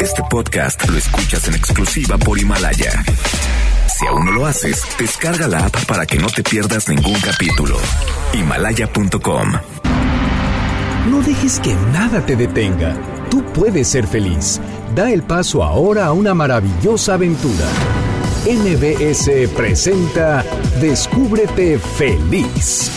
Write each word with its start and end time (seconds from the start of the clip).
Este 0.00 0.22
podcast 0.30 0.88
lo 0.88 0.96
escuchas 0.96 1.46
en 1.48 1.54
exclusiva 1.54 2.18
por 2.18 2.38
Himalaya. 2.38 3.04
Si 3.86 4.06
aún 4.06 4.24
no 4.26 4.32
lo 4.32 4.46
haces, 4.46 4.82
descarga 4.98 5.46
la 5.46 5.66
app 5.66 5.84
para 5.86 6.06
que 6.06 6.18
no 6.18 6.28
te 6.28 6.42
pierdas 6.42 6.88
ningún 6.88 7.18
capítulo. 7.20 7.76
Himalaya.com. 8.32 9.52
No 11.10 11.22
dejes 11.22 11.60
que 11.60 11.74
nada 11.92 12.24
te 12.24 12.36
detenga. 12.36 12.96
Tú 13.30 13.44
puedes 13.52 13.88
ser 13.88 14.06
feliz. 14.06 14.60
Da 14.94 15.10
el 15.10 15.22
paso 15.22 15.62
ahora 15.62 16.06
a 16.06 16.12
una 16.12 16.34
maravillosa 16.34 17.14
aventura. 17.14 17.66
NBS 18.46 19.48
presenta 19.54 20.44
Descúbrete 20.80 21.78
feliz. 21.78 22.90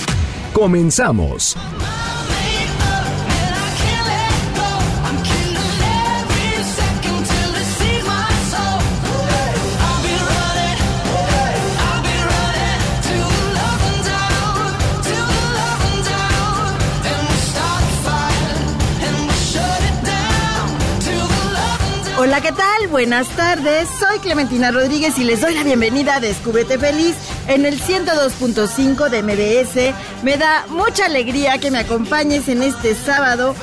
Comenzamos. 0.53 1.57
Hola, 22.33 22.41
¿qué 22.41 22.51
tal? 22.51 22.87
Buenas 22.87 23.27
tardes. 23.35 23.87
Soy 23.99 24.17
Clementina 24.17 24.71
Rodríguez 24.71 25.19
y 25.19 25.23
les 25.23 25.41
doy 25.41 25.53
la 25.53 25.63
bienvenida 25.63 26.15
a 26.15 26.19
Descúbrete 26.19 26.79
Feliz 26.79 27.15
en 27.47 27.63
el 27.63 27.79
102.5 27.79 29.09
de 29.09 29.21
MBS. 29.21 30.23
Me 30.23 30.37
da 30.37 30.65
mucha 30.69 31.05
alegría 31.05 31.59
que 31.59 31.69
me 31.69 31.77
acompañes 31.77 32.47
en 32.49 32.63
este 32.63 32.95
sábado 32.95 33.53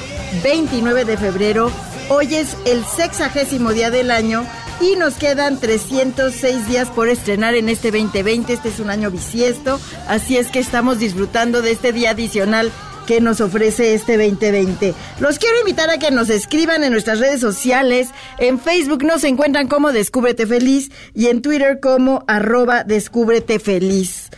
29 0.45 1.05
de 1.05 1.17
febrero. 1.17 1.73
Hoy 2.11 2.33
es 2.37 2.57
el 2.65 2.85
sexagésimo 2.85 3.73
día 3.73 3.91
del 3.91 4.13
año 4.13 4.47
y 4.81 4.95
nos 4.95 5.15
quedan 5.15 5.59
306 5.59 6.69
días 6.69 6.89
por 6.91 7.09
estrenar 7.09 7.57
en 7.57 7.69
este 7.69 7.91
2020. 7.91 8.53
Este 8.53 8.69
es 8.69 8.79
un 8.79 8.91
año 8.91 9.11
bisiesto, 9.11 9.81
así 10.07 10.37
es 10.37 10.47
que 10.47 10.61
estamos 10.61 11.01
disfrutando 11.01 11.61
de 11.61 11.73
este 11.73 11.93
día 11.93 12.11
adicional 12.11 12.71
que 13.07 13.21
nos 13.21 13.41
ofrece 13.41 13.95
este 13.95 14.17
2020. 14.17 14.95
Los 15.21 15.39
quiero 15.39 15.59
invitar 15.61 15.91
a 15.91 15.99
que 15.99 16.11
nos 16.11 16.31
escriban 16.31 16.85
en 16.85 16.93
nuestras 16.93 17.19
redes 17.19 17.41
sociales. 17.41 18.09
En 18.39 18.59
Facebook 18.59 19.05
nos 19.05 19.25
encuentran 19.25 19.69
como 19.69 19.93
Descúbrete 19.93 20.47
Feliz 20.47 20.91
y 21.15 21.27
en 21.27 21.43
Twitter 21.43 21.81
como 21.81 22.25
arroba 22.27 22.85
Descúbrete 22.85 23.59
Feliz. 23.59 24.31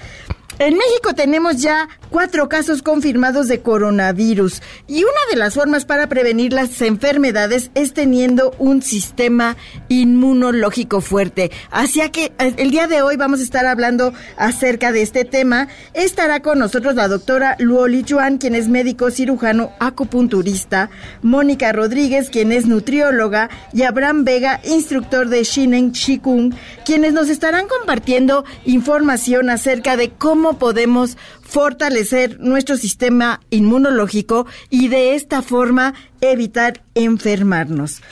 En 0.59 0.77
México 0.77 1.15
tenemos 1.15 1.63
ya 1.63 1.89
cuatro 2.11 2.49
casos 2.49 2.83
confirmados 2.83 3.49
de 3.49 3.63
coronavirus 3.63 4.61
y 4.87 5.03
una 5.03 5.21
de 5.31 5.39
las 5.39 5.55
formas 5.55 5.87
para 5.87 6.09
prevenir 6.09 6.53
las 6.53 6.81
enfermedades 6.83 7.71
es 7.75 7.95
teniendo 7.95 8.55
un 8.59 8.83
sistema 8.83 9.57
inmunológico 9.89 11.01
fuerte. 11.01 11.51
Así 11.71 12.01
que 12.11 12.33
eh, 12.39 12.55
el 12.59 12.71
día 12.71 12.87
de 12.87 13.01
hoy 13.01 13.17
vamos 13.17 13.41
a 13.41 13.45
estar 13.45 13.65
hablando 13.65 14.13
acerca 14.37 14.93
de 14.93 15.03
este 15.03 15.25
tema. 15.25 15.69
Estará 15.95 16.41
con 16.43 16.59
nosotros 16.59 16.95
la 16.95 17.09
doctora 17.09 17.57
Luoli 17.59 18.05
Chuan, 18.05 18.37
quien 18.37 18.55
es 18.55 18.69
médico 18.69 19.11
cirujano 19.11 19.73
acupunturista, 19.81 20.91
Mónica 21.23 21.73
Rodríguez, 21.73 22.29
quien 22.29 22.53
es 22.53 22.67
nutrióloga, 22.67 23.49
y 23.73 23.85
Abraham 23.85 24.25
Vega, 24.25 24.61
instructor 24.65 25.29
de 25.29 25.45
Shinen 25.45 25.93
Chikung, 25.93 26.55
quienes 26.85 27.15
nos 27.15 27.31
estarán 27.31 27.67
compartiendo 27.69 28.45
información 28.65 29.49
acerca 29.49 29.97
de 29.97 30.11
cómo 30.11 30.42
podemos 30.59 31.17
fortalecer 31.43 32.39
nuestro 32.41 32.77
sistema 32.77 33.41
inmunológico 33.51 34.47
y 34.71 34.89
de 34.89 35.15
esta 35.15 35.43
forma 35.43 35.95
evitar 36.21 36.83
enfermarnos. 36.95 38.03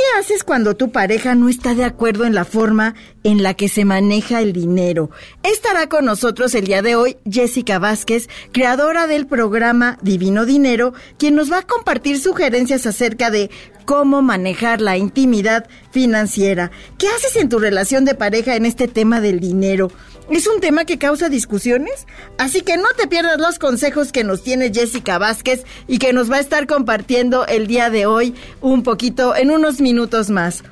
¿Qué 0.00 0.18
haces 0.18 0.44
cuando 0.44 0.76
tu 0.76 0.92
pareja 0.92 1.34
no 1.34 1.50
está 1.50 1.74
de 1.74 1.84
acuerdo 1.84 2.24
en 2.24 2.34
la 2.34 2.46
forma 2.46 2.94
en 3.22 3.42
la 3.42 3.52
que 3.52 3.68
se 3.68 3.84
maneja 3.84 4.40
el 4.40 4.54
dinero? 4.54 5.10
Estará 5.42 5.90
con 5.90 6.06
nosotros 6.06 6.54
el 6.54 6.64
día 6.64 6.80
de 6.80 6.96
hoy 6.96 7.18
Jessica 7.30 7.78
Vázquez, 7.78 8.30
creadora 8.50 9.06
del 9.06 9.26
programa 9.26 9.98
Divino 10.00 10.46
Dinero, 10.46 10.94
quien 11.18 11.34
nos 11.34 11.52
va 11.52 11.58
a 11.58 11.66
compartir 11.66 12.18
sugerencias 12.18 12.86
acerca 12.86 13.30
de 13.30 13.50
cómo 13.84 14.22
manejar 14.22 14.80
la 14.80 14.96
intimidad 14.96 15.68
financiera. 15.90 16.70
¿Qué 16.98 17.06
haces 17.08 17.36
en 17.36 17.48
tu 17.48 17.58
relación 17.58 18.04
de 18.04 18.14
pareja 18.14 18.56
en 18.56 18.66
este 18.66 18.88
tema 18.88 19.20
del 19.20 19.40
dinero? 19.40 19.90
Es 20.30 20.46
un 20.46 20.60
tema 20.60 20.84
que 20.84 20.98
causa 20.98 21.28
discusiones, 21.28 22.06
así 22.38 22.62
que 22.62 22.76
no 22.76 22.86
te 22.96 23.08
pierdas 23.08 23.40
los 23.40 23.58
consejos 23.58 24.12
que 24.12 24.22
nos 24.22 24.44
tiene 24.44 24.72
Jessica 24.72 25.18
Vázquez 25.18 25.64
y 25.88 25.98
que 25.98 26.12
nos 26.12 26.30
va 26.30 26.36
a 26.36 26.40
estar 26.40 26.68
compartiendo 26.68 27.46
el 27.46 27.66
día 27.66 27.90
de 27.90 28.06
hoy 28.06 28.34
un 28.60 28.84
poquito 28.84 29.34
en 29.34 29.50
unos 29.50 29.80
minutos 29.80 30.30
más. 30.30 30.62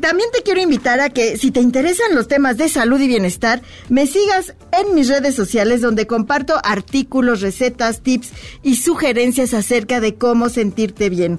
También 0.00 0.30
te 0.32 0.42
quiero 0.42 0.62
invitar 0.62 1.00
a 1.00 1.10
que 1.10 1.36
si 1.36 1.50
te 1.50 1.60
interesan 1.60 2.14
los 2.14 2.26
temas 2.26 2.56
de 2.56 2.70
salud 2.70 2.98
y 3.00 3.06
bienestar, 3.06 3.60
me 3.90 4.06
sigas 4.06 4.54
en 4.72 4.94
mis 4.94 5.08
redes 5.08 5.34
sociales 5.34 5.82
donde 5.82 6.06
comparto 6.06 6.54
artículos, 6.64 7.42
recetas, 7.42 8.00
tips 8.00 8.30
y 8.62 8.76
sugerencias 8.76 9.52
acerca 9.52 10.00
de 10.00 10.14
cómo 10.14 10.48
sentirte 10.48 11.10
bien. 11.10 11.38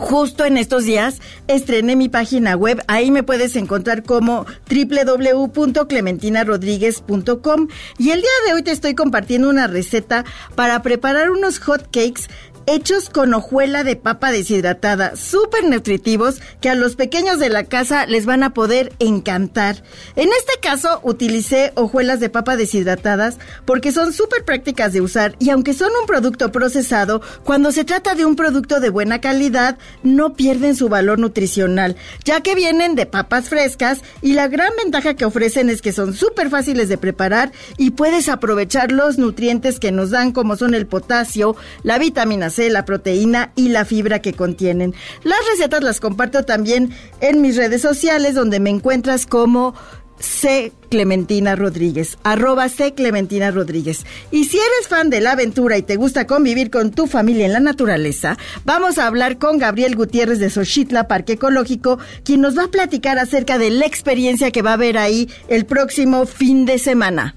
Justo 0.00 0.44
en 0.46 0.56
estos 0.56 0.86
días 0.86 1.20
estrené 1.46 1.94
mi 1.94 2.08
página 2.08 2.56
web, 2.56 2.82
ahí 2.88 3.10
me 3.10 3.22
puedes 3.22 3.54
encontrar 3.54 4.02
como 4.02 4.46
www.clementinarodríguez.com 4.70 7.68
y 7.98 8.10
el 8.10 8.22
día 8.22 8.30
de 8.46 8.54
hoy 8.54 8.62
te 8.62 8.70
estoy 8.70 8.94
compartiendo 8.94 9.50
una 9.50 9.66
receta 9.66 10.24
para 10.54 10.80
preparar 10.80 11.30
unos 11.30 11.58
hot 11.58 11.82
cakes 11.92 12.30
hechos 12.66 13.10
con 13.10 13.34
hojuela 13.34 13.84
de 13.84 13.96
papa 13.96 14.30
deshidratada, 14.30 15.16
súper 15.16 15.64
nutritivos 15.64 16.40
que 16.60 16.68
a 16.68 16.74
los 16.74 16.96
pequeños 16.96 17.38
de 17.38 17.48
la 17.48 17.64
casa 17.64 18.06
les 18.06 18.26
van 18.26 18.42
a 18.42 18.54
poder 18.54 18.92
encantar. 18.98 19.82
En 20.16 20.28
este 20.28 20.60
caso 20.60 21.00
utilicé 21.02 21.72
hojuelas 21.74 22.20
de 22.20 22.28
papa 22.28 22.56
deshidratadas 22.56 23.38
porque 23.64 23.92
son 23.92 24.12
súper 24.12 24.44
prácticas 24.44 24.92
de 24.92 25.00
usar 25.00 25.34
y 25.38 25.50
aunque 25.50 25.74
son 25.74 25.90
un 26.00 26.06
producto 26.06 26.52
procesado, 26.52 27.22
cuando 27.44 27.72
se 27.72 27.84
trata 27.84 28.14
de 28.14 28.24
un 28.24 28.36
producto 28.36 28.80
de 28.80 28.90
buena 28.90 29.20
calidad, 29.20 29.78
no 30.02 30.34
pierden 30.34 30.76
su 30.76 30.88
valor 30.88 31.18
nutricional, 31.18 31.96
ya 32.24 32.40
que 32.40 32.54
vienen 32.54 32.94
de 32.94 33.06
papas 33.06 33.48
frescas 33.48 34.00
y 34.22 34.34
la 34.34 34.48
gran 34.48 34.72
ventaja 34.82 35.14
que 35.14 35.24
ofrecen 35.24 35.70
es 35.70 35.82
que 35.82 35.92
son 35.92 36.14
súper 36.14 36.50
fáciles 36.50 36.88
de 36.88 36.98
preparar 36.98 37.52
y 37.76 37.92
puedes 37.92 38.28
aprovechar 38.28 38.92
los 38.92 39.18
nutrientes 39.18 39.80
que 39.80 39.92
nos 39.92 40.10
dan 40.10 40.32
como 40.32 40.56
son 40.56 40.74
el 40.74 40.86
potasio, 40.86 41.56
la 41.82 41.98
vitamina 41.98 42.49
C, 42.50 42.70
la 42.70 42.84
proteína 42.84 43.52
y 43.56 43.68
la 43.68 43.84
fibra 43.84 44.20
que 44.20 44.32
contienen. 44.32 44.94
Las 45.24 45.38
recetas 45.50 45.82
las 45.82 46.00
comparto 46.00 46.44
también 46.44 46.90
en 47.20 47.40
mis 47.40 47.56
redes 47.56 47.82
sociales 47.82 48.34
donde 48.34 48.60
me 48.60 48.70
encuentras 48.70 49.26
como 49.26 49.74
C. 50.20 50.72
Clementina 50.90 51.56
Rodríguez, 51.56 52.18
arroba 52.22 52.68
C. 52.68 52.94
Clementina 52.94 53.50
Rodríguez. 53.50 54.04
Y 54.30 54.44
si 54.44 54.58
eres 54.58 54.88
fan 54.88 55.08
de 55.08 55.20
la 55.20 55.32
aventura 55.32 55.78
y 55.78 55.82
te 55.82 55.96
gusta 55.96 56.26
convivir 56.26 56.70
con 56.70 56.90
tu 56.90 57.06
familia 57.06 57.46
en 57.46 57.54
la 57.54 57.60
naturaleza, 57.60 58.36
vamos 58.64 58.98
a 58.98 59.06
hablar 59.06 59.38
con 59.38 59.58
Gabriel 59.58 59.96
Gutiérrez 59.96 60.38
de 60.38 60.50
Xochitla 60.50 61.08
Parque 61.08 61.34
Ecológico, 61.34 61.98
quien 62.24 62.42
nos 62.42 62.56
va 62.56 62.64
a 62.64 62.70
platicar 62.70 63.18
acerca 63.18 63.58
de 63.58 63.70
la 63.70 63.86
experiencia 63.86 64.50
que 64.50 64.62
va 64.62 64.70
a 64.70 64.74
haber 64.74 64.98
ahí 64.98 65.28
el 65.48 65.64
próximo 65.64 66.26
fin 66.26 66.66
de 66.66 66.78
semana. 66.78 67.34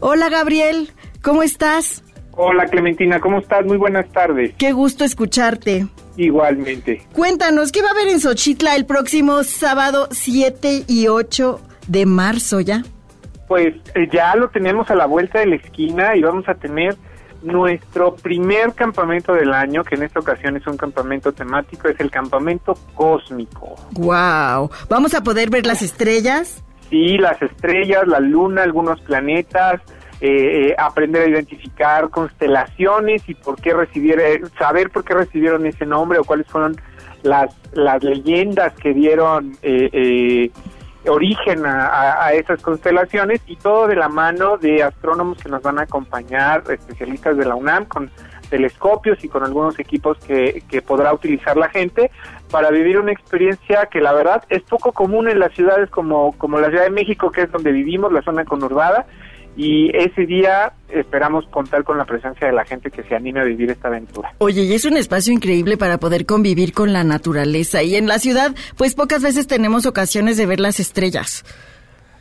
Hola 0.00 0.28
Gabriel, 0.28 0.90
¿cómo 1.22 1.42
estás? 1.42 2.02
Hola 2.42 2.64
Clementina, 2.68 3.20
¿cómo 3.20 3.40
estás? 3.40 3.66
Muy 3.66 3.76
buenas 3.76 4.08
tardes. 4.12 4.54
Qué 4.56 4.72
gusto 4.72 5.04
escucharte. 5.04 5.86
Igualmente. 6.16 7.02
Cuéntanos, 7.12 7.70
¿qué 7.70 7.82
va 7.82 7.88
a 7.88 7.90
haber 7.90 8.08
en 8.08 8.18
Xochitla 8.18 8.76
el 8.76 8.86
próximo 8.86 9.42
sábado 9.42 10.08
7 10.10 10.84
y 10.88 11.08
8 11.08 11.60
de 11.86 12.06
marzo 12.06 12.60
ya? 12.60 12.82
Pues 13.46 13.74
eh, 13.94 14.08
ya 14.10 14.34
lo 14.36 14.48
tenemos 14.48 14.90
a 14.90 14.94
la 14.94 15.04
vuelta 15.04 15.40
de 15.40 15.48
la 15.48 15.56
esquina 15.56 16.16
y 16.16 16.22
vamos 16.22 16.48
a 16.48 16.54
tener 16.54 16.96
nuestro 17.42 18.14
primer 18.16 18.72
campamento 18.72 19.34
del 19.34 19.52
año, 19.52 19.84
que 19.84 19.96
en 19.96 20.04
esta 20.04 20.20
ocasión 20.20 20.56
es 20.56 20.66
un 20.66 20.78
campamento 20.78 21.32
temático, 21.32 21.88
es 21.88 22.00
el 22.00 22.10
campamento 22.10 22.72
cósmico. 22.94 23.74
Wow, 23.92 24.70
¿vamos 24.88 25.12
a 25.12 25.22
poder 25.22 25.50
ver 25.50 25.66
las 25.66 25.82
estrellas? 25.82 26.64
Sí, 26.88 27.18
las 27.18 27.40
estrellas, 27.42 28.06
la 28.06 28.18
luna, 28.18 28.62
algunos 28.62 28.98
planetas, 29.02 29.82
eh, 30.20 30.68
eh, 30.68 30.74
aprender 30.78 31.22
a 31.22 31.28
identificar 31.28 32.10
constelaciones 32.10 33.26
y 33.28 33.34
por 33.34 33.60
qué 33.60 33.72
recibieron, 33.72 34.50
saber 34.58 34.90
por 34.90 35.04
qué 35.04 35.14
recibieron 35.14 35.66
ese 35.66 35.86
nombre 35.86 36.18
o 36.18 36.24
cuáles 36.24 36.46
fueron 36.46 36.76
las, 37.22 37.54
las 37.72 38.02
leyendas 38.02 38.72
que 38.74 38.92
dieron 38.92 39.56
eh, 39.62 40.50
origen 41.06 41.64
a, 41.64 42.24
a, 42.24 42.32
esas 42.34 42.60
constelaciones 42.60 43.40
y 43.46 43.56
todo 43.56 43.86
de 43.86 43.96
la 43.96 44.08
mano 44.08 44.58
de 44.58 44.82
astrónomos 44.82 45.38
que 45.42 45.48
nos 45.48 45.62
van 45.62 45.78
a 45.78 45.82
acompañar, 45.82 46.64
especialistas 46.68 47.36
de 47.36 47.46
la 47.46 47.54
UNAM 47.54 47.86
con 47.86 48.10
telescopios 48.50 49.24
y 49.24 49.28
con 49.28 49.42
algunos 49.44 49.78
equipos 49.78 50.18
que, 50.18 50.62
que 50.68 50.82
podrá 50.82 51.14
utilizar 51.14 51.56
la 51.56 51.70
gente 51.70 52.10
para 52.50 52.70
vivir 52.70 52.98
una 52.98 53.12
experiencia 53.12 53.86
que 53.86 54.00
la 54.00 54.12
verdad 54.12 54.44
es 54.50 54.62
poco 54.62 54.92
común 54.92 55.28
en 55.28 55.38
las 55.38 55.54
ciudades 55.54 55.88
como, 55.88 56.32
como 56.36 56.58
la 56.58 56.68
Ciudad 56.68 56.84
de 56.84 56.90
México, 56.90 57.30
que 57.30 57.42
es 57.42 57.52
donde 57.52 57.72
vivimos, 57.72 58.12
la 58.12 58.22
zona 58.22 58.44
conurbada, 58.44 59.06
y 59.56 59.90
ese 59.96 60.26
día 60.26 60.72
esperamos 60.88 61.46
contar 61.48 61.84
con 61.84 61.98
la 61.98 62.04
presencia 62.04 62.46
de 62.46 62.52
la 62.52 62.64
gente 62.64 62.90
que 62.90 63.02
se 63.02 63.14
anime 63.14 63.40
a 63.40 63.44
vivir 63.44 63.70
esta 63.70 63.88
aventura. 63.88 64.32
Oye, 64.38 64.62
y 64.62 64.72
es 64.72 64.84
un 64.84 64.96
espacio 64.96 65.32
increíble 65.32 65.76
para 65.76 65.98
poder 65.98 66.26
convivir 66.26 66.72
con 66.72 66.92
la 66.92 67.04
naturaleza 67.04 67.82
y 67.82 67.96
en 67.96 68.06
la 68.06 68.18
ciudad 68.18 68.54
pues 68.76 68.94
pocas 68.94 69.22
veces 69.22 69.46
tenemos 69.46 69.86
ocasiones 69.86 70.36
de 70.36 70.46
ver 70.46 70.60
las 70.60 70.80
estrellas. 70.80 71.44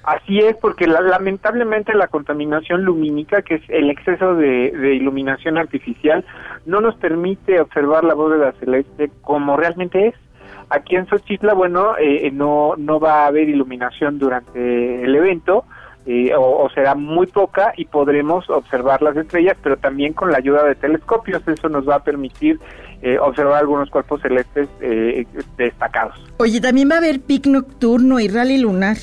Así 0.03 0.39
es, 0.39 0.55
porque 0.57 0.87
lamentablemente 0.87 1.93
la 1.93 2.07
contaminación 2.07 2.83
lumínica, 2.83 3.43
que 3.43 3.55
es 3.55 3.61
el 3.67 3.91
exceso 3.91 4.33
de, 4.33 4.95
iluminación 4.95 5.57
artificial, 5.57 6.25
no 6.65 6.81
nos 6.81 6.95
permite 6.95 7.59
observar 7.59 8.03
la 8.03 8.15
bóveda 8.15 8.53
celeste 8.53 9.11
como 9.21 9.55
realmente 9.55 10.07
es. 10.07 10.15
Aquí 10.71 10.95
en 10.95 11.05
Xochitla, 11.07 11.53
bueno, 11.53 11.95
eh, 11.99 12.31
no, 12.31 12.73
no 12.77 12.99
va 12.99 13.23
a 13.23 13.27
haber 13.27 13.49
iluminación 13.49 14.17
durante 14.17 15.03
el 15.03 15.15
evento, 15.15 15.65
eh, 16.05 16.31
o, 16.35 16.69
será 16.73 16.95
muy 16.95 17.27
poca 17.27 17.73
y 17.77 17.85
podremos 17.85 18.49
observar 18.49 19.01
las 19.01 19.15
estrellas, 19.17 19.57
pero 19.61 19.77
también 19.77 20.13
con 20.13 20.31
la 20.31 20.37
ayuda 20.37 20.63
de 20.63 20.75
telescopios. 20.75 21.47
Eso 21.47 21.69
nos 21.69 21.87
va 21.87 21.95
a 21.95 22.03
permitir 22.03 22.59
eh, 23.01 23.17
observar 23.19 23.59
algunos 23.59 23.89
cuerpos 23.89 24.21
celestes 24.21 24.67
destacados. 25.57 26.15
Oye, 26.37 26.59
también 26.59 26.89
va 26.89 26.95
a 26.95 26.99
haber 26.99 27.21
pic 27.21 27.45
nocturno 27.45 28.19
y 28.19 28.27
rally 28.27 28.57
lunar 28.57 28.97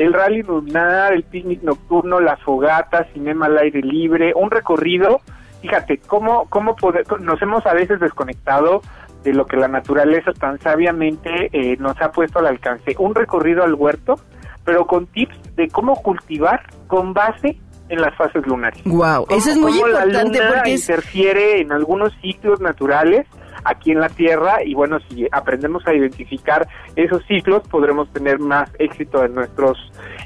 el 0.00 0.12
rally 0.14 0.42
lunar, 0.42 1.12
el 1.12 1.24
picnic 1.24 1.62
nocturno, 1.62 2.20
las 2.20 2.40
fogatas, 2.40 3.06
cinema 3.12 3.46
al 3.46 3.58
aire 3.58 3.82
libre, 3.82 4.32
un 4.34 4.50
recorrido. 4.50 5.20
Fíjate, 5.60 5.98
cómo, 5.98 6.46
cómo 6.48 6.74
poder, 6.74 7.04
nos 7.20 7.40
hemos 7.42 7.66
a 7.66 7.74
veces 7.74 8.00
desconectado 8.00 8.80
de 9.24 9.34
lo 9.34 9.44
que 9.44 9.58
la 9.58 9.68
naturaleza 9.68 10.32
tan 10.32 10.58
sabiamente 10.60 11.50
eh, 11.52 11.76
nos 11.78 12.00
ha 12.00 12.12
puesto 12.12 12.38
al 12.38 12.46
alcance. 12.46 12.94
Un 12.98 13.14
recorrido 13.14 13.62
al 13.62 13.74
huerto, 13.74 14.18
pero 14.64 14.86
con 14.86 15.06
tips 15.06 15.36
de 15.60 15.68
cómo 15.68 15.96
cultivar 15.96 16.62
con 16.86 17.12
base 17.12 17.58
en 17.90 18.00
las 18.00 18.14
fases 18.16 18.46
lunares. 18.46 18.80
Wow, 18.84 19.26
eso 19.30 19.50
es 19.50 19.58
muy 19.58 19.76
importante 19.76 20.38
la 20.38 20.54
porque 20.54 20.70
interfiere 20.70 21.60
en 21.60 21.72
algunos 21.72 22.12
ciclos 22.22 22.60
naturales 22.60 23.26
aquí 23.64 23.90
en 23.90 24.00
la 24.00 24.08
Tierra 24.08 24.64
y 24.64 24.74
bueno, 24.74 24.98
si 25.08 25.26
aprendemos 25.32 25.86
a 25.86 25.92
identificar 25.92 26.66
esos 26.96 27.22
ciclos 27.26 27.62
podremos 27.68 28.10
tener 28.12 28.38
más 28.38 28.70
éxito 28.78 29.22
en 29.22 29.34
nuestros 29.34 29.76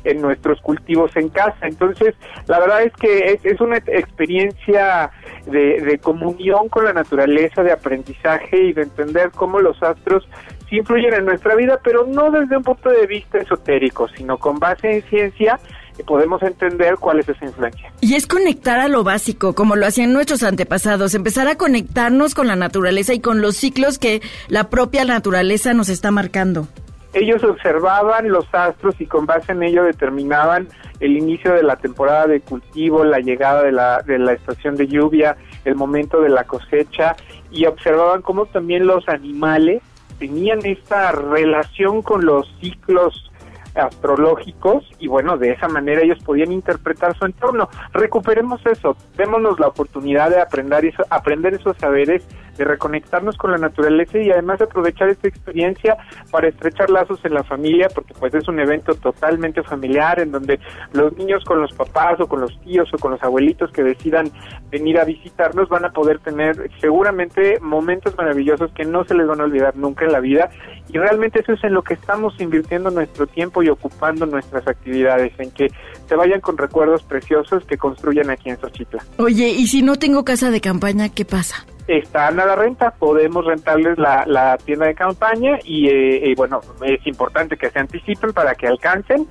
en 0.04 0.20
nuestros 0.20 0.60
cultivos 0.60 1.16
en 1.16 1.30
casa. 1.30 1.56
Entonces, 1.62 2.14
la 2.46 2.60
verdad 2.60 2.82
es 2.82 2.92
que 2.92 3.40
es, 3.42 3.60
una 3.60 3.78
experiencia 3.78 5.10
de, 5.46 5.80
de 5.80 5.98
comunión 5.98 6.68
con 6.68 6.84
la 6.84 6.92
naturaleza, 6.92 7.62
de 7.62 7.72
aprendizaje 7.72 8.64
y 8.64 8.72
de 8.74 8.82
entender 8.82 9.30
cómo 9.34 9.60
los 9.60 9.82
astros 9.82 10.28
sí 10.68 10.76
influyen 10.76 11.14
en 11.14 11.24
nuestra 11.24 11.54
vida, 11.54 11.78
pero 11.82 12.06
no 12.06 12.30
desde 12.30 12.56
un 12.56 12.62
punto 12.62 12.90
de 12.90 13.06
vista 13.06 13.38
esotérico, 13.38 14.08
sino 14.08 14.38
con 14.38 14.58
base 14.58 14.90
en 14.90 15.02
ciencia 15.02 15.58
podemos 16.02 16.42
entender 16.42 16.96
cuál 16.96 17.20
es 17.20 17.28
esa 17.28 17.44
influencia. 17.44 17.92
Y 18.00 18.14
es 18.14 18.26
conectar 18.26 18.80
a 18.80 18.88
lo 18.88 19.04
básico, 19.04 19.54
como 19.54 19.76
lo 19.76 19.86
hacían 19.86 20.12
nuestros 20.12 20.42
antepasados, 20.42 21.14
empezar 21.14 21.46
a 21.46 21.56
conectarnos 21.56 22.34
con 22.34 22.48
la 22.48 22.56
naturaleza 22.56 23.14
y 23.14 23.20
con 23.20 23.40
los 23.40 23.56
ciclos 23.56 23.98
que 23.98 24.20
la 24.48 24.70
propia 24.70 25.04
naturaleza 25.04 25.72
nos 25.72 25.88
está 25.88 26.10
marcando. 26.10 26.66
Ellos 27.12 27.44
observaban 27.44 28.28
los 28.28 28.52
astros 28.52 29.00
y 29.00 29.06
con 29.06 29.24
base 29.24 29.52
en 29.52 29.62
ello 29.62 29.84
determinaban 29.84 30.66
el 30.98 31.16
inicio 31.16 31.54
de 31.54 31.62
la 31.62 31.76
temporada 31.76 32.26
de 32.26 32.40
cultivo, 32.40 33.04
la 33.04 33.20
llegada 33.20 33.62
de 33.62 33.70
la, 33.70 34.02
de 34.02 34.18
la 34.18 34.32
estación 34.32 34.74
de 34.74 34.88
lluvia, 34.88 35.36
el 35.64 35.76
momento 35.76 36.20
de 36.20 36.28
la 36.28 36.42
cosecha 36.42 37.14
y 37.52 37.66
observaban 37.66 38.20
cómo 38.22 38.46
también 38.46 38.88
los 38.88 39.08
animales 39.08 39.80
tenían 40.18 40.64
esta 40.64 41.12
relación 41.12 42.02
con 42.02 42.24
los 42.24 42.46
ciclos 42.60 43.30
astrológicos 43.74 44.84
y 44.98 45.08
bueno, 45.08 45.36
de 45.36 45.50
esa 45.50 45.68
manera 45.68 46.02
ellos 46.02 46.22
podían 46.24 46.52
interpretar 46.52 47.16
su 47.16 47.24
entorno. 47.24 47.68
Recuperemos 47.92 48.64
eso, 48.66 48.96
démonos 49.16 49.58
la 49.58 49.68
oportunidad 49.68 50.30
de 50.30 50.40
aprender, 50.40 50.84
eso, 50.84 51.02
aprender 51.10 51.54
esos 51.54 51.76
saberes, 51.78 52.26
de 52.56 52.64
reconectarnos 52.64 53.36
con 53.36 53.52
la 53.52 53.58
naturaleza 53.58 54.18
y 54.18 54.30
además 54.30 54.60
aprovechar 54.60 55.08
esta 55.08 55.28
experiencia 55.28 55.96
para 56.30 56.48
estrechar 56.48 56.90
lazos 56.90 57.20
en 57.24 57.34
la 57.34 57.44
familia, 57.44 57.88
porque 57.94 58.14
pues 58.14 58.34
es 58.34 58.48
un 58.48 58.60
evento 58.60 58.94
totalmente 58.94 59.62
familiar 59.62 60.20
en 60.20 60.32
donde 60.32 60.60
los 60.92 61.16
niños 61.16 61.44
con 61.44 61.60
los 61.60 61.72
papás 61.72 62.20
o 62.20 62.26
con 62.26 62.40
los 62.40 62.60
tíos 62.62 62.88
o 62.92 62.98
con 62.98 63.12
los 63.12 63.22
abuelitos 63.22 63.70
que 63.72 63.82
decidan 63.82 64.30
venir 64.70 64.98
a 64.98 65.04
visitarnos 65.04 65.68
van 65.68 65.84
a 65.84 65.92
poder 65.92 66.18
tener 66.20 66.70
seguramente 66.80 67.58
momentos 67.60 68.16
maravillosos 68.16 68.72
que 68.72 68.84
no 68.84 69.04
se 69.04 69.14
les 69.14 69.26
van 69.26 69.40
a 69.40 69.44
olvidar 69.44 69.76
nunca 69.76 70.04
en 70.04 70.12
la 70.12 70.20
vida 70.20 70.50
y 70.88 70.98
realmente 70.98 71.40
eso 71.40 71.52
es 71.52 71.64
en 71.64 71.74
lo 71.74 71.82
que 71.82 71.94
estamos 71.94 72.38
invirtiendo 72.40 72.90
nuestro 72.90 73.26
tiempo 73.26 73.62
y 73.62 73.68
ocupando 73.68 74.26
nuestras 74.26 74.66
actividades, 74.68 75.32
en 75.38 75.50
que 75.50 75.68
se 76.08 76.14
vayan 76.14 76.40
con 76.40 76.58
recuerdos 76.58 77.02
preciosos 77.02 77.64
que 77.64 77.76
construyan 77.76 78.30
aquí 78.30 78.50
en 78.50 78.60
Xochitla. 78.60 79.04
Oye, 79.18 79.48
¿y 79.48 79.66
si 79.66 79.82
no 79.82 79.96
tengo 79.96 80.24
casa 80.24 80.50
de 80.50 80.60
campaña, 80.60 81.08
qué 81.08 81.24
pasa? 81.24 81.66
Están 81.86 82.40
a 82.40 82.46
la 82.46 82.56
renta, 82.56 82.92
podemos 82.92 83.44
rentarles 83.44 83.98
la, 83.98 84.56
tienda 84.64 84.86
de 84.86 84.94
campaña 84.94 85.58
y 85.64 85.88
eh, 85.88 86.34
bueno, 86.36 86.60
es 86.82 87.06
importante 87.06 87.56
que 87.56 87.70
se 87.70 87.78
anticipen 87.78 88.32
para 88.32 88.54
que 88.54 88.66
alcancen 88.66 89.26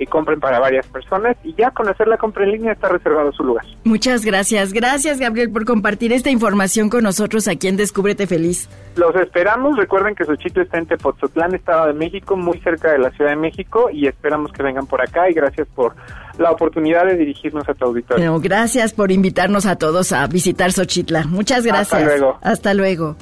y 0.00 0.06
compren 0.06 0.40
para 0.40 0.58
varias 0.58 0.86
personas 0.86 1.36
y 1.44 1.54
ya 1.54 1.70
con 1.70 1.86
hacer 1.86 2.08
la 2.08 2.16
compra 2.16 2.44
en 2.44 2.52
línea 2.52 2.72
está 2.72 2.88
reservado 2.88 3.30
su 3.32 3.44
lugar. 3.44 3.64
Muchas 3.84 4.24
gracias. 4.24 4.72
Gracias 4.72 5.20
Gabriel 5.20 5.50
por 5.50 5.66
compartir 5.66 6.12
esta 6.14 6.30
información 6.30 6.88
con 6.88 7.02
nosotros 7.02 7.46
aquí 7.48 7.68
en 7.68 7.76
Descúbrete 7.76 8.26
Feliz. 8.26 8.68
Los 8.96 9.14
esperamos. 9.14 9.76
Recuerden 9.76 10.14
que 10.14 10.24
Xochitl 10.24 10.62
está 10.62 10.78
en 10.78 10.86
Tepoztlán, 10.86 11.54
Estado 11.54 11.88
de 11.88 11.92
México, 11.92 12.34
muy 12.34 12.58
cerca 12.60 12.92
de 12.92 12.98
la 12.98 13.10
Ciudad 13.10 13.30
de 13.30 13.36
México 13.36 13.90
y 13.92 14.06
esperamos 14.06 14.52
que 14.52 14.62
vengan 14.62 14.86
por 14.86 15.02
acá 15.02 15.28
y 15.28 15.34
gracias 15.34 15.68
por 15.74 15.94
la 16.38 16.50
oportunidad 16.50 17.04
de 17.04 17.16
dirigirnos 17.16 17.68
a 17.68 17.74
tu 17.74 17.84
auditorio. 17.84 18.40
gracias 18.40 18.94
por 18.94 19.12
invitarnos 19.12 19.66
a 19.66 19.76
todos 19.76 20.12
a 20.12 20.26
visitar 20.26 20.72
Xochitla. 20.72 21.26
Muchas 21.26 21.66
gracias. 21.66 21.92
Hasta 21.92 22.04
luego. 22.04 22.38
Hasta 22.40 22.74
luego. 22.74 23.16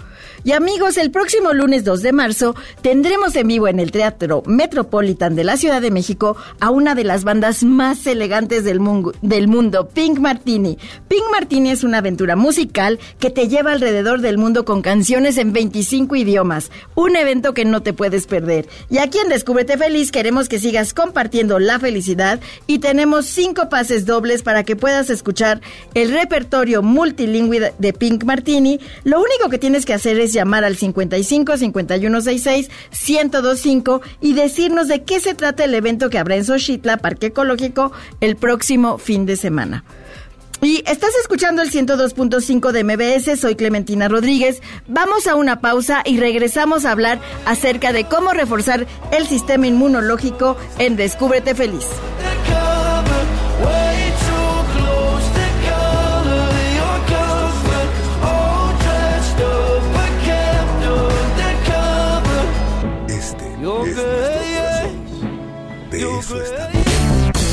Y 0.45 0.52
amigos, 0.52 0.97
el 0.99 1.11
próximo 1.11 1.52
lunes 1.52 1.85
2 1.85 2.00
de 2.00 2.12
marzo 2.12 2.54
tendremos 2.80 3.35
en 3.35 3.49
vivo 3.49 3.66
en 3.66 3.80
el 3.80 3.90
Teatro 3.90 4.42
Metropolitan 4.47 5.35
de 5.35 5.42
la 5.42 5.57
Ciudad 5.57 5.83
de 5.83 5.90
México 5.90 6.37
a 6.61 6.71
una 6.71 6.95
de 6.95 7.02
las 7.02 7.25
bandas 7.25 7.64
más 7.64 8.07
elegantes 8.07 8.62
del 8.64 8.78
mundo, 8.78 9.88
Pink 9.88 10.21
Martini. 10.21 10.78
Pink 11.09 11.25
Martini 11.33 11.71
es 11.71 11.83
una 11.83 11.99
aventura 11.99 12.37
musical 12.37 13.00
que 13.18 13.30
te 13.30 13.49
lleva 13.49 13.73
alrededor 13.73 14.21
del 14.21 14.38
mundo 14.38 14.64
con 14.64 14.80
canciones 14.80 15.38
en 15.38 15.52
25 15.52 16.14
idiomas. 16.14 16.71
Un 16.95 17.16
evento 17.16 17.52
que 17.52 17.64
no 17.64 17.83
te 17.83 17.92
puedes 17.92 18.26
perder. 18.26 18.68
Y 18.90 18.99
aquí 18.99 19.18
en 19.18 19.28
Descúbrete 19.28 19.76
Feliz 19.76 20.12
queremos 20.12 20.49
que 20.49 20.61
sigas 20.61 20.95
compartiendo 20.95 21.59
la 21.59 21.80
felicidad 21.80 22.40
y 22.66 22.78
tenemos 22.78 23.26
cinco 23.26 23.68
pases 23.68 24.07
dobles 24.07 24.42
para 24.42 24.62
que 24.62 24.76
puedas 24.76 25.11
escuchar 25.11 25.61
el 25.95 26.12
repertorio 26.12 26.83
multilingüe 26.83 27.73
de 27.76 27.92
Pink 27.92 28.25
Martini. 28.25 28.78
Lo 29.02 29.18
único 29.18 29.49
que 29.50 29.59
tienes 29.59 29.85
que 29.85 29.95
hacer 29.95 30.18
es 30.21 30.27
llamar 30.32 30.64
al 30.64 30.76
55 30.76 31.56
5166 31.56 32.70
1025 33.08 34.00
y 34.20 34.35
decirnos 34.35 34.88
de 34.88 35.04
qué 35.04 35.20
se 35.20 35.35
trata 35.35 35.64
el 35.64 35.75
evento 35.75 36.11
que 36.11 36.18
habrá 36.18 36.37
en 36.37 36.44
Xochitla, 36.44 36.99
Parque 36.99 37.26
Ecológico, 37.26 37.92
el 38.20 38.37
próximo 38.37 38.99
fin 38.99 39.26
de 39.26 39.37
semana. 39.37 39.85
Y 40.61 40.82
estás 40.87 41.14
escuchando 41.20 41.62
el 41.62 41.70
102.5 41.70 42.73
de 42.73 42.82
MBS, 42.82 43.40
soy 43.40 43.54
Clementina 43.54 44.08
Rodríguez. 44.08 44.61
Vamos 44.88 45.28
a 45.28 45.37
una 45.37 45.61
pausa 45.61 46.02
y 46.04 46.18
regresamos 46.18 46.85
a 46.85 46.90
hablar 46.90 47.20
acerca 47.44 47.92
de 47.92 48.04
cómo 48.04 48.32
reforzar 48.32 48.87
el 49.12 49.26
sistema 49.26 49.68
inmunológico 49.68 50.56
en 50.78 50.97
Descúbrete 50.97 51.54
Feliz. 51.54 51.87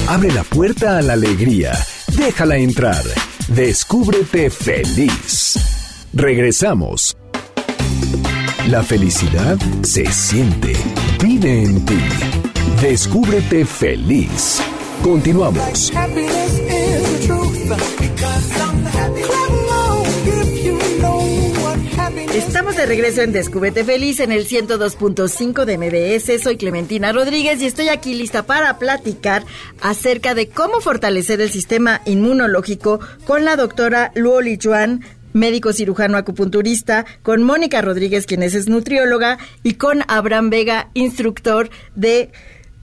Abre 0.08 0.32
la 0.32 0.44
puerta 0.44 0.98
a 0.98 1.02
la 1.02 1.14
alegría. 1.14 1.74
Déjala 2.16 2.58
entrar. 2.58 3.04
Descúbrete 3.48 4.50
feliz. 4.50 5.60
Regresamos. 6.14 7.18
La 8.70 8.84
felicidad 8.84 9.58
se 9.84 10.06
siente. 10.12 10.74
Vive 11.22 11.64
en 11.64 11.86
ti. 11.86 12.00
Descúbrete 12.82 13.66
feliz. 13.66 14.62
Continuamos. 15.04 15.92
Estamos 22.18 22.78
de 22.78 22.86
regreso 22.86 23.22
en 23.22 23.34
Descúbrete 23.34 23.84
Feliz 23.84 24.20
en 24.20 24.32
el 24.32 24.48
102.5 24.48 25.66
de 25.66 25.78
MBS. 25.78 26.42
Soy 26.42 26.56
Clementina 26.56 27.12
Rodríguez 27.12 27.62
y 27.62 27.66
estoy 27.66 27.90
aquí 27.90 28.14
lista 28.14 28.44
para 28.44 28.78
platicar 28.78 29.46
acerca 29.82 30.34
de 30.34 30.48
cómo 30.48 30.80
fortalecer 30.80 31.42
el 31.42 31.50
sistema 31.50 32.02
inmunológico 32.06 33.00
con 33.26 33.44
la 33.44 33.58
doctora 33.58 34.12
Luoli 34.16 34.58
Juan, 34.62 35.04
médico 35.34 35.74
cirujano 35.74 36.18
acupunturista, 36.18 37.06
con 37.22 37.44
Mónica 37.44 37.82
Rodríguez, 37.82 38.26
quien 38.26 38.44
es 38.44 38.68
nutrióloga, 38.70 39.38
y 39.64 39.74
con 39.74 40.04
Abraham 40.08 40.50
Vega, 40.50 40.90
instructor 40.94 41.70
de 41.96 42.32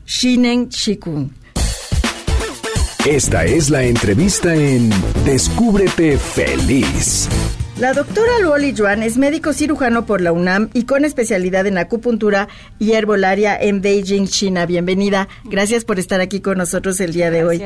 Shinen 0.04 0.68
Shikun. 0.68 1.34
Esta 3.06 3.44
es 3.44 3.70
la 3.70 3.82
entrevista 3.82 4.54
en 4.54 4.90
Descúbrete 5.24 6.18
Feliz. 6.18 7.28
La 7.82 7.94
doctora 7.94 8.38
Luoli 8.40 8.74
Yuan 8.74 9.02
es 9.02 9.18
médico 9.18 9.52
cirujano 9.52 10.06
por 10.06 10.20
la 10.20 10.30
UNAM 10.30 10.70
y 10.72 10.84
con 10.84 11.04
especialidad 11.04 11.66
en 11.66 11.78
acupuntura 11.78 12.46
y 12.78 12.92
herbolaria 12.92 13.60
en 13.60 13.80
Beijing, 13.80 14.28
China. 14.28 14.66
Bienvenida. 14.66 15.26
Gracias 15.42 15.84
por 15.84 15.98
estar 15.98 16.20
aquí 16.20 16.38
con 16.38 16.58
nosotros 16.58 17.00
el 17.00 17.12
día 17.12 17.32
de 17.32 17.42
hoy. 17.42 17.60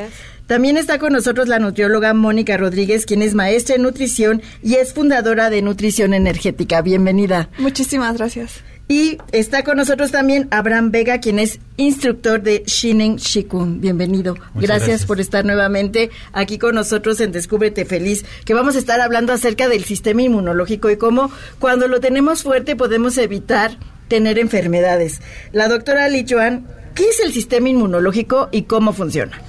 También 0.46 0.78
está 0.78 0.98
con 0.98 1.12
nosotros 1.12 1.48
la 1.48 1.58
nutrióloga 1.58 2.14
Mónica 2.14 2.56
Rodríguez, 2.56 3.04
quien 3.04 3.20
es 3.20 3.34
maestra 3.34 3.76
en 3.76 3.82
nutrición 3.82 4.40
y 4.62 4.76
es 4.76 4.94
fundadora 4.94 5.50
de 5.50 5.60
Nutrición 5.60 6.14
Energética. 6.14 6.80
Bienvenida. 6.80 7.50
Muchísimas 7.58 8.16
gracias. 8.16 8.62
Y 8.88 9.18
está 9.32 9.64
con 9.64 9.78
nosotros 9.78 10.12
también 10.12 10.46
Abraham 10.52 10.92
Vega, 10.92 11.18
quien 11.18 11.40
es 11.40 11.58
instructor 11.76 12.40
de 12.40 12.62
Shinen 12.66 13.16
Shikun. 13.16 13.80
Bienvenido. 13.80 14.36
Gracias, 14.54 15.04
por 15.06 15.20
estar 15.20 15.44
nuevamente 15.44 16.10
aquí 16.32 16.56
con 16.56 16.76
nosotros 16.76 17.20
en 17.20 17.32
Descúbrete 17.32 17.84
Feliz, 17.84 18.24
que 18.44 18.54
vamos 18.54 18.76
a 18.76 18.78
estar 18.78 19.00
hablando 19.00 19.32
acerca 19.32 19.68
del 19.68 19.84
sistema 19.84 20.22
inmunológico 20.22 20.88
y 20.88 20.96
cómo 20.96 21.32
cuando 21.58 21.88
lo 21.88 21.98
tenemos 21.98 22.44
fuerte 22.44 22.76
podemos 22.76 23.18
evitar 23.18 23.76
tener 24.06 24.38
enfermedades. 24.38 25.20
La 25.50 25.66
doctora 25.66 26.08
Li 26.08 26.24
Chuan, 26.24 26.68
¿qué 26.94 27.08
es 27.08 27.18
el 27.18 27.32
sistema 27.32 27.68
inmunológico 27.68 28.48
y 28.52 28.62
cómo 28.62 28.92
funciona? 28.92 29.42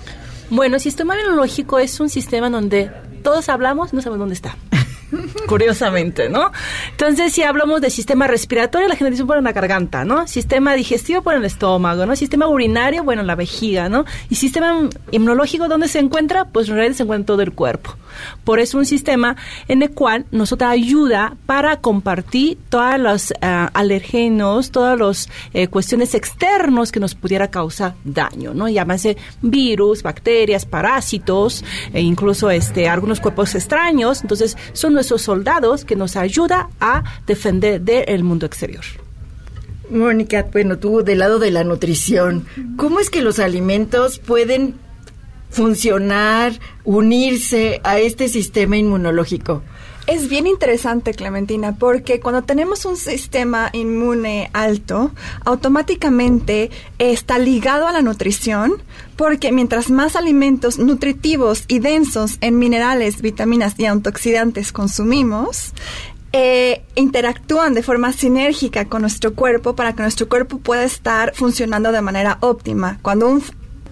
Bueno, 0.49 0.77
el 0.77 0.81
sistema 0.81 1.15
inmunológico 1.15 1.77
es 1.77 1.99
un 1.99 2.09
sistema 2.09 2.49
donde 2.49 2.89
todos 3.21 3.49
hablamos, 3.49 3.93
no 3.93 4.01
sabemos 4.01 4.19
dónde 4.19 4.35
está. 4.35 4.57
curiosamente, 5.47 6.29
¿no? 6.29 6.51
Entonces, 6.91 7.33
si 7.33 7.43
hablamos 7.43 7.81
de 7.81 7.89
sistema 7.89 8.27
respiratorio, 8.27 8.87
la 8.87 8.95
gente 8.95 9.11
dice, 9.11 9.23
bueno, 9.23 9.41
la 9.41 9.53
garganta, 9.53 10.05
¿no? 10.05 10.27
Sistema 10.27 10.73
digestivo, 10.73 11.21
por 11.21 11.35
el 11.35 11.45
estómago, 11.45 12.05
¿no? 12.05 12.15
Sistema 12.15 12.47
urinario, 12.47 13.03
bueno, 13.03 13.23
la 13.23 13.35
vejiga, 13.35 13.89
¿no? 13.89 14.05
Y 14.29 14.35
sistema 14.35 14.89
inmunológico, 15.11 15.67
¿dónde 15.67 15.87
se 15.87 15.99
encuentra? 15.99 16.45
Pues 16.45 16.69
en 16.69 16.75
realidad 16.75 16.95
se 16.95 17.03
encuentra 17.03 17.21
en 17.21 17.25
todo 17.25 17.41
el 17.41 17.53
cuerpo. 17.53 17.95
Por 18.43 18.59
eso 18.59 18.77
un 18.77 18.85
sistema 18.85 19.35
en 19.67 19.81
el 19.81 19.91
cual 19.91 20.25
nosotros 20.31 20.69
ayuda 20.69 21.35
para 21.45 21.81
compartir 21.81 22.57
todos 22.69 22.99
los 22.99 23.31
uh, 23.31 23.69
alergenos, 23.73 24.71
todas 24.71 24.99
las 24.99 25.29
eh, 25.53 25.67
cuestiones 25.67 26.15
externos 26.15 26.91
que 26.91 26.99
nos 26.99 27.15
pudiera 27.15 27.49
causar 27.49 27.95
daño, 28.03 28.53
¿no? 28.53 28.67
Llámase 28.67 29.17
virus, 29.41 30.03
bacterias, 30.03 30.65
parásitos, 30.65 31.63
e 31.93 32.01
incluso 32.01 32.49
este, 32.49 32.89
algunos 32.89 33.19
cuerpos 33.19 33.55
extraños. 33.55 34.21
Entonces, 34.21 34.57
son 34.73 34.96
nuestros 34.97 35.21
soldados 35.21 35.85
que 35.85 35.95
nos 35.95 36.15
ayuda 36.15 36.69
a 36.79 37.03
defender 37.27 37.79
del 37.81 38.23
mundo 38.23 38.47
exterior. 38.47 38.83
Mónica, 39.91 40.47
bueno, 40.51 40.79
tú 40.79 41.03
del 41.03 41.19
lado 41.19 41.37
de 41.37 41.51
la 41.51 41.63
nutrición, 41.63 42.47
¿cómo 42.77 42.99
es 42.99 43.11
que 43.11 43.21
los 43.21 43.37
alimentos 43.37 44.17
pueden 44.17 44.73
funcionar, 45.51 46.53
unirse 46.83 47.79
a 47.83 47.99
este 47.99 48.27
sistema 48.27 48.75
inmunológico? 48.75 49.61
Es 50.07 50.29
bien 50.29 50.47
interesante, 50.47 51.13
Clementina, 51.13 51.75
porque 51.75 52.21
cuando 52.21 52.41
tenemos 52.41 52.85
un 52.85 52.95
sistema 52.95 53.69
inmune 53.73 54.49
alto, 54.53 55.11
automáticamente 55.43 56.71
está 56.97 57.37
ligado 57.37 57.87
a 57.87 57.91
la 57.91 58.01
nutrición, 58.01 58.81
porque 59.17 59.51
mientras 59.51 59.89
más 59.89 60.15
alimentos 60.15 60.79
nutritivos 60.79 61.65
y 61.67 61.79
densos 61.79 62.37
en 62.39 62.57
minerales, 62.57 63.21
vitaminas 63.21 63.77
y 63.77 63.85
antioxidantes 63.85 64.71
consumimos, 64.71 65.73
eh, 66.31 66.83
interactúan 66.95 67.73
de 67.73 67.83
forma 67.83 68.13
sinérgica 68.13 68.85
con 68.85 69.01
nuestro 69.01 69.33
cuerpo 69.33 69.75
para 69.75 69.93
que 69.93 70.03
nuestro 70.03 70.29
cuerpo 70.29 70.59
pueda 70.59 70.85
estar 70.85 71.33
funcionando 71.35 71.91
de 71.91 72.01
manera 72.01 72.37
óptima. 72.41 72.99
Cuando 73.01 73.27
un 73.27 73.43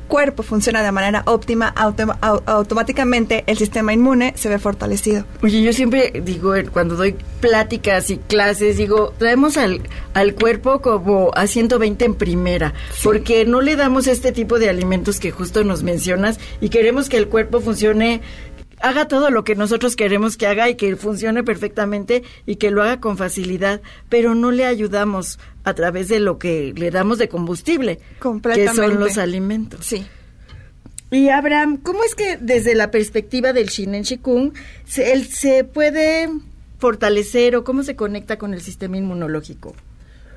cuerpo 0.07 0.43
funciona 0.43 0.83
de 0.83 0.91
manera 0.91 1.23
óptima, 1.25 1.67
automáticamente 1.67 3.43
el 3.47 3.57
sistema 3.57 3.93
inmune 3.93 4.33
se 4.35 4.49
ve 4.49 4.59
fortalecido. 4.59 5.25
Oye, 5.41 5.61
yo 5.61 5.73
siempre 5.73 6.21
digo, 6.23 6.53
cuando 6.71 6.95
doy 6.95 7.15
pláticas 7.41 8.09
y 8.09 8.17
clases, 8.17 8.77
digo, 8.77 9.13
traemos 9.17 9.57
al, 9.57 9.81
al 10.13 10.35
cuerpo 10.35 10.81
como 10.81 11.31
a 11.35 11.47
120 11.47 12.05
en 12.05 12.15
primera, 12.15 12.73
porque 13.03 13.45
no 13.45 13.61
le 13.61 13.75
damos 13.75 14.07
este 14.07 14.31
tipo 14.31 14.59
de 14.59 14.69
alimentos 14.69 15.19
que 15.19 15.31
justo 15.31 15.63
nos 15.63 15.83
mencionas 15.83 16.39
y 16.61 16.69
queremos 16.69 17.09
que 17.09 17.17
el 17.17 17.27
cuerpo 17.27 17.59
funcione 17.59 18.21
haga 18.85 19.07
todo 19.07 19.31
lo 19.31 19.43
que 19.43 19.55
nosotros 19.55 19.95
queremos 19.95 20.37
que 20.37 20.45
haga 20.45 20.69
y 20.69 20.75
que 20.75 20.95
funcione 20.95 21.43
perfectamente 21.43 22.23
y 22.45 22.57
que 22.57 22.69
lo 22.69 22.83
haga 22.83 22.99
con 22.99 23.17
facilidad, 23.17 23.81
pero 24.09 24.35
no 24.35 24.51
le 24.51 24.65
ayudamos 24.65 25.39
a 25.63 25.73
través 25.73 26.07
de 26.07 26.19
lo 26.19 26.37
que 26.37 26.71
le 26.75 26.91
damos 26.91 27.17
de 27.17 27.27
combustible, 27.27 27.99
que 28.53 28.67
son 28.69 28.99
los 28.99 29.17
alimentos. 29.17 29.83
Sí. 29.85 30.05
Y 31.09 31.29
Abraham, 31.29 31.77
¿cómo 31.77 32.03
es 32.03 32.13
que 32.13 32.37
desde 32.37 32.75
la 32.75 32.91
perspectiva 32.91 33.53
del 33.53 33.69
Shinen 33.69 34.03
Shikun 34.03 34.53
se, 34.85 35.13
él 35.13 35.25
se 35.25 35.63
puede 35.63 36.29
fortalecer 36.77 37.55
o 37.55 37.63
cómo 37.63 37.81
se 37.81 37.95
conecta 37.95 38.37
con 38.37 38.53
el 38.53 38.61
sistema 38.61 38.97
inmunológico? 38.97 39.73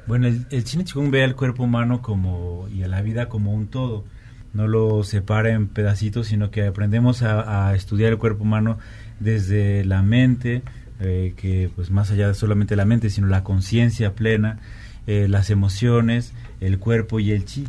Bueno, 0.07 0.27
el, 0.27 0.47
el 0.51 0.65
Shinen 0.65 0.87
Shikun 0.87 1.11
ve 1.11 1.23
al 1.23 1.37
cuerpo 1.37 1.65
humano 1.65 2.01
como 2.01 2.67
y 2.75 2.83
a 2.83 2.89
la 2.89 3.03
vida 3.03 3.29
como 3.29 3.53
un 3.53 3.67
todo 3.67 4.05
no 4.53 4.67
lo 4.67 5.05
separa 5.05 5.51
en 5.51 5.69
pedacitos, 5.69 6.29
sino 6.29 6.51
que 6.51 6.67
aprendemos 6.67 7.23
a, 7.23 7.75
estudiar 7.75 8.13
el 8.13 8.19
cuerpo 8.19 8.45
humano 8.45 8.79
desde 9.21 9.85
la 9.85 10.03
mente, 10.03 10.63
eh, 11.01 11.35
que 11.37 11.71
pues 11.75 11.91
más 11.91 12.11
allá 12.11 12.29
de 12.29 12.35
solamente 12.35 12.77
la 12.77 12.85
mente, 12.85 13.11
sino 13.11 13.27
la 13.27 13.45
conciencia 13.45 14.15
plena, 14.15 14.59
eh, 15.07 15.27
las 15.29 15.51
emociones, 15.51 16.33
el 16.61 16.79
cuerpo 16.79 17.21
y 17.21 17.33
el 17.33 17.45
chi. 17.45 17.69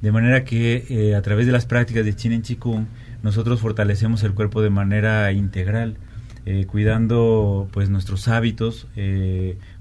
De 0.00 0.12
manera 0.12 0.44
que 0.44 0.86
eh, 0.88 1.16
a 1.16 1.22
través 1.22 1.46
de 1.46 1.52
las 1.52 1.66
prácticas 1.66 2.04
de 2.04 2.14
Chin 2.14 2.32
en 2.32 2.42
Chikung, 2.42 2.86
nosotros 3.22 3.60
fortalecemos 3.60 4.22
el 4.22 4.32
cuerpo 4.32 4.62
de 4.62 4.70
manera 4.70 5.32
integral, 5.32 5.96
cuidando 6.66 7.68
pues 7.72 7.90
nuestros 7.90 8.26
hábitos 8.26 8.86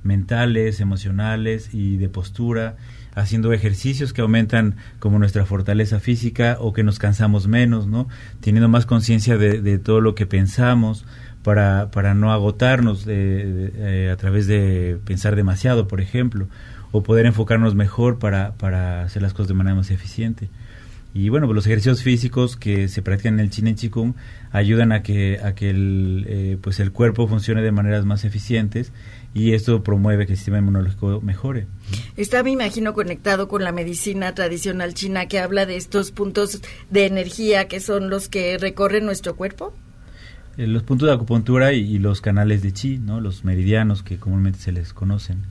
mentales, 0.04 0.82
emocionales 0.82 1.74
y 1.74 1.96
de 1.96 2.10
postura, 2.10 2.76
haciendo 3.18 3.52
ejercicios 3.52 4.14
que 4.14 4.22
aumentan 4.22 4.76
como 5.00 5.18
nuestra 5.18 5.46
fortaleza 5.46 6.00
física 6.00 6.58
o 6.60 6.72
que 6.72 6.84
nos 6.84 7.00
cansamos 7.00 7.48
menos, 7.48 7.88
¿no? 7.88 8.08
Teniendo 8.42 8.70
más 8.70 8.86
conciencia 8.86 9.38
de, 9.38 9.80
todo 9.80 10.02
lo 10.02 10.14
que 10.14 10.28
pensamos 10.28 11.06
para, 11.42 11.90
para 11.90 12.14
no 12.14 12.32
agotarnos 12.32 13.06
eh, 13.08 14.10
a 14.14 14.16
través 14.18 14.46
de 14.46 15.00
pensar 15.04 15.36
demasiado, 15.36 15.88
por 15.88 16.00
ejemplo, 16.00 16.48
o 16.92 17.02
poder 17.02 17.26
enfocarnos 17.26 17.74
mejor 17.74 18.20
para, 18.20 18.54
para 18.54 19.02
hacer 19.02 19.24
las 19.24 19.34
cosas 19.34 19.48
de 19.48 19.54
manera 19.56 19.76
más 19.76 19.90
eficiente. 19.90 20.50
Y 21.14 21.30
bueno, 21.30 21.48
pues 21.48 21.56
los 21.56 21.66
ejercicios 21.66 22.04
físicos 22.04 22.58
que 22.58 22.88
se 22.88 23.02
practican 23.02 23.36
en 23.36 23.40
el 23.40 23.50
Chin 23.50 23.74
Chikung 23.74 24.14
ayudan 24.52 24.92
a 24.92 25.02
que, 25.02 25.40
a 25.44 25.56
que 25.56 25.72
el, 25.72 26.26
eh, 26.28 26.58
pues 26.62 26.80
el 26.80 26.92
cuerpo 26.92 27.28
funcione 27.28 27.64
de 27.64 27.72
maneras 27.72 28.06
más 28.06 28.24
eficientes 28.24 28.92
y 29.38 29.54
esto 29.54 29.84
promueve 29.84 30.26
que 30.26 30.32
el 30.32 30.38
sistema 30.38 30.58
inmunológico 30.58 31.22
mejore. 31.22 31.68
Está, 32.16 32.42
me 32.42 32.50
imagino, 32.50 32.94
conectado 32.94 33.48
con 33.48 33.64
la 33.64 33.72
medicina 33.72 34.34
tradicional 34.34 34.96
china 34.96 35.28
que 35.28 35.40
habla 35.40 35.68
de 35.68 35.78
estos 35.78 36.12
puntos 36.12 36.60
de 36.90 37.06
energía 37.06 37.68
que 37.68 37.80
son 37.80 38.10
los 38.10 38.30
que 38.30 38.58
recorren 38.58 39.06
nuestro 39.06 39.36
cuerpo. 39.36 39.74
Eh, 40.58 40.66
los 40.66 40.82
puntos 40.82 41.08
de 41.08 41.14
acupuntura 41.14 41.72
y, 41.74 42.00
los 42.00 42.20
canales 42.20 42.64
de 42.64 42.74
chi, 42.74 42.98
¿no? 42.98 43.22
Los 43.22 43.46
meridianos 43.46 44.02
que 44.02 44.18
comúnmente 44.18 44.58
se 44.58 44.72
les 44.72 44.92
conocen. 44.92 45.44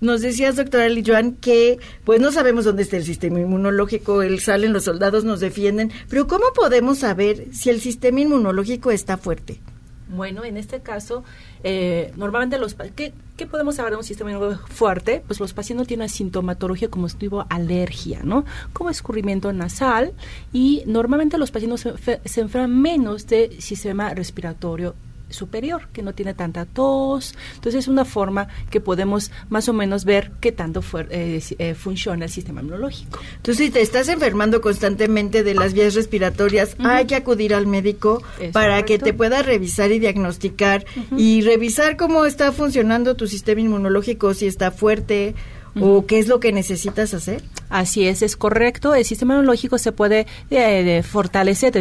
Nos 0.00 0.20
decías, 0.20 0.56
doctora 0.56 0.88
Joan, 1.06 1.34
que 1.34 1.78
pues 2.04 2.20
no 2.20 2.32
sabemos 2.32 2.64
dónde 2.64 2.82
está 2.82 2.96
el 2.96 3.04
sistema 3.04 3.38
inmunológico, 3.38 4.22
él 4.22 4.40
salen 4.40 4.72
los 4.72 4.84
soldados, 4.84 5.22
nos 5.24 5.38
defienden, 5.38 5.92
pero 6.10 6.26
¿cómo 6.26 6.46
podemos 6.52 6.98
saber 6.98 7.46
si 7.52 7.70
el 7.70 7.80
sistema 7.80 8.20
inmunológico 8.20 8.90
está 8.90 9.16
fuerte? 9.16 9.60
Bueno, 10.08 10.44
en 10.44 10.56
este 10.56 10.80
caso, 10.80 11.24
eh, 11.62 12.12
normalmente 12.16 12.58
los... 12.58 12.74
¿qué, 12.94 13.12
¿Qué 13.36 13.46
podemos 13.46 13.74
saber 13.76 13.92
de 13.92 13.96
un 13.96 14.04
sistema 14.04 14.30
inmunológico 14.30 14.68
fuerte? 14.68 15.22
Pues 15.26 15.40
los 15.40 15.52
pacientes 15.54 15.88
tienen 15.88 16.08
sintomatología 16.08 16.88
como 16.88 17.08
tipo 17.08 17.46
alergia, 17.48 18.20
¿no? 18.22 18.44
Como 18.72 18.90
escurrimiento 18.90 19.52
nasal 19.52 20.12
y 20.52 20.84
normalmente 20.86 21.36
los 21.36 21.50
pacientes 21.50 21.80
se, 21.80 22.20
se 22.24 22.40
enferman 22.40 22.80
menos 22.80 23.26
de 23.26 23.60
sistema 23.60 24.14
respiratorio 24.14 24.94
superior, 25.30 25.88
que 25.92 26.02
no 26.02 26.12
tiene 26.14 26.34
tanta 26.34 26.64
tos. 26.64 27.34
Entonces 27.54 27.80
es 27.80 27.88
una 27.88 28.04
forma 28.04 28.48
que 28.70 28.80
podemos 28.80 29.30
más 29.48 29.68
o 29.68 29.72
menos 29.72 30.04
ver 30.04 30.32
qué 30.40 30.52
tanto 30.52 30.82
eh, 31.10 31.42
eh, 31.58 31.74
funciona 31.74 32.26
el 32.26 32.30
sistema 32.30 32.60
inmunológico. 32.60 33.20
Entonces 33.36 33.66
si 33.66 33.70
te 33.70 33.80
estás 33.80 34.08
enfermando 34.08 34.60
constantemente 34.60 35.42
de 35.42 35.54
las 35.54 35.72
vías 35.74 35.94
respiratorias, 35.94 36.76
hay 36.78 37.06
que 37.06 37.16
acudir 37.16 37.54
al 37.54 37.66
médico 37.66 38.22
para 38.52 38.84
que 38.84 38.98
te 38.98 39.12
pueda 39.12 39.42
revisar 39.42 39.92
y 39.92 39.98
diagnosticar 39.98 40.84
y 41.16 41.42
revisar 41.42 41.96
cómo 41.96 42.24
está 42.26 42.52
funcionando 42.52 43.16
tu 43.16 43.26
sistema 43.26 43.60
inmunológico, 43.60 44.34
si 44.34 44.46
está 44.46 44.70
fuerte, 44.70 45.34
o 45.80 46.06
qué 46.06 46.18
es 46.18 46.28
lo 46.28 46.40
que 46.40 46.52
necesitas 46.52 47.14
hacer? 47.14 47.42
Así 47.68 48.06
es, 48.06 48.22
es 48.22 48.36
correcto. 48.36 48.94
El 48.94 49.04
sistema 49.04 49.34
inmunológico 49.34 49.78
se 49.78 49.92
puede 49.92 50.26
eh, 50.50 51.02
fortalecer 51.02 51.72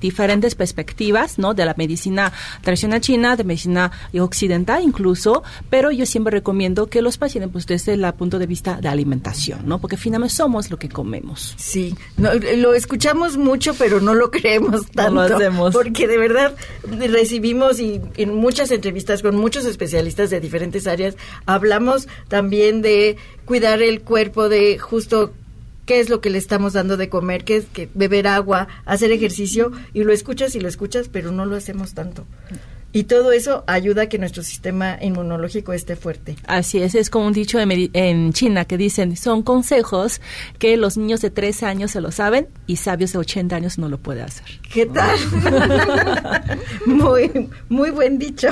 diferentes 0.00 0.54
perspectivas, 0.54 1.38
¿no? 1.38 1.54
De 1.54 1.64
la 1.64 1.74
medicina 1.76 2.32
tradicional 2.62 3.00
china, 3.00 3.36
de 3.36 3.44
medicina 3.44 3.92
occidental 4.18 4.82
incluso, 4.82 5.42
pero 5.70 5.90
yo 5.90 6.06
siempre 6.06 6.30
recomiendo 6.30 6.86
que 6.86 7.02
los 7.02 7.18
pacientes, 7.18 7.50
pues 7.52 7.66
desde 7.66 7.94
el 7.94 8.06
punto 8.14 8.38
de 8.38 8.46
vista 8.46 8.80
de 8.80 8.88
alimentación, 8.88 9.60
¿no? 9.66 9.80
Porque 9.80 9.96
finalmente 9.96 10.34
somos 10.34 10.70
lo 10.70 10.78
que 10.78 10.88
comemos. 10.88 11.54
Sí, 11.56 11.94
lo 12.16 12.74
escuchamos 12.74 13.36
mucho, 13.36 13.74
pero 13.74 14.00
no 14.00 14.14
lo 14.14 14.30
creemos 14.36 14.86
tanto. 14.90 15.12
No 15.12 15.28
lo 15.28 15.36
hacemos. 15.36 15.72
Porque 15.72 16.06
de 16.06 16.18
verdad 16.18 16.54
recibimos 16.84 17.80
y 17.80 18.00
en 18.16 18.34
muchas 18.34 18.70
entrevistas 18.70 19.22
con 19.22 19.36
muchos 19.36 19.64
especialistas 19.64 20.30
de 20.30 20.40
diferentes 20.40 20.86
áreas 20.86 21.16
hablamos 21.46 22.08
también 22.28 22.82
de 22.82 23.16
cuidar 23.44 23.82
el 23.82 24.02
cuerpo, 24.02 24.48
de 24.48 24.78
justo 24.78 25.32
qué 25.86 26.00
es 26.00 26.10
lo 26.10 26.20
que 26.20 26.30
le 26.30 26.38
estamos 26.38 26.74
dando 26.74 26.96
de 26.96 27.08
comer, 27.08 27.44
qué 27.44 27.56
es 27.56 27.64
que 27.66 27.88
beber 27.94 28.26
agua, 28.26 28.68
hacer 28.84 29.12
ejercicio, 29.12 29.72
y 29.94 30.04
lo 30.04 30.12
escuchas 30.12 30.54
y 30.54 30.60
lo 30.60 30.68
escuchas, 30.68 31.08
pero 31.08 31.30
no 31.32 31.46
lo 31.46 31.56
hacemos 31.56 31.94
tanto. 31.94 32.26
Y 32.96 33.04
todo 33.04 33.32
eso 33.32 33.62
ayuda 33.66 34.04
a 34.04 34.08
que 34.08 34.16
nuestro 34.16 34.42
sistema 34.42 34.96
inmunológico 35.02 35.74
esté 35.74 35.96
fuerte. 35.96 36.36
Así 36.46 36.80
es, 36.80 36.94
es 36.94 37.10
como 37.10 37.26
un 37.26 37.34
dicho 37.34 37.58
en 37.60 38.32
China 38.32 38.64
que 38.64 38.78
dicen, 38.78 39.18
son 39.18 39.42
consejos 39.42 40.22
que 40.58 40.78
los 40.78 40.96
niños 40.96 41.20
de 41.20 41.28
3 41.28 41.62
años 41.64 41.90
se 41.90 42.00
lo 42.00 42.10
saben 42.10 42.48
y 42.66 42.76
sabios 42.76 43.12
de 43.12 43.18
80 43.18 43.54
años 43.54 43.76
no 43.76 43.90
lo 43.90 43.98
pueden 43.98 44.24
hacer. 44.24 44.46
¿Qué 44.72 44.86
tal? 44.86 45.14
muy, 46.86 47.50
muy 47.68 47.90
buen 47.90 48.18
dicho. 48.18 48.48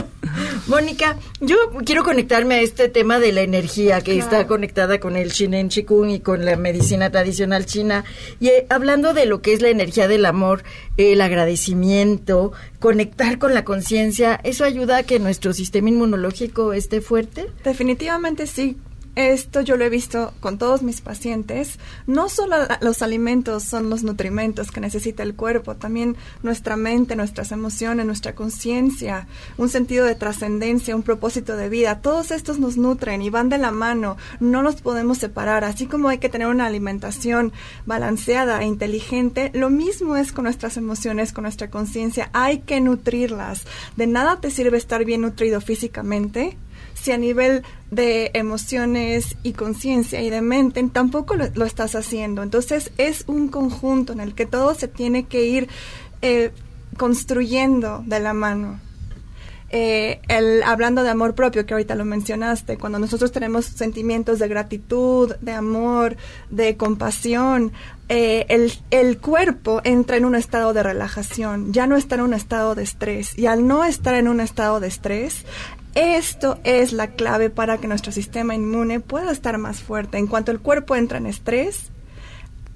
Mónica, 0.67 1.17
yo 1.41 1.57
quiero 1.87 2.05
conectarme 2.05 2.57
a 2.57 2.61
este 2.61 2.91
tema 2.91 3.19
de 3.21 3.33
la 3.33 3.41
energía 3.41 4.03
que 4.03 4.19
está 4.19 4.47
conectada 4.47 5.01
con 5.01 5.17
el 5.17 5.31
Shinen 5.31 5.71
Chikung 5.71 6.11
y 6.11 6.21
con 6.21 6.45
la 6.45 6.57
medicina 6.57 7.09
tradicional 7.09 7.65
china. 7.65 8.05
Y 8.41 8.49
eh, 8.49 8.67
hablando 8.69 9.15
de 9.15 9.25
lo 9.25 9.41
que 9.41 9.55
es 9.55 9.63
la 9.63 9.71
energía 9.71 10.07
del 10.07 10.27
amor, 10.27 10.65
el 10.99 11.23
agradecimiento, 11.23 12.53
conectar 12.79 13.39
con 13.39 13.55
la 13.55 13.65
conciencia, 13.65 14.34
¿eso 14.43 14.65
ayuda 14.65 14.99
a 14.99 15.03
que 15.03 15.19
nuestro 15.19 15.53
sistema 15.53 15.89
inmunológico 15.89 16.73
esté 16.73 17.01
fuerte? 17.01 17.51
Definitivamente 17.65 18.47
sí. 18.47 18.77
Esto 19.17 19.61
yo 19.61 19.77
lo 19.77 19.85
he 19.85 19.91
visto 19.91 20.35
con 20.41 20.59
todos 20.59 20.83
mis 20.83 21.01
pacientes. 21.01 21.79
No 22.07 22.29
solo 22.29 22.57
los 22.81 23.01
alimentos 23.01 23.63
son 23.63 23.89
los 23.89 24.03
nutrimentos 24.03 24.73
que 24.73 24.81
necesita 24.81 25.23
el 25.23 25.37
cuerpo, 25.37 25.77
también 25.77 26.17
nuestra 26.43 26.77
mente, 26.77 27.15
nuestras 27.15 27.53
emociones, 27.53 28.07
nuestra 28.07 28.35
conciencia, 28.35 29.29
un 29.57 29.69
sentido 29.69 30.05
de 30.05 30.17
trascendencia, 30.17 30.97
un 30.97 31.05
propósito 31.05 31.57
de 31.57 31.69
vida. 31.69 32.01
Todos 32.01 32.33
estos 32.33 32.59
nos 32.59 32.77
nutren 32.77 33.23
y 33.23 33.31
van 33.31 33.49
de 33.49 33.59
la 33.59 33.71
mano. 33.71 34.17
No 34.41 34.63
los 34.63 34.81
podemos 34.81 35.19
separar. 35.19 35.63
Así 35.63 35.87
como 35.87 36.09
hay 36.09 36.19
que 36.19 36.29
tener 36.29 36.49
una 36.49 36.67
alimentación 36.67 37.53
balanceada 37.87 38.61
e 38.63 38.67
inteligente, 38.67 39.53
lo 39.55 39.71
mismo 39.71 40.17
es 40.17 40.33
con 40.33 40.45
nuestras 40.45 40.77
emociones, 40.77 41.33
con 41.33 41.43
nuestra 41.43 41.71
conciencia. 41.71 42.31
Hay 42.33 42.59
que 42.61 42.81
nutrirlas. 42.81 43.65
De 43.97 44.09
nada 44.09 44.41
te 44.41 44.51
sirve 44.51 44.77
estar 44.77 45.05
bien 45.05 45.21
nutrido 45.21 45.61
físicamente 45.61 46.57
si 47.05 47.13
a 47.13 47.19
nivel 47.19 47.63
de 47.91 48.31
emociones 48.33 49.37
y 49.43 49.53
conciencia 49.53 50.23
y 50.23 50.31
de 50.31 50.41
mente 50.41 50.83
tampoco 50.91 51.35
lo, 51.37 51.65
estás 51.67 51.95
haciendo. 51.95 52.43
Entonces 52.43 52.93
es 52.97 53.25
un 53.27 53.49
conjunto 53.49 54.15
en 54.15 54.21
el 54.21 54.35
que 54.35 54.47
todo 54.47 54.75
se 54.75 54.89
tiene 54.89 55.25
que 55.25 55.45
ir 55.45 55.69
eh, 56.23 56.51
construyendo 56.97 58.03
de 58.07 58.21
la 58.21 58.33
mano. 58.33 58.81
Eh, 59.69 60.21
el, 60.29 60.63
hablando 60.63 61.03
de 61.03 61.11
amor 61.11 61.35
propio, 61.35 61.67
que 61.67 61.75
ahorita 61.75 61.95
lo 61.95 62.05
mencionaste, 62.05 62.79
cuando 62.79 62.99
nosotros 62.99 63.33
tenemos 63.33 63.67
sentimientos 63.67 64.39
de 64.39 64.49
gratitud, 64.49 65.35
de 65.41 65.53
amor, 65.53 66.17
de 66.49 66.77
compasión, 66.77 67.73
eh, 68.09 68.47
el, 68.49 68.73
el, 68.91 69.19
cuerpo 69.19 69.81
entra 69.83 70.17
en 70.17 70.27
un 70.27 70.37
estado 70.37 70.73
de 70.73 70.83
relajación, 70.83 71.73
ya 71.73 71.87
no 71.87 71.97
está 71.97 72.15
en 72.15 72.21
un 72.21 72.35
estado 72.35 72.75
de 72.75 72.85
estrés. 72.85 73.37
Y 73.37 73.47
al 73.47 73.67
no 73.67 73.85
estar 73.85 74.15
en 74.15 74.29
un 74.29 74.39
estado 74.39 74.79
de 74.79 74.87
estrés, 74.87 75.45
esto 75.95 76.59
es 76.65 76.93
la 76.93 77.09
clave 77.09 77.51
para 77.51 77.79
que 77.79 77.89
nuestro 77.89 78.13
sistema 78.13 78.55
inmune 78.55 79.01
pueda 79.01 79.31
estar 79.31 79.59
más 79.59 79.81
fuerte. 79.81 80.19
En 80.19 80.27
cuanto 80.27 80.51
el 80.51 80.61
cuerpo 80.61 80.97
entra 80.97 81.19
en 81.19 81.27
estrés, 81.27 81.91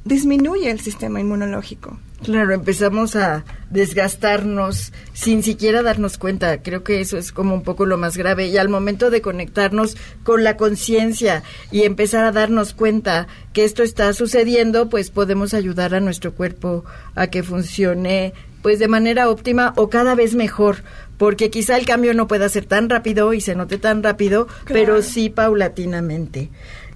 disminuye 0.05 0.71
el 0.71 0.81
sistema 0.81 1.21
inmunológico. 1.21 1.99
Claro, 2.23 2.53
empezamos 2.53 3.15
a 3.15 3.45
desgastarnos 3.71 4.93
sin 5.13 5.45
siquiera 5.45 5.83
darnos 5.83 6.19
cuenta. 6.19 6.63
Creo 6.63 6.83
que 6.83 7.01
eso 7.01 7.17
es 7.17 7.31
como 7.31 7.55
un 7.55 7.63
poco 7.63 7.87
lo 7.87 7.97
más 7.97 8.17
grave. 8.17 8.49
Y 8.49 8.57
al 8.57 8.69
momento 8.69 9.11
de 9.11 9.21
conectarnos 9.21 9.97
con 10.25 10.43
la 10.43 10.57
conciencia 10.57 11.45
y 11.71 11.83
empezar 11.83 12.25
a 12.25 12.33
darnos 12.33 12.75
cuenta 12.75 13.29
que 13.53 13.65
esto 13.65 13.85
está 13.85 14.13
sucediendo, 14.15 14.89
pues 14.89 15.11
podemos 15.11 15.55
ayudar 15.55 15.95
a 15.95 16.01
nuestro 16.01 16.35
cuerpo 16.35 16.85
a 17.15 17.29
que 17.29 17.45
funcione 17.45 18.35
pues 18.63 18.81
de 18.81 18.89
manera 18.89 19.31
óptima 19.31 19.73
o 19.77 19.89
cada 19.89 20.17
vez 20.17 20.35
mejor, 20.35 20.83
porque 21.19 21.51
quizá 21.51 21.77
el 21.77 21.85
cambio 21.85 22.15
no 22.15 22.29
pueda 22.29 22.49
ser 22.49 22.65
tan 22.65 22.89
rápido 22.89 23.35
y 23.35 23.41
se 23.41 23.55
note 23.55 23.77
tan 23.77 24.03
rápido, 24.03 24.49
pero 24.67 25.03
sí 25.03 25.29
paulatinamente. 25.29 26.51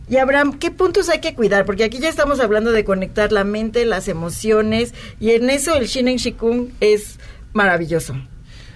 Y 0.09 0.17
Abraham, 0.17 0.59
¿qué 0.59 0.71
puntos 0.71 1.09
hay 1.09 1.21
que 1.21 1.35
cuidar? 1.35 1.65
Porque 1.65 1.85
aquí 1.85 1.99
ya 1.99 2.09
estamos 2.09 2.41
hablando 2.41 2.73
de 2.73 2.85
conectar 2.85 3.33
la 3.33 3.45
mente, 3.45 3.85
las 3.85 4.09
emociones, 4.09 4.95
y 5.21 5.31
en 5.31 5.51
eso 5.51 5.75
el 5.75 5.87
Shinen 5.87 6.17
Shikung 6.17 6.69
es 6.81 7.19
maravilloso. 7.53 8.15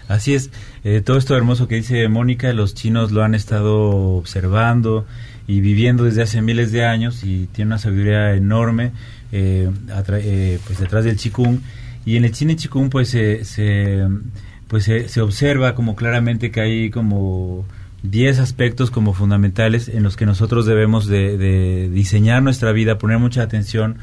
Así 0.08 0.34
es, 0.34 0.50
eh, 0.84 1.00
todo 1.04 1.18
esto 1.18 1.36
hermoso 1.36 1.66
que 1.66 1.76
dice 1.76 2.08
Mónica, 2.08 2.52
los 2.52 2.74
chinos 2.74 3.10
lo 3.10 3.24
han 3.24 3.34
estado 3.34 3.90
observando 4.16 5.04
y 5.48 5.60
viviendo 5.60 6.04
desde 6.04 6.22
hace 6.22 6.42
miles 6.42 6.70
de 6.70 6.84
años 6.84 7.24
y 7.24 7.46
tiene 7.46 7.70
una 7.70 7.78
sabiduría 7.78 8.34
enorme 8.34 8.92
eh, 9.32 9.68
eh, 10.12 10.58
pues 10.64 10.78
detrás 10.78 11.04
del 11.04 11.16
Qigong 11.16 11.60
y 12.04 12.16
en 12.16 12.24
el 12.24 12.34
cine 12.34 12.54
chikung 12.54 12.88
pues 12.88 13.10
se, 13.10 14.06
pues 14.68 14.84
se, 14.84 15.20
observa 15.20 15.74
como 15.74 15.94
claramente 15.94 16.50
que 16.50 16.60
hay 16.60 16.90
como 16.90 17.64
10 18.02 18.40
aspectos 18.40 18.90
como 18.90 19.14
fundamentales 19.14 19.88
en 19.88 20.02
los 20.02 20.16
que 20.16 20.26
nosotros 20.26 20.66
debemos 20.66 21.06
de, 21.06 21.88
diseñar 21.92 22.42
nuestra 22.42 22.72
vida, 22.72 22.98
poner 22.98 23.18
mucha 23.18 23.42
atención. 23.42 23.98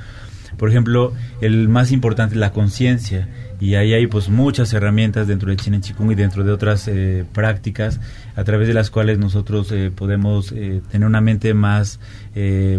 Por 0.57 0.69
ejemplo, 0.69 1.13
el 1.41 1.69
más 1.69 1.91
importante, 1.91 2.35
la 2.35 2.51
conciencia 2.51 3.27
y 3.63 3.75
ahí 3.75 3.93
hay 3.93 4.07
pues 4.07 4.27
muchas 4.27 4.73
herramientas 4.73 5.25
dentro 5.25 5.47
del 5.47 5.57
Chinen 5.57 5.79
Chikung 5.79 6.11
y 6.11 6.15
dentro 6.15 6.43
de 6.43 6.51
otras 6.51 6.85
eh, 6.89 7.23
prácticas 7.31 8.01
a 8.35 8.43
través 8.43 8.67
de 8.67 8.73
las 8.73 8.89
cuales 8.89 9.19
nosotros 9.19 9.71
eh, 9.71 9.89
podemos 9.89 10.51
eh, 10.51 10.81
tener 10.91 11.07
una 11.07 11.21
mente 11.21 11.53
más 11.53 11.99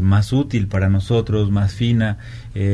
más 0.02 0.32
útil 0.32 0.66
para 0.66 0.88
nosotros, 0.88 1.52
más 1.52 1.74
fina, 1.74 2.18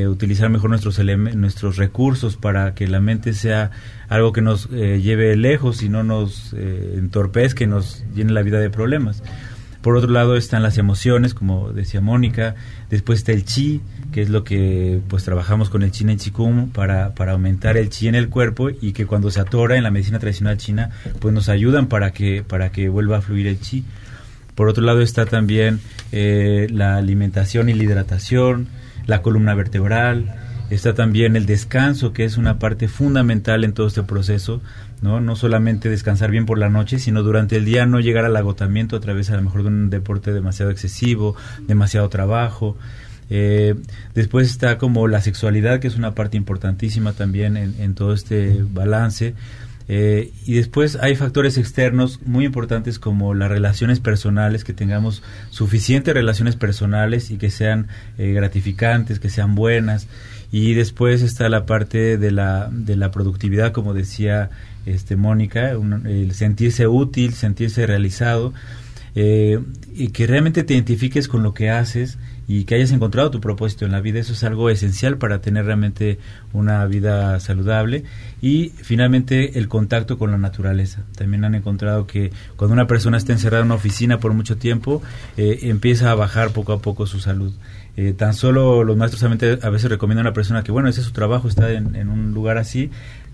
utilizar 0.09 0.49
mejor 0.49 0.71
nuestros 0.71 0.99
nuestros 0.99 1.77
recursos 1.77 2.39
para 2.39 2.75
que 2.75 2.89
la 2.89 3.01
mente 3.01 3.35
sea 3.35 3.71
algo 4.09 4.33
que 4.33 4.41
nos 4.41 4.71
lleve 4.71 5.37
lejos 5.37 5.83
y 5.83 5.91
no 5.91 6.03
nos 6.03 6.55
entorpezca 6.55 7.65
y 7.65 7.67
nos 7.67 8.03
llene 8.15 8.33
la 8.33 8.41
vida 8.41 8.61
de 8.61 8.71
problemas. 8.71 9.23
Por 9.83 9.97
otro 9.97 10.11
lado 10.11 10.37
están 10.37 10.63
las 10.63 10.77
emociones, 10.79 11.35
como 11.35 11.73
decía 11.73 12.01
Mónica, 12.01 12.55
después 12.91 13.21
está 13.21 13.33
el 13.33 13.45
chi, 13.45 13.81
que 14.13 14.23
es 14.23 14.29
lo 14.29 14.45
que 14.45 15.01
pues 15.09 15.25
trabajamos 15.25 15.71
con 15.71 15.83
el 15.83 15.91
China 15.91 16.13
en 16.13 16.19
Chikung 16.19 16.71
para, 16.71 17.15
para 17.15 17.33
aumentar 17.33 17.77
el 17.77 17.91
chi 17.91 18.09
en 18.09 18.15
el 18.15 18.29
cuerpo 18.29 18.71
y 18.71 18.93
que 18.93 19.07
cuando 19.07 19.31
se 19.31 19.41
atora 19.41 19.77
en 19.77 19.83
la 19.83 19.91
medicina 19.91 20.19
tradicional 20.19 20.57
china, 20.57 20.91
pues 21.19 21.35
nos 21.35 21.49
ayudan 21.49 21.87
para 21.87 22.13
que, 22.13 22.43
para 22.43 22.73
que 22.73 22.89
vuelva 22.89 23.19
a 23.19 23.21
fluir 23.21 23.47
el 23.47 23.61
chi. 23.61 23.85
Por 24.55 24.69
otro 24.69 24.85
lado 24.85 25.01
está 25.01 25.27
también 25.27 25.81
eh, 26.13 26.67
la 26.71 26.97
alimentación 26.97 27.69
y 27.69 27.75
la 27.75 27.85
hidratación, 27.85 28.69
la 29.07 29.23
columna 29.23 29.55
vertebral, 29.55 30.35
Está 30.71 30.95
también 30.95 31.35
el 31.35 31.47
descanso, 31.47 32.13
que 32.13 32.25
es 32.25 32.37
una 32.37 32.61
parte 32.61 32.87
fundamental 32.87 33.65
en 33.65 33.73
todo 33.73 33.89
este 33.89 34.05
proceso, 34.05 34.63
¿no? 35.03 35.21
No 35.21 35.35
solamente 35.35 35.89
descansar 35.89 36.31
bien 36.31 36.47
por 36.47 36.59
la 36.59 36.69
noche, 36.69 37.01
sino 37.01 37.25
durante 37.25 37.57
el 37.57 37.65
día 37.65 37.87
no 37.87 37.99
llegar 37.99 38.25
al 38.25 38.37
agotamiento 38.37 38.95
a 38.95 39.01
través 39.01 39.31
a 39.31 39.37
lo 39.37 39.43
mejor 39.43 39.63
de 39.63 39.69
un 39.69 39.91
deporte 39.91 40.33
demasiado 40.33 40.71
excesivo, 40.71 41.35
demasiado 41.67 42.09
trabajo. 42.09 42.77
Eh, 43.31 43.77
después 44.15 44.51
está 44.51 44.77
como 44.77 45.07
la 45.07 45.21
sexualidad, 45.21 45.79
que 45.79 45.89
es 45.89 45.97
una 45.97 46.15
parte 46.15 46.37
importantísima 46.37 47.13
también 47.13 47.57
en, 47.57 47.95
todo 47.95 48.13
este 48.13 48.63
balance. 48.69 49.35
Eh, 49.93 50.31
y 50.47 50.55
después 50.55 50.97
hay 51.01 51.17
factores 51.17 51.59
externos 51.59 52.21
muy 52.25 52.45
importantes 52.45 52.99
como 52.99 53.35
las 53.35 53.51
relaciones 53.51 53.99
personales, 53.99 54.63
que 54.65 54.73
tengamos 54.73 55.23
suficientes 55.51 56.15
relaciones 56.15 56.55
personales 56.57 57.31
y 57.31 57.39
que 57.39 57.51
sean 57.51 57.89
eh, 58.19 58.33
gratificantes, 58.33 59.21
que 59.21 59.31
sean 59.31 59.55
buenas. 59.55 60.09
Y 60.53 60.75
después 60.75 61.23
está 61.23 61.49
la 61.49 61.65
parte 61.65 62.19
de 62.19 62.31
la, 62.33 62.69
de 62.73 62.97
la 62.97 63.13
productividad, 63.13 63.73
como 63.73 63.95
decía 63.95 64.51
este 64.87 65.15
Mónica, 65.15 65.71
el 65.71 66.33
sentirse 66.35 66.89
útil, 66.89 67.35
sentirse 67.35 67.87
realizado. 67.87 68.53
Y 69.15 70.09
que 70.09 70.27
realmente 70.27 70.63
te 70.63 70.75
identifiques 70.75 71.29
con 71.29 71.43
lo 71.43 71.53
que 71.55 71.71
haces 71.71 72.19
y 72.53 72.65
que 72.65 72.75
hayas 72.75 72.91
encontrado 72.91 73.31
tu 73.31 73.41
propósito 73.41 73.85
en 73.85 73.93
la 73.93 74.01
vida. 74.01 74.19
Eso 74.19 74.33
es 74.33 74.43
algo 74.43 74.71
esencial 74.71 75.19
para 75.19 75.41
tener 75.41 75.67
realmente 75.67 76.19
una 76.53 76.85
vida 76.87 77.39
saludable. 77.39 78.03
Y 78.43 78.73
finalmente 78.75 79.57
el 79.61 79.69
contacto 79.69 80.19
con 80.19 80.33
la 80.33 80.37
naturaleza. 80.39 81.05
También 81.17 81.45
han 81.45 81.55
encontrado 81.55 82.09
que 82.09 82.33
cuando 82.57 82.73
una 82.73 82.89
persona 82.89 83.19
está 83.19 83.33
encerrada 83.33 83.63
en 83.63 83.67
una 83.67 83.77
oficina 83.77 84.19
por 84.19 84.33
mucho 84.33 84.57
tiempo, 84.57 85.01
eh, 85.37 85.61
empieza 85.63 86.11
a 86.11 86.17
bajar 86.17 86.51
poco 86.51 86.73
a 86.73 86.83
poco 86.83 87.07
su 87.07 87.21
salud. 87.21 87.53
Eh, 87.97 88.15
tan 88.15 88.35
solo 88.35 88.83
los 88.83 88.97
maestros 88.97 89.23
a 89.23 89.71
veces 89.71 89.91
recomiendan 89.91 90.27
a 90.27 90.31
una 90.31 90.35
persona 90.35 90.65
que, 90.65 90.73
bueno, 90.73 90.89
ese 90.89 91.01
es 91.01 91.07
su 91.07 91.13
trabajo, 91.13 91.47
está 91.47 91.71
en 91.71 92.09
un 92.09 92.33
lugar 92.33 92.59
así, 92.59 92.91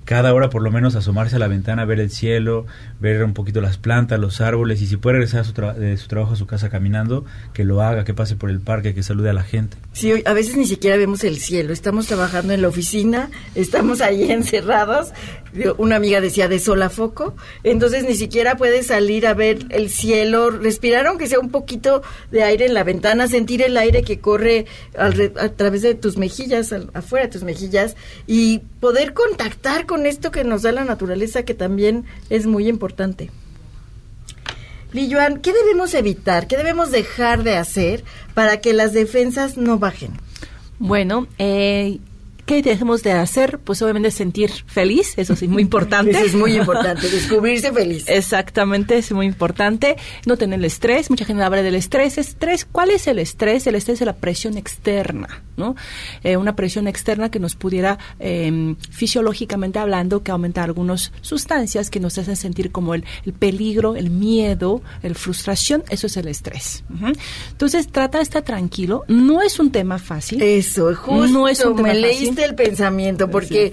cada 0.07 0.33
hora 0.33 0.49
por 0.49 0.63
lo 0.63 0.71
menos 0.71 0.95
asomarse 0.95 1.37
a 1.37 1.39
la 1.39 1.49
ventana, 1.49 1.85
ver 1.85 2.01
el 2.01 2.11
cielo, 2.11 2.65
ver 3.01 3.23
un 3.25 3.35
poquito 3.35 3.61
las 3.61 3.77
plantas, 3.77 4.19
los 4.19 4.41
árboles 4.41 4.81
y 4.81 4.87
si 4.87 4.97
puede 4.97 5.15
regresar 5.15 5.41
a 5.41 5.45
su 5.45 5.53
de 5.53 5.97
su 5.97 6.07
trabajo 6.07 6.33
a 6.33 6.37
su 6.37 6.47
casa 6.47 6.71
caminando, 6.71 7.25
que 7.53 7.65
lo 7.65 7.83
haga, 7.83 8.05
que 8.05 8.15
pase 8.15 8.37
por 8.37 8.49
el 8.49 8.61
parque, 8.61 8.95
que 8.95 9.03
salude 9.03 9.31
a 9.31 9.33
la 9.33 9.43
gente. 9.43 9.77
Sí, 9.93 10.23
a 10.25 10.33
veces 10.33 10.57
ni 10.57 10.65
siquiera 10.65 10.97
vemos 10.97 11.25
el 11.25 11.39
cielo, 11.39 11.73
estamos 11.73 12.07
trabajando 12.07 12.53
en 12.53 12.63
la 12.63 12.69
oficina, 12.69 13.31
estamos 13.57 14.01
ahí 14.01 14.31
encerrados, 14.31 15.13
una 15.79 15.97
amiga 15.97 16.21
decía 16.21 16.49
de 16.49 16.59
sol 16.59 16.83
a 16.83 16.91
foco, 16.91 17.35
entonces 17.63 18.05
ni 18.05 18.15
siquiera 18.15 18.57
puedes 18.57 18.87
salir 18.87 19.27
a 19.27 19.35
ver 19.35 19.67
el 19.71 19.91
cielo, 19.91 20.51
respirar 20.51 21.07
aunque 21.07 21.27
sea 21.27 21.41
un 21.41 21.51
poquito 21.51 22.03
de 22.31 22.43
aire 22.43 22.67
en 22.67 22.75
la 22.75 22.85
ventana, 22.85 23.29
sentir 23.29 23.63
el 23.63 23.77
aire 23.77 24.03
que 24.03 24.21
corre 24.21 24.67
a 24.97 25.49
través 25.51 25.83
de 25.83 25.95
tus 25.95 26.17
mejillas, 26.17 26.73
afuera 26.95 27.27
de 27.27 27.33
tus 27.33 27.43
mejillas 27.43 27.97
y 28.27 28.61
poder 28.81 29.15
contactar 29.15 29.87
con 29.87 30.07
esto 30.07 30.31
que 30.31 30.45
nos 30.45 30.63
da 30.63 30.73
la 30.73 30.85
naturaleza 30.85 31.45
que 31.45 31.55
también 31.55 32.05
es 32.31 32.47
muy 32.47 32.69
importante. 32.69 33.31
Lilluan, 34.93 35.41
¿qué 35.41 35.53
debemos 35.53 35.95
evitar? 35.95 36.47
¿Qué 36.47 36.57
debemos 36.57 36.91
dejar 36.91 37.43
de 37.43 37.57
hacer 37.57 38.05
para 38.35 38.61
que 38.61 38.73
las 38.73 38.93
defensas 38.93 39.57
no 39.57 39.79
bajen? 39.79 40.13
Bueno, 40.79 41.27
eh, 41.39 41.99
¿Qué 42.47 42.63
dejemos 42.63 43.03
de 43.03 43.11
hacer? 43.11 43.59
Pues 43.59 43.83
obviamente 43.83 44.13
sentir 44.13 44.53
feliz, 44.67 45.15
eso 45.17 45.35
sí, 45.35 45.49
muy 45.49 45.63
importante. 45.63 46.13
eso 46.13 46.25
es 46.25 46.35
muy 46.35 46.57
importante, 46.57 47.09
descubrirse 47.11 47.73
feliz. 47.73 48.05
Exactamente, 48.07 48.99
es 48.99 49.11
muy 49.11 49.27
importante. 49.27 49.97
No 50.27 50.37
tener 50.37 50.61
el 50.61 50.65
estrés, 50.65 51.11
mucha 51.11 51.25
gente 51.25 51.43
habla 51.43 51.63
del 51.63 51.75
estrés. 51.75 52.19
Estrés, 52.19 52.65
¿cuál 52.65 52.91
es 52.91 53.09
el 53.09 53.19
estrés? 53.19 53.67
El 53.67 53.75
estrés 53.75 54.01
es 54.01 54.07
la 54.07 54.15
presión 54.17 54.57
externa, 54.57 55.43
¿no? 55.57 55.77
Eh, 56.23 56.37
una 56.37 56.57
presión 56.57 56.89
externa 56.89 57.31
que 57.31 57.39
nos 57.39 57.57
pudiera, 57.57 57.99
em, 58.19 58.77
fisiológicamente 58.91 59.79
hablando, 59.79 60.23
que 60.23 60.31
aumenta 60.31 60.63
algunas 60.63 61.13
sustancias 61.21 61.91
que 61.91 62.01
nos 62.01 62.17
hacen 62.19 62.37
sentir 62.37 62.71
como 62.71 62.95
el, 62.95 63.05
peligro, 63.39 63.97
el 63.97 64.11
miedo, 64.11 64.83
el 65.03 65.15
frustración, 65.15 65.85
eso 65.89 66.07
es 66.07 66.17
el 66.17 66.29
estrés. 66.29 66.85
Entonces, 67.51 67.89
trata 67.89 68.19
de 68.19 68.25
estar 68.25 68.43
tranquilo. 68.43 69.05
No 69.09 69.43
es 69.43 69.59
un 69.59 69.71
tema 69.71 69.99
fácil. 69.99 70.41
Eso, 70.43 70.95
justo. 70.95 71.27
No 71.27 71.49
es 71.49 71.65
un 71.65 71.77
tema 71.77 71.89
fácil 71.89 72.37
el 72.47 72.55
pensamiento, 72.55 73.31
porque 73.31 73.73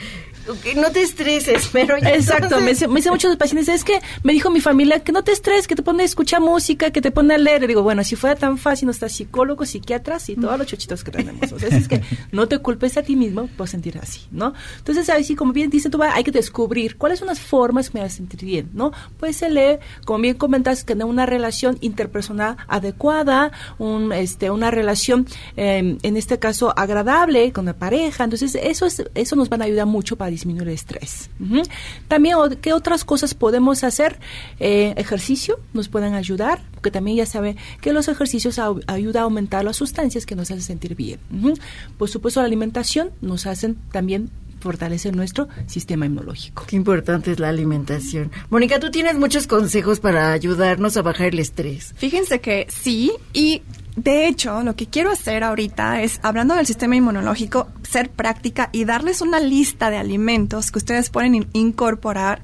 no 0.75 0.91
te 0.91 1.01
estreses, 1.01 1.69
pero 1.71 1.97
ya 1.97 2.13
Exacto, 2.13 2.60
me, 2.60 2.71
dicen 2.71 2.91
muchos 2.91 3.36
pacientes, 3.38 3.67
es 3.69 3.84
que 3.84 3.99
me 4.23 4.34
dijo 4.34 4.49
mi 4.49 4.62
familia 4.62 4.99
que 5.01 5.12
no 5.12 5.23
te 5.23 5.32
estreses, 5.32 5.67
que 5.67 5.75
te 5.75 5.84
pone 5.84 6.03
a 6.03 6.06
escuchar 6.06 6.41
música, 6.41 6.91
que 6.91 7.01
te 7.01 7.12
pone 7.12 7.36
a 7.36 7.38
leer. 7.38 7.63
Y 7.63 7.67
digo, 7.67 7.84
bueno, 7.84 8.03
si 8.03 8.15
fuera 8.15 8.36
tan 8.36 8.58
fácil, 8.58 8.88
no 8.88 8.91
está 8.91 9.10
psicólogos, 9.10 9.69
psiquiatras 9.69 10.29
y 10.29 10.36
todos 10.36 10.58
los 10.58 10.67
chuchitos 10.67 11.03
que 11.03 11.12
tenemos. 11.12 11.51
O 11.51 11.60
sea, 11.60 11.69
es 11.69 11.88
que 11.88 12.01
no 12.32 12.47
te 12.47 12.60
culpes 12.60 12.97
a 12.97 13.03
ti 13.03 13.15
mismo 13.15 13.47
por 13.58 13.67
sentir 13.67 13.97
así, 13.97 14.21
¿no? 14.32 14.53
Entonces, 14.77 15.10
así 15.10 15.36
como 15.36 15.53
bien 15.53 15.69
dice 15.69 15.89
tú, 15.89 16.01
hay 16.01 16.23
que 16.23 16.32
descubrir 16.32 16.97
cuáles 16.97 17.19
son 17.19 17.27
las 17.27 17.39
formas 17.39 17.89
que 17.89 17.99
me 17.99 18.03
hacen 18.03 18.27
sentir 18.27 18.45
bien, 18.45 18.69
¿no? 18.73 18.91
Pues 19.19 19.38
se 19.38 19.49
lee, 19.49 19.79
como 20.06 20.19
bien 20.19 20.36
comentas, 20.36 20.86
tener 20.86 21.06
una 21.06 21.25
relación 21.25 21.77
interpersonal 21.82 22.58
adecuada, 22.67 23.51
un, 23.77 24.12
este, 24.13 24.51
una 24.51 24.71
relación, 24.71 25.27
em, 25.56 25.97
en 26.03 26.17
este 26.17 26.39
caso, 26.39 26.73
agradable 26.77 27.51
con 27.51 27.65
la 27.65 27.73
pareja. 27.73 28.23
Entonces, 28.23 28.56
eso, 28.56 28.86
es, 28.86 29.03
eso 29.15 29.36
nos 29.36 29.49
van 29.49 29.62
a 29.62 29.65
ayudar 29.65 29.86
mucho 29.86 30.15
para 30.15 30.33
disminuir 30.34 30.67
el 30.67 30.74
estrés. 30.74 31.30
También, 32.08 32.38
¿qué 32.62 32.74
otras 32.74 33.06
cosas 33.06 33.34
podemos 33.34 33.84
hacer? 33.84 34.19
Eh, 34.60 34.93
ejercicio 34.98 35.60
nos 35.74 35.88
pueden 35.88 36.13
ayudar, 36.13 36.62
porque 36.74 36.91
también 36.91 37.17
ya 37.17 37.26
sabe 37.26 37.56
que 37.82 37.93
los 37.93 38.08
ejercicios 38.08 38.60
ayudan 38.88 39.22
a 39.22 39.24
aumentar 39.24 39.63
las 39.63 39.78
sustancias 39.78 40.26
que 40.26 40.36
nos 40.36 40.52
hacen 40.52 40.62
sentir 40.62 40.96
bien. 40.96 41.19
Por 41.98 42.10
supuesto, 42.10 42.41
la 42.41 42.48
alimentación 42.48 43.12
nos 43.22 43.46
hacen 43.46 43.78
también 43.91 44.30
fortalecer 44.63 45.15
nuestro 45.15 45.47
sistema 45.67 46.06
inmunológico. 46.06 46.65
Qué 46.65 46.76
importante 46.76 47.32
es 47.32 47.39
la 47.39 47.49
alimentación. 47.49 48.32
Mónica, 48.49 48.80
tú 48.80 48.89
tienes 48.89 49.15
muchos 49.15 49.45
consejos 49.45 49.99
para 49.99 50.32
ayudarnos 50.32 50.97
a 50.97 51.02
bajar 51.02 51.28
el 51.28 51.39
estrés. 51.39 51.93
Fíjense 51.97 52.41
que 52.41 52.65
sí, 52.69 53.12
y 53.34 53.62
de 53.95 54.28
hecho, 54.28 54.63
lo 54.63 54.76
que 54.76 54.88
quiero 54.88 55.12
hacer 55.12 55.43
ahorita 55.43 56.02
es, 56.02 56.19
hablando 56.23 56.56
del 56.56 56.65
sistema 56.65 56.95
inmunológico, 56.95 57.67
ser 57.84 58.10
práctica 58.10 58.69
y 58.71 58.86
darles 58.86 59.21
una 59.21 59.39
lista 59.39 59.91
de 59.91 59.97
alimentos 59.97 60.71
que 60.71 60.80
ustedes 60.80 61.12
pueden 61.12 61.47
incorporar 61.54 62.41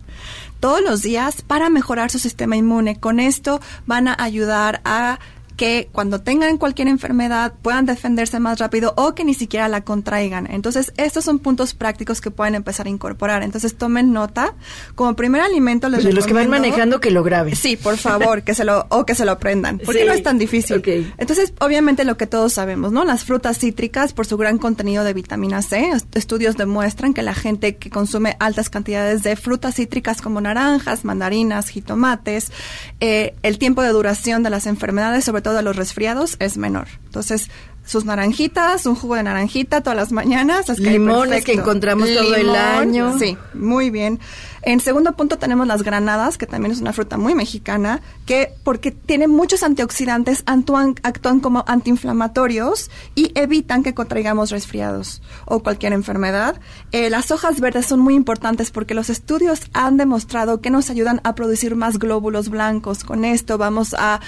todos 0.59 0.81
los 0.81 1.01
días 1.01 1.41
para 1.41 1.69
mejorar 1.69 2.11
su 2.11 2.19
sistema 2.19 2.55
inmune. 2.55 2.99
Con 2.99 3.19
esto 3.19 3.61
van 3.87 4.07
a 4.07 4.15
ayudar 4.19 4.81
a 4.85 5.19
que 5.59 5.89
cuando 5.91 6.21
tengan 6.21 6.57
cualquier 6.57 6.87
enfermedad 6.87 7.53
puedan 7.61 7.85
defenderse 7.85 8.39
más 8.39 8.59
rápido 8.59 8.93
o 8.95 9.13
que 9.13 9.25
ni 9.25 9.33
siquiera 9.33 9.67
la 9.67 9.81
contraigan. 9.81 10.47
Entonces, 10.49 10.93
estos 10.95 11.25
son 11.25 11.39
puntos 11.39 11.73
prácticos 11.73 12.21
que 12.21 12.31
pueden 12.31 12.55
empezar 12.55 12.87
a 12.87 12.89
incorporar. 12.89 13.43
Entonces, 13.43 13.75
tomen 13.75 14.13
nota. 14.13 14.53
Como 14.95 15.17
primer 15.17 15.41
alimento 15.41 15.89
les 15.89 16.05
De 16.05 16.13
los 16.13 16.25
que 16.25 16.31
van 16.31 16.49
manejando 16.49 17.01
que 17.01 17.11
lo 17.11 17.23
graben. 17.23 17.57
Sí, 17.57 17.75
por 17.75 17.97
favor, 17.97 18.43
que 18.43 18.55
se 18.55 18.63
lo 18.63 18.85
o 18.87 19.05
que 19.05 19.15
se 19.15 19.25
lo 19.25 19.33
aprendan, 19.33 19.81
porque 19.83 20.05
no 20.05 20.13
es 20.13 20.23
tan 20.23 20.37
difícil. 20.37 20.81
Entonces, 21.17 21.53
obviamente 21.59 22.05
lo 22.05 22.15
que 22.15 22.25
todos 22.25 22.53
sabemos, 22.53 22.93
¿no? 22.93 23.03
Las 23.03 23.25
frutas 23.25 23.59
cítricas 23.59 24.13
por 24.13 24.25
su 24.25 24.37
gran 24.37 24.59
contenido 24.59 25.03
de 25.03 25.11
vitamina 25.11 25.61
C, 25.61 25.91
estudios 26.13 26.55
demuestran 26.55 27.13
que 27.13 27.21
la 27.21 27.33
gente 27.33 27.75
que 27.75 27.89
consume 27.89 28.37
altas 28.39 28.69
cantidades 28.69 29.23
de 29.23 29.35
frutas 29.35 29.75
cítricas 29.75 30.21
como 30.21 30.39
naranjas, 30.39 31.03
mandarinas, 31.03 31.67
jitomates, 31.67 32.53
eh, 33.01 33.35
el 33.43 33.57
tiempo 33.57 33.81
de 33.81 33.89
duración 33.89 34.41
de 34.41 34.51
las 34.51 34.65
enfermedades, 34.65 35.25
sobre 35.25 35.41
todo 35.41 35.48
de 35.53 35.63
los 35.63 35.75
resfriados 35.75 36.35
es 36.39 36.57
menor. 36.57 36.87
Entonces, 37.05 37.49
sus 37.89 38.05
naranjitas, 38.05 38.85
un 38.85 38.93
jugo 38.93 39.15
de 39.15 39.23
naranjita 39.23 39.81
todas 39.81 39.97
las 39.97 40.11
mañanas. 40.11 40.77
Limones 40.77 41.43
que 41.43 41.53
encontramos 41.53 42.07
todo 42.07 42.35
el 42.35 42.55
año. 42.55 43.17
Sí, 43.17 43.35
muy 43.55 43.89
bien. 43.89 44.19
En 44.61 44.79
segundo 44.79 45.13
punto 45.13 45.39
tenemos 45.39 45.65
las 45.65 45.81
granadas, 45.81 46.37
que 46.37 46.45
también 46.45 46.71
es 46.71 46.81
una 46.81 46.93
fruta 46.93 47.17
muy 47.17 47.33
mexicana, 47.33 48.01
que 48.27 48.53
porque 48.63 48.91
tiene 48.91 49.27
muchos 49.27 49.63
antioxidantes, 49.63 50.43
actúan, 50.45 50.95
actúan 51.01 51.39
como 51.39 51.63
antiinflamatorios 51.65 52.91
y 53.15 53.31
evitan 53.33 53.81
que 53.81 53.95
contraigamos 53.95 54.51
resfriados 54.51 55.23
o 55.45 55.63
cualquier 55.63 55.93
enfermedad. 55.93 56.59
Eh, 56.91 57.09
las 57.09 57.31
hojas 57.31 57.59
verdes 57.59 57.87
son 57.87 58.01
muy 58.01 58.13
importantes 58.13 58.69
porque 58.69 58.93
los 58.93 59.09
estudios 59.09 59.61
han 59.73 59.97
demostrado 59.97 60.61
que 60.61 60.69
nos 60.69 60.91
ayudan 60.91 61.21
a 61.23 61.33
producir 61.33 61.75
más 61.75 61.97
glóbulos 61.97 62.49
blancos. 62.49 63.03
Con 63.03 63.25
esto 63.25 63.57
vamos 63.57 63.95
a 63.97 64.19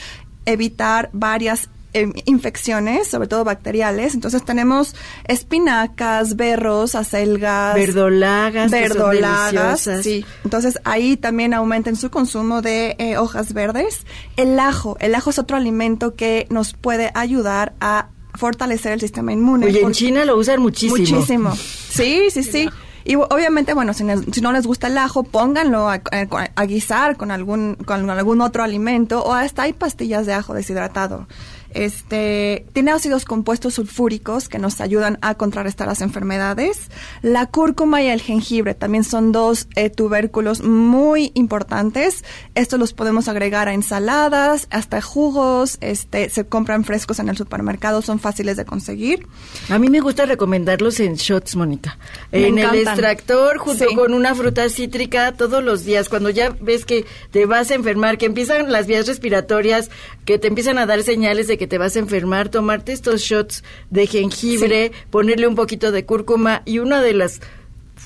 evitar 0.46 1.10
varias 1.14 1.70
em, 1.94 2.14
infecciones, 2.26 3.08
sobre 3.08 3.28
todo 3.28 3.44
bacteriales. 3.44 4.16
Entonces 4.16 4.44
tenemos 4.44 4.96
espinacas, 5.28 6.36
berros, 6.36 6.96
acelgas, 6.96 7.76
verdolagas, 7.76 8.72
verdolagas, 8.72 9.90
sí. 10.02 10.26
Entonces 10.44 10.80
ahí 10.84 11.18
también 11.18 11.54
aumenten 11.54 11.96
su 11.96 12.10
consumo 12.10 12.62
de 12.62 12.96
eh, 12.98 13.18
hojas 13.18 13.54
verdes. 13.54 14.06
El 14.38 14.60
ajo, 14.60 14.98
el 15.00 15.16
ajo 15.16 15.30
es 15.30 15.40
otro 15.40 15.58
alimento 15.58 16.16
que 16.16 16.48
nos 16.50 16.74
puede 16.74 17.12
ayudar 17.14 17.74
a 17.80 18.10
fortalecer 18.34 18.94
el 18.94 19.00
sistema 19.00 19.34
inmune. 19.34 19.66
Oye, 19.66 19.82
en 19.82 19.92
China 19.92 20.26
lo 20.26 20.38
usan 20.38 20.62
muchísimo. 20.62 20.98
Muchísimo. 20.98 21.56
Sí, 21.56 22.30
sí, 22.32 22.44
sí. 22.44 22.70
Y 23.04 23.16
obviamente, 23.16 23.74
bueno, 23.74 23.94
si, 23.94 24.04
no 24.04 24.52
les 24.52 24.68
gusta 24.68 24.88
el 24.88 24.98
ajo, 24.98 25.24
pónganlo 25.24 25.90
a, 25.90 26.66
guisar 26.66 27.18
con 27.18 27.32
algún, 27.32 27.76
con 27.86 28.10
algún 28.10 28.42
otro 28.42 28.64
alimento 28.64 29.24
o 29.24 29.34
hasta 29.34 29.64
hay 29.64 29.74
pastillas 29.74 30.26
de 30.26 30.34
ajo 30.34 30.54
deshidratado. 30.54 31.28
Este 31.74 32.66
tiene 32.74 32.92
ácidos 32.92 33.26
compuestos 33.26 33.76
sulfúricos 33.76 34.50
que 34.50 34.60
nos 34.60 34.82
ayudan 34.82 35.18
a 35.22 35.36
contrarrestar 35.36 35.88
las 35.88 36.02
enfermedades. 36.02 36.90
La 37.22 37.48
cúrcuma 37.48 38.02
y 38.02 38.08
el 38.08 38.22
jengibre 38.22 38.74
también 38.74 39.04
son 39.04 39.32
dos 39.32 39.68
eh, 39.76 39.90
tubérculos 39.90 40.62
muy 40.62 41.32
importantes. 41.34 42.24
Estos 42.56 42.80
los 42.80 42.94
podemos 42.94 43.28
agregar 43.28 43.68
a 43.68 43.74
ensaladas, 43.74 44.68
hasta 44.70 45.02
jugos. 45.02 45.78
Este 45.82 46.30
se 46.30 46.46
compran 46.46 46.84
frescos 46.84 47.20
en 47.20 47.30
el 47.30 47.38
supermercado, 47.38 48.02
son 48.02 48.20
fáciles 48.20 48.58
de 48.58 48.66
conseguir. 48.66 49.28
A 49.70 49.80
mí 49.80 49.90
me 49.90 50.00
gusta 50.00 50.26
recomendarlos 50.26 51.00
en 51.00 51.16
shots, 51.16 51.56
Mónica. 51.56 51.98
En 52.32 52.58
el 52.58 52.76
extractor 52.76 53.58
junto 53.58 53.86
con 53.96 54.14
una 54.14 54.36
fruta 54.36 54.70
cítrica 54.70 55.34
todos 55.34 55.64
los 55.64 55.86
días. 55.86 56.10
Cuando 56.10 56.30
ya 56.30 56.56
ves 56.60 56.86
que 56.86 57.06
te 57.32 57.46
vas 57.46 57.72
a 57.72 57.76
enfermar, 57.76 58.18
que 58.18 58.26
empiezan 58.26 58.72
las 58.72 58.88
vías 58.88 59.08
respiratorias, 59.08 59.90
que 60.26 60.40
te 60.40 60.48
empiezan 60.48 60.78
a 60.78 60.86
dar 60.86 61.04
señales 61.04 61.48
de 61.48 61.58
que 61.62 61.68
te 61.68 61.78
vas 61.78 61.96
a 61.96 62.00
enfermar, 62.00 62.50
tomarte 62.50 62.92
estos 62.92 63.22
shots 63.22 63.64
de 63.92 64.08
jengibre, 64.08 64.92
ponerle 65.12 65.46
un 65.46 65.54
poquito 65.54 65.92
de 65.92 66.08
cúrcuma 66.08 66.64
y 66.66 66.80
una 66.80 67.04
de 67.04 67.14
las 67.14 67.40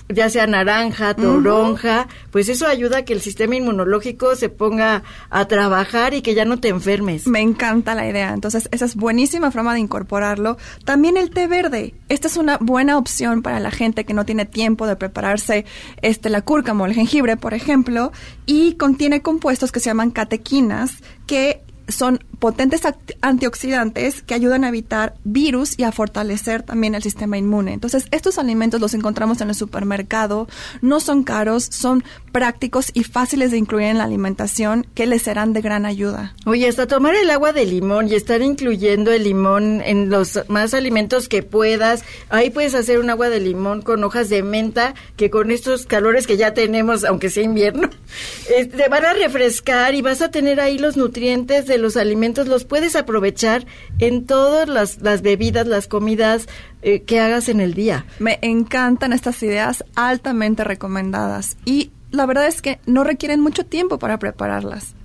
ya 0.10 0.30
sea 0.30 0.46
naranja, 0.46 1.14
toronja, 1.14 2.10
pues 2.32 2.50
eso 2.50 2.68
ayuda 2.68 2.98
a 2.98 3.06
que 3.06 3.14
el 3.14 3.22
sistema 3.22 3.56
inmunológico 3.56 4.36
se 4.36 4.50
ponga 4.50 5.04
a 5.30 5.48
trabajar 5.48 6.14
y 6.14 6.22
que 6.22 6.36
ya 6.36 6.44
no 6.44 6.60
te 6.60 6.68
enfermes. 6.68 7.28
Me 7.28 7.40
encanta 7.40 7.96
la 7.96 8.10
idea. 8.10 8.34
Entonces, 8.34 8.68
esa 8.74 8.84
es 8.84 8.98
buenísima 8.98 9.52
forma 9.52 9.74
de 9.74 9.80
incorporarlo. 9.80 10.58
También 10.84 11.16
el 11.16 11.30
té 11.30 11.48
verde. 11.48 11.96
Esta 12.10 12.28
es 12.28 12.36
una 12.36 12.58
buena 12.60 12.98
opción 12.98 13.42
para 13.42 13.62
la 13.62 13.72
gente 13.72 14.04
que 14.04 14.14
no 14.14 14.26
tiene 14.26 14.46
tiempo 14.46 14.86
de 14.86 14.98
prepararse 14.98 15.66
este 16.02 16.30
la 16.30 16.42
cúrcuma 16.42 16.84
o 16.84 16.88
el 16.88 16.94
jengibre, 16.94 17.38
por 17.38 17.54
ejemplo, 17.54 18.12
y 18.46 18.74
contiene 18.74 19.22
compuestos 19.22 19.72
que 19.72 19.80
se 19.80 19.90
llaman 19.90 20.12
catequinas 20.12 21.02
que 21.26 21.65
son 21.88 22.24
potentes 22.40 22.82
antioxidantes 23.22 24.22
que 24.22 24.34
ayudan 24.34 24.64
a 24.64 24.70
evitar 24.70 25.16
virus 25.24 25.78
y 25.78 25.84
a 25.84 25.92
fortalecer 25.92 26.64
también 26.64 26.96
el 26.96 27.04
sistema 27.04 27.38
inmune. 27.38 27.74
Entonces, 27.74 28.08
estos 28.12 28.38
alimentos 28.38 28.82
los 28.82 28.94
encontramos 28.94 29.42
en 29.42 29.50
el 29.50 29.56
supermercado, 29.56 30.48
no 30.82 31.00
son 31.00 31.24
caros, 31.24 31.64
son 31.64 32.04
prácticos 32.36 32.92
y 32.94 33.06
fáciles 33.06 33.52
de 33.52 33.58
incluir 33.58 33.86
en 33.86 33.98
la 33.98 34.04
alimentación 34.04 34.86
que 34.94 35.06
les 35.06 35.22
serán 35.22 35.54
de 35.54 35.62
gran 35.62 35.86
ayuda. 35.86 36.36
Oye, 36.46 36.68
hasta 36.68 36.86
tomar 36.86 37.16
el 37.16 37.30
agua 37.30 37.54
de 37.54 37.66
limón 37.66 38.10
y 38.10 38.16
estar 38.16 38.42
incluyendo 38.42 39.14
el 39.14 39.24
limón 39.24 39.80
en 39.80 40.10
los 40.10 40.42
más 40.50 40.74
alimentos 40.74 41.30
que 41.30 41.44
puedas. 41.44 42.04
Ahí 42.28 42.50
puedes 42.50 42.76
hacer 42.76 43.00
un 43.00 43.10
agua 43.10 43.30
de 43.30 43.40
limón 43.40 43.82
con 43.82 44.04
hojas 44.04 44.28
de 44.28 44.44
menta 44.44 44.96
que 45.16 45.30
con 45.30 45.50
estos 45.50 45.86
calores 45.86 46.28
que 46.28 46.36
ya 46.36 46.54
tenemos, 46.54 47.06
aunque 47.06 47.30
sea 47.30 47.44
invierno, 47.44 47.90
te 48.48 48.90
van 48.90 49.06
a 49.06 49.14
refrescar 49.14 49.96
y 49.96 50.02
vas 50.02 50.22
a 50.22 50.30
tener 50.30 50.60
ahí 50.60 50.78
los 50.78 50.98
nutrientes 50.98 51.68
de 51.68 51.78
los 51.78 51.96
alimentos 51.96 52.50
los 52.50 52.66
puedes 52.66 52.98
aprovechar 52.98 53.66
en 54.00 54.26
todas 54.26 54.68
las, 54.68 55.02
las 55.02 55.22
bebidas, 55.22 55.68
las 55.68 55.88
comidas 55.88 56.50
eh, 56.82 57.04
que 57.04 57.22
hagas 57.22 57.48
en 57.48 57.62
el 57.62 57.74
día. 57.74 58.06
Me 58.20 58.40
encantan 58.42 59.14
estas 59.14 59.42
ideas 59.42 59.86
altamente 59.96 60.66
recomendadas 60.66 61.56
y 61.64 61.92
la 62.12 62.26
verdad 62.26 62.48
es 62.48 62.62
que 62.62 62.80
no 62.86 63.04
requieren 63.04 63.42
mucho 63.42 63.66
tiempo 63.66 64.00
para 64.00 64.20
prepararlas. 64.20 64.96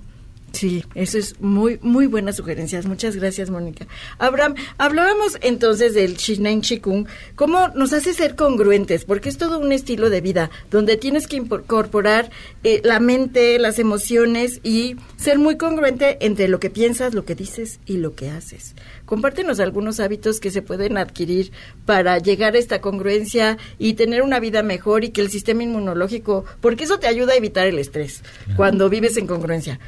Sí, 0.53 0.85
eso 0.95 1.17
es 1.17 1.41
muy, 1.41 1.79
muy 1.81 2.07
buenas 2.07 2.37
sugerencias. 2.37 2.87
Muchas 2.87 3.17
gracias, 3.17 3.51
Mónica. 3.51 3.87
Abraham, 4.19 4.55
hablábamos 4.79 5.39
entonces 5.43 5.95
del 5.95 6.17
Shinain 6.17 6.61
Chikung, 6.61 7.07
cómo 7.37 7.69
nos 7.69 7.93
hace 7.93 8.15
ser 8.15 8.35
congruentes, 8.35 9.05
porque 9.05 9.29
es 9.29 9.39
todo 9.39 9.59
un 9.61 9.73
estilo 9.73 10.11
de 10.11 10.21
vida 10.21 10.51
donde 10.71 10.97
tienes 10.97 11.27
que 11.27 11.37
incorporar 11.37 12.31
eh, 12.65 12.81
la 12.85 13.01
mente, 13.01 13.59
las 13.59 13.79
emociones 13.79 14.61
y 14.63 14.97
ser 15.17 15.39
muy 15.39 15.57
congruente 15.57 16.19
entre 16.21 16.49
lo 16.49 16.59
que 16.59 16.71
piensas, 16.71 17.15
lo 17.15 17.25
que 17.25 17.35
dices 17.35 17.79
y 17.87 17.99
lo 17.99 18.15
que 18.15 18.31
haces. 18.31 18.75
Compártenos 19.07 19.61
algunos 19.61 20.01
hábitos 20.01 20.41
que 20.41 20.51
se 20.51 20.63
pueden 20.63 20.99
adquirir 20.99 21.53
para 21.87 22.19
llegar 22.19 22.55
a 22.55 22.59
esta 22.59 22.81
congruencia 22.81 23.57
y 23.79 23.95
tener 23.95 24.23
una 24.23 24.41
vida 24.41 24.63
mejor 24.63 25.05
y 25.05 25.11
que 25.11 25.21
el 25.21 25.31
sistema 25.31 25.63
inmunológico, 25.63 26.45
porque 26.61 26.85
eso 26.85 26.99
te 26.99 27.07
ayuda 27.07 27.33
a 27.33 27.37
evitar 27.37 27.67
el 27.67 27.79
estrés 27.79 28.23
cuando 28.57 28.89
vives 28.89 29.17
en 29.17 29.27
congruencia. 29.27 29.79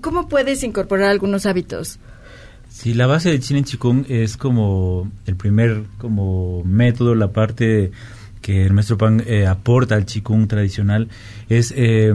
¿Cómo, 0.00 0.28
puedes 0.28 0.62
incorporar 0.62 1.10
algunos 1.10 1.44
hábitos? 1.44 1.98
Sí, 2.68 2.94
la 2.94 3.06
base 3.06 3.30
del 3.30 3.40
Chinen 3.40 3.64
Chikung 3.64 4.04
es 4.08 4.36
como 4.36 5.10
el 5.26 5.34
primer 5.34 5.82
como 5.98 6.62
método, 6.64 7.14
la 7.14 7.32
parte 7.32 7.90
que 8.40 8.64
el 8.64 8.72
maestro 8.72 8.96
Pan 8.96 9.22
eh, 9.26 9.46
aporta 9.46 9.96
al 9.96 10.06
Chikung 10.06 10.46
tradicional 10.46 11.08
es 11.48 11.74
eh, 11.76 12.14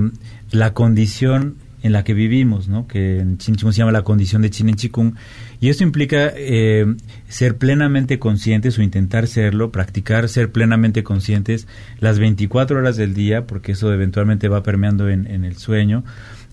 la 0.52 0.74
condición 0.74 1.58
en 1.84 1.92
la 1.92 2.04
que 2.04 2.14
vivimos, 2.14 2.68
¿no? 2.68 2.88
que 2.88 3.20
en 3.20 3.38
Chikung 3.38 3.72
se 3.72 3.80
llama 3.80 3.92
la 3.92 4.04
condición 4.04 4.42
de 4.42 4.50
Chinen 4.50 4.76
Chikung, 4.76 5.14
y 5.60 5.70
esto 5.70 5.84
implica 5.84 6.32
eh, 6.36 6.86
ser 7.28 7.58
plenamente 7.58 8.18
conscientes 8.18 8.78
o 8.80 8.82
intentar 8.82 9.28
serlo, 9.28 9.72
practicar 9.72 10.28
ser 10.28 10.52
plenamente 10.52 11.04
conscientes 11.04 11.68
las 12.00 12.18
24 12.18 12.80
horas 12.80 12.98
del 12.98 13.14
día, 13.14 13.46
porque 13.46 13.74
eso 13.74 13.94
eventualmente 13.94 14.50
va 14.50 14.64
permeando 14.64 15.10
en, 15.10 15.28
en 15.28 15.46
el 15.46 15.58
sueño, 15.58 16.04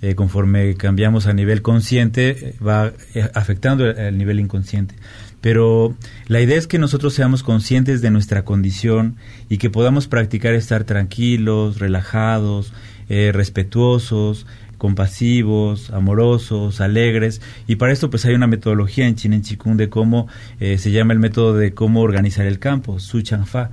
eh, 0.05 0.15
conforme 0.15 0.75
cambiamos 0.75 1.27
a 1.27 1.33
nivel 1.33 1.63
consciente, 1.63 2.29
eh, 2.29 2.55
va 2.63 2.93
eh, 3.15 3.31
afectando 3.33 3.89
el, 3.89 4.19
nivel 4.19 4.39
inconsciente. 4.39 4.95
Pero 5.41 5.97
la 6.27 6.43
idea 6.43 6.59
es 6.59 6.67
que 6.67 6.79
nosotros 6.79 7.15
seamos 7.15 7.43
conscientes 7.43 8.03
de 8.03 8.11
nuestra 8.11 8.45
condición 8.45 9.17
y 9.49 9.57
que 9.57 9.71
podamos 9.71 10.07
practicar 10.07 10.53
estar 10.53 10.85
tranquilos, 10.85 11.79
relajados, 11.79 12.75
respetuosos, 13.09 14.47
compasivos, 14.77 15.91
amorosos, 15.91 16.83
alegres, 16.83 17.41
y 17.67 17.77
para 17.77 17.93
esto 17.93 18.09
pues 18.09 18.25
hay 18.25 18.35
una 18.35 18.47
metodología 18.47 19.07
en 19.07 19.17
Chinen 19.17 19.43
Chikung 19.43 19.77
de 19.77 19.91
cómo 19.91 20.29
se 20.59 20.91
llama 20.91 21.13
el 21.13 21.19
método 21.19 21.55
de 21.55 21.75
cómo 21.75 22.01
organizar 22.01 22.47
el 22.47 22.59
campo, 22.59 22.99
Su 22.99 23.21
Chang 23.21 23.45
Fa. 23.45 23.71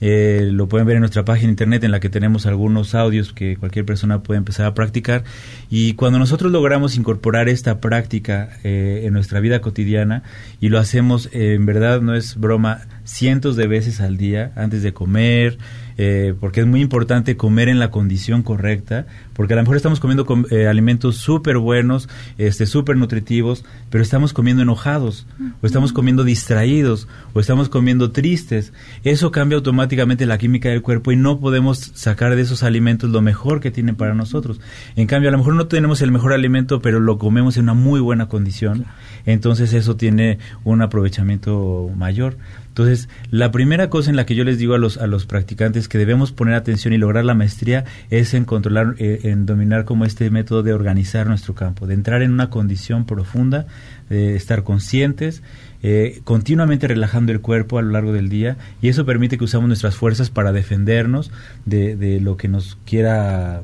Eh, 0.00 0.48
lo 0.50 0.68
pueden 0.68 0.86
ver 0.86 0.96
en 0.96 1.00
nuestra 1.00 1.24
página 1.24 1.50
internet 1.50 1.84
en 1.84 1.90
la 1.90 2.00
que 2.00 2.08
tenemos 2.08 2.46
algunos 2.46 2.94
audios 2.94 3.32
que 3.32 3.56
cualquier 3.56 3.84
persona 3.84 4.22
puede 4.22 4.38
empezar 4.38 4.66
a 4.66 4.74
practicar. 4.74 5.24
Y 5.68 5.94
cuando 5.94 6.18
nosotros 6.18 6.50
logramos 6.50 6.96
incorporar 6.96 7.48
esta 7.48 7.80
práctica 7.80 8.50
eh, 8.64 9.02
en 9.04 9.12
nuestra 9.12 9.40
vida 9.40 9.60
cotidiana 9.60 10.22
y 10.60 10.68
lo 10.68 10.78
hacemos, 10.78 11.28
eh, 11.32 11.54
en 11.54 11.66
verdad 11.66 12.00
no 12.00 12.14
es 12.14 12.36
broma, 12.36 12.82
cientos 13.04 13.56
de 13.56 13.66
veces 13.66 14.00
al 14.00 14.16
día, 14.16 14.52
antes 14.56 14.82
de 14.82 14.92
comer, 14.92 15.58
eh, 16.02 16.32
porque 16.40 16.60
es 16.60 16.66
muy 16.66 16.80
importante 16.80 17.36
comer 17.36 17.68
en 17.68 17.78
la 17.78 17.90
condición 17.90 18.42
correcta, 18.42 19.04
porque 19.34 19.52
a 19.52 19.56
lo 19.56 19.64
mejor 19.64 19.76
estamos 19.76 20.00
comiendo 20.00 20.26
eh, 20.50 20.66
alimentos 20.66 21.16
súper 21.16 21.58
buenos, 21.58 22.08
este, 22.38 22.64
súper 22.64 22.96
nutritivos, 22.96 23.66
pero 23.90 24.02
estamos 24.02 24.32
comiendo 24.32 24.62
enojados, 24.62 25.26
o 25.60 25.66
estamos 25.66 25.92
comiendo 25.92 26.24
distraídos, 26.24 27.06
o 27.34 27.40
estamos 27.40 27.68
comiendo 27.68 28.12
tristes. 28.12 28.72
Eso 29.04 29.30
cambia 29.30 29.56
automáticamente 29.56 30.24
la 30.24 30.38
química 30.38 30.70
del 30.70 30.80
cuerpo 30.80 31.12
y 31.12 31.16
no 31.16 31.38
podemos 31.38 31.92
sacar 31.92 32.34
de 32.34 32.40
esos 32.40 32.62
alimentos 32.62 33.10
lo 33.10 33.20
mejor 33.20 33.60
que 33.60 33.70
tienen 33.70 33.94
para 33.94 34.14
nosotros. 34.14 34.58
En 34.96 35.06
cambio, 35.06 35.28
a 35.28 35.32
lo 35.32 35.38
mejor 35.38 35.52
no 35.52 35.66
tenemos 35.66 36.00
el 36.00 36.12
mejor 36.12 36.32
alimento, 36.32 36.80
pero 36.80 36.98
lo 36.98 37.18
comemos 37.18 37.58
en 37.58 37.64
una 37.64 37.74
muy 37.74 38.00
buena 38.00 38.26
condición, 38.26 38.86
entonces 39.26 39.74
eso 39.74 39.96
tiene 39.96 40.38
un 40.64 40.80
aprovechamiento 40.80 41.90
mayor. 41.94 42.38
Entonces, 42.80 43.10
la 43.30 43.50
primera 43.50 43.90
cosa 43.90 44.08
en 44.08 44.16
la 44.16 44.24
que 44.24 44.34
yo 44.34 44.42
les 44.42 44.56
digo 44.56 44.72
a 44.72 44.78
los, 44.78 44.96
a 44.96 45.06
los 45.06 45.26
practicantes 45.26 45.86
que 45.86 45.98
debemos 45.98 46.32
poner 46.32 46.54
atención 46.54 46.94
y 46.94 46.96
lograr 46.96 47.26
la 47.26 47.34
maestría 47.34 47.84
es 48.08 48.32
en 48.32 48.46
controlar, 48.46 48.94
eh, 48.96 49.20
en 49.24 49.44
dominar 49.44 49.84
como 49.84 50.06
este 50.06 50.30
método 50.30 50.62
de 50.62 50.72
organizar 50.72 51.26
nuestro 51.26 51.54
campo, 51.54 51.86
de 51.86 51.92
entrar 51.92 52.22
en 52.22 52.32
una 52.32 52.48
condición 52.48 53.04
profunda, 53.04 53.66
de 54.08 54.34
estar 54.34 54.64
conscientes, 54.64 55.42
eh, 55.82 56.22
continuamente 56.24 56.88
relajando 56.88 57.32
el 57.32 57.42
cuerpo 57.42 57.78
a 57.78 57.82
lo 57.82 57.90
largo 57.90 58.14
del 58.14 58.30
día 58.30 58.56
y 58.80 58.88
eso 58.88 59.04
permite 59.04 59.36
que 59.36 59.44
usamos 59.44 59.68
nuestras 59.68 59.94
fuerzas 59.94 60.30
para 60.30 60.50
defendernos 60.50 61.30
de, 61.66 61.96
de 61.96 62.18
lo 62.18 62.38
que 62.38 62.48
nos 62.48 62.78
quiera 62.86 63.62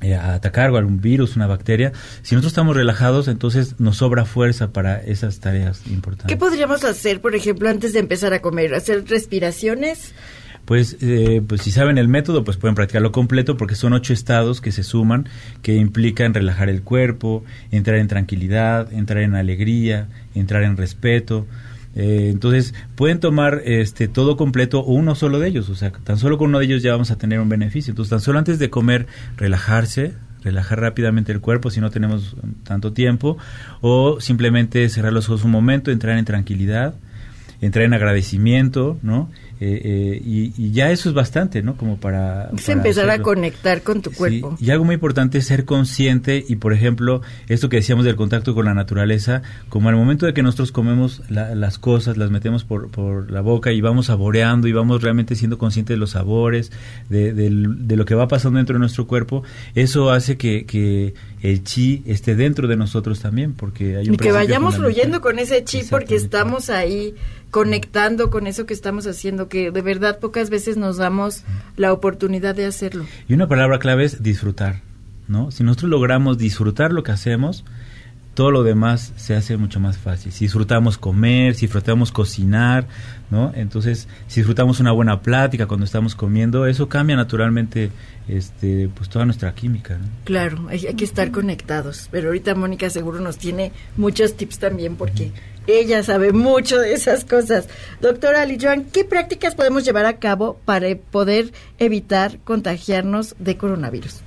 eh, 0.00 0.14
a 0.14 0.34
atacar 0.34 0.74
algún 0.74 1.00
virus, 1.00 1.36
una 1.36 1.46
bacteria. 1.46 1.92
Si 2.22 2.34
nosotros 2.34 2.52
estamos 2.52 2.76
relajados, 2.76 3.28
entonces 3.28 3.78
nos 3.78 3.98
sobra 3.98 4.24
fuerza 4.24 4.72
para 4.72 5.00
esas 5.00 5.40
tareas 5.40 5.82
importantes. 5.86 6.34
¿Qué 6.34 6.38
podríamos 6.38 6.84
hacer, 6.84 7.20
por 7.20 7.34
ejemplo, 7.34 7.68
antes 7.68 7.92
de 7.92 7.98
empezar 8.00 8.32
a 8.32 8.40
comer? 8.40 8.74
¿Hacer 8.74 9.04
respiraciones? 9.06 10.14
Pues, 10.64 10.98
eh, 11.00 11.42
pues 11.46 11.62
si 11.62 11.72
saben 11.72 11.98
el 11.98 12.06
método, 12.06 12.44
pues 12.44 12.56
pueden 12.56 12.74
practicarlo 12.74 13.10
completo 13.10 13.56
porque 13.56 13.74
son 13.74 13.92
ocho 13.92 14.12
estados 14.12 14.60
que 14.60 14.70
se 14.70 14.84
suman, 14.84 15.28
que 15.62 15.74
implican 15.74 16.32
relajar 16.32 16.68
el 16.68 16.82
cuerpo, 16.82 17.44
entrar 17.72 17.96
en 17.96 18.08
tranquilidad, 18.08 18.92
entrar 18.92 19.22
en 19.22 19.34
alegría, 19.34 20.08
entrar 20.34 20.62
en 20.62 20.76
respeto, 20.76 21.46
eh, 21.94 22.28
entonces, 22.30 22.74
pueden 22.94 23.20
tomar 23.20 23.62
este 23.64 24.08
todo 24.08 24.36
completo 24.36 24.80
o 24.80 24.92
uno 24.92 25.14
solo 25.14 25.38
de 25.38 25.48
ellos. 25.48 25.68
O 25.68 25.74
sea, 25.74 25.90
tan 25.90 26.18
solo 26.18 26.38
con 26.38 26.48
uno 26.48 26.58
de 26.58 26.66
ellos 26.66 26.82
ya 26.82 26.92
vamos 26.92 27.10
a 27.10 27.18
tener 27.18 27.40
un 27.40 27.48
beneficio. 27.48 27.90
Entonces, 27.90 28.10
tan 28.10 28.20
solo 28.20 28.38
antes 28.38 28.58
de 28.58 28.70
comer, 28.70 29.06
relajarse, 29.36 30.14
relajar 30.42 30.80
rápidamente 30.80 31.32
el 31.32 31.40
cuerpo 31.40 31.70
si 31.70 31.80
no 31.80 31.90
tenemos 31.90 32.36
tanto 32.64 32.92
tiempo, 32.92 33.38
o 33.80 34.20
simplemente 34.20 34.88
cerrar 34.88 35.12
los 35.12 35.28
ojos 35.28 35.44
un 35.44 35.50
momento, 35.50 35.90
entrar 35.90 36.16
en 36.18 36.24
tranquilidad 36.24 36.94
entrar 37.60 37.84
en 37.84 37.94
agradecimiento, 37.94 38.98
¿no? 39.02 39.30
Eh, 39.62 39.80
eh, 39.84 40.22
y, 40.24 40.70
ya 40.72 40.90
eso 40.90 41.10
es 41.10 41.14
bastante, 41.14 41.62
¿no? 41.62 41.76
Como 41.76 41.98
para... 41.98 42.48
Es 42.56 42.68
empezar 42.70 43.10
a 43.10 43.20
conectar 43.20 43.82
con 43.82 44.00
tu 44.00 44.10
cuerpo. 44.10 44.56
y 44.58 44.70
algo 44.70 44.86
muy 44.86 44.94
importante 44.94 45.36
es 45.36 45.46
ser 45.46 45.66
consciente 45.66 46.42
y, 46.48 46.56
por 46.56 46.72
ejemplo, 46.72 47.20
esto 47.46 47.68
que 47.68 47.76
decíamos 47.76 48.06
del 48.06 48.16
contacto 48.16 48.54
con 48.54 48.64
la 48.64 48.72
naturaleza, 48.72 49.42
como 49.68 49.90
al 49.90 49.96
momento 49.96 50.24
de 50.24 50.32
que 50.32 50.42
nosotros 50.42 50.72
comemos 50.72 51.22
las 51.28 51.78
cosas, 51.78 52.16
las 52.16 52.30
metemos 52.30 52.64
por, 52.64 52.90
por, 52.90 53.30
la 53.30 53.42
boca 53.42 53.70
y 53.70 53.82
vamos 53.82 54.06
saboreando 54.06 54.66
y 54.66 54.72
vamos 54.72 55.02
realmente 55.02 55.34
siendo 55.34 55.58
conscientes 55.58 55.94
de 55.94 55.98
los 55.98 56.12
sabores, 56.12 56.72
de, 57.10 57.34
de, 57.34 57.96
lo 57.96 58.04
que 58.06 58.14
va 58.14 58.28
pasando 58.28 58.56
dentro 58.56 58.74
de 58.74 58.80
nuestro 58.80 59.06
cuerpo, 59.06 59.42
eso 59.74 60.10
hace 60.10 60.38
que, 60.38 60.64
que 60.64 61.12
el 61.42 61.64
chi 61.64 62.02
esté 62.06 62.34
dentro 62.36 62.68
de 62.68 62.76
nosotros 62.76 63.20
también, 63.20 63.54
porque 63.54 63.96
hay 63.96 64.08
un... 64.08 64.14
Y 64.14 64.16
que 64.18 64.32
vayamos 64.32 64.76
fluyendo 64.76 65.20
con 65.20 65.38
ese 65.38 65.64
chi 65.64 65.82
porque 65.88 66.14
estamos 66.14 66.70
ahí 66.70 67.14
conectando 67.50 68.30
con 68.30 68.46
eso 68.46 68.66
que 68.66 68.74
estamos 68.74 69.06
haciendo, 69.06 69.48
que 69.48 69.70
de 69.70 69.82
verdad 69.82 70.18
pocas 70.18 70.50
veces 70.50 70.76
nos 70.76 70.98
damos 70.98 71.42
la 71.76 71.92
oportunidad 71.92 72.54
de 72.54 72.66
hacerlo. 72.66 73.04
Y 73.28 73.34
una 73.34 73.48
palabra 73.48 73.78
clave 73.78 74.04
es 74.04 74.22
disfrutar, 74.22 74.80
¿no? 75.28 75.50
Si 75.50 75.64
nosotros 75.64 75.90
logramos 75.90 76.38
disfrutar 76.38 76.92
lo 76.92 77.02
que 77.02 77.12
hacemos, 77.12 77.64
todo 78.40 78.52
lo 78.52 78.62
demás 78.62 79.12
se 79.16 79.34
hace 79.34 79.58
mucho 79.58 79.80
más 79.80 79.98
fácil. 79.98 80.32
Si 80.32 80.46
disfrutamos 80.46 80.96
comer, 80.96 81.54
si 81.54 81.66
disfrutamos 81.66 82.10
cocinar, 82.10 82.86
¿no? 83.30 83.52
Entonces, 83.54 84.08
si 84.28 84.40
disfrutamos 84.40 84.80
una 84.80 84.92
buena 84.92 85.20
plática 85.20 85.66
cuando 85.66 85.84
estamos 85.84 86.14
comiendo, 86.14 86.64
eso 86.64 86.88
cambia 86.88 87.16
naturalmente 87.16 87.90
este 88.28 88.88
pues 88.94 89.10
toda 89.10 89.26
nuestra 89.26 89.54
química. 89.54 89.98
Claro, 90.24 90.68
hay, 90.70 90.80
que 90.94 91.04
estar 91.04 91.30
conectados. 91.32 92.08
Pero 92.10 92.28
ahorita 92.28 92.54
Mónica 92.54 92.88
seguro 92.88 93.20
nos 93.20 93.36
tiene 93.36 93.72
muchos 93.98 94.34
tips 94.38 94.58
también 94.58 94.96
porque 94.96 95.32
ella 95.66 96.02
sabe 96.02 96.32
mucho 96.32 96.78
de 96.78 96.94
esas 96.94 97.26
cosas. 97.26 97.68
Doctora 98.00 98.40
Ali 98.40 98.56
Joan, 98.58 98.84
¿qué 98.84 99.04
prácticas 99.04 99.54
podemos 99.54 99.84
llevar 99.84 100.06
a 100.06 100.16
cabo 100.16 100.58
para 100.64 100.88
poder 100.96 101.52
evitar 101.78 102.38
contagiarnos 102.44 103.36
de 103.38 103.58
coronavirus? 103.58 104.22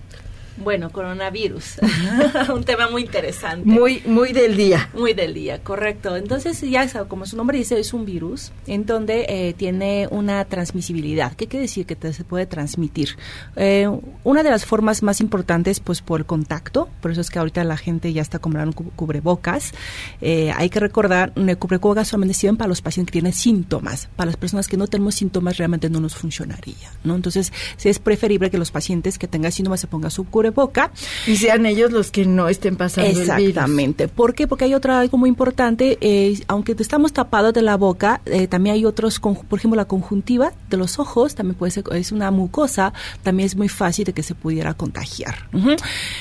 Bueno, 0.57 0.91
coronavirus, 0.91 1.79
un 2.53 2.63
tema 2.63 2.87
muy 2.87 3.03
interesante. 3.03 3.67
Muy, 3.67 4.03
muy 4.05 4.33
del 4.33 4.55
día. 4.55 4.89
Muy 4.93 5.13
del 5.13 5.33
día, 5.33 5.63
correcto. 5.63 6.15
Entonces, 6.15 6.61
ya 6.61 6.87
como 7.07 7.25
su 7.25 7.35
nombre 7.35 7.57
dice, 7.57 7.79
es 7.79 7.93
un 7.93 8.05
virus 8.05 8.51
en 8.67 8.85
donde 8.85 9.25
eh, 9.29 9.53
tiene 9.53 10.07
una 10.11 10.45
transmisibilidad. 10.45 11.33
¿Qué 11.33 11.47
quiere 11.47 11.63
decir? 11.63 11.87
Que 11.87 12.13
se 12.13 12.23
puede 12.23 12.45
transmitir. 12.45 13.17
Eh, 13.55 13.89
una 14.23 14.43
de 14.43 14.51
las 14.51 14.65
formas 14.65 15.01
más 15.01 15.21
importantes, 15.21 15.79
pues 15.79 16.01
por 16.01 16.19
el 16.19 16.25
contacto, 16.27 16.87
por 17.01 17.11
eso 17.11 17.21
es 17.21 17.31
que 17.31 17.39
ahorita 17.39 17.63
la 17.63 17.77
gente 17.77 18.13
ya 18.13 18.21
está 18.21 18.37
comprando 18.37 18.73
cubrebocas. 18.73 19.73
Eh, 20.21 20.51
hay 20.55 20.69
que 20.69 20.79
recordar, 20.79 21.33
el 21.35 21.57
cubrebocas 21.57 22.09
solamente 22.09 22.35
sirven 22.35 22.57
para 22.57 22.67
los 22.67 22.81
pacientes 22.81 23.11
que 23.11 23.19
tienen 23.19 23.33
síntomas. 23.33 24.07
Para 24.15 24.27
las 24.27 24.37
personas 24.37 24.67
que 24.67 24.77
no 24.77 24.85
tenemos 24.85 25.15
síntomas, 25.15 25.57
realmente 25.57 25.89
no 25.89 25.99
nos 25.99 26.15
funcionaría, 26.15 26.91
¿no? 27.03 27.15
Entonces, 27.15 27.51
sí 27.77 27.89
es 27.89 27.97
preferible 27.97 28.51
que 28.51 28.59
los 28.59 28.69
pacientes 28.69 29.17
que 29.17 29.27
tengan 29.27 29.51
síntomas 29.51 29.81
se 29.81 29.87
pongan 29.87 30.11
su 30.11 30.25
cubrebocas 30.25 30.42
boca 30.51 30.91
Y 31.27 31.37
sean 31.37 31.65
ellos 31.65 31.91
los 31.91 32.11
que 32.11 32.25
no 32.25 32.49
estén 32.49 32.75
pasando 32.75 33.09
Exactamente. 33.09 34.07
¿Por 34.07 34.33
qué? 34.33 34.47
Porque 34.47 34.65
hay 34.65 34.73
otra 34.73 34.99
algo 34.99 35.17
muy 35.17 35.29
importante. 35.29 35.97
Eh, 36.01 36.39
aunque 36.47 36.75
estamos 36.77 37.13
tapados 37.13 37.53
de 37.53 37.61
la 37.61 37.77
boca, 37.77 38.21
eh, 38.25 38.47
también 38.47 38.75
hay 38.75 38.85
otros, 38.85 39.19
por 39.19 39.59
ejemplo, 39.59 39.75
la 39.75 39.85
conjuntiva 39.85 40.53
de 40.69 40.77
los 40.77 40.99
ojos, 40.99 41.35
también 41.35 41.55
puede 41.55 41.71
ser, 41.71 41.83
es 41.91 42.11
una 42.11 42.31
mucosa, 42.31 42.93
también 43.21 43.47
es 43.47 43.55
muy 43.55 43.69
fácil 43.69 44.05
de 44.05 44.13
que 44.13 44.23
se 44.23 44.35
pudiera 44.35 44.73
contagiar. 44.73 45.49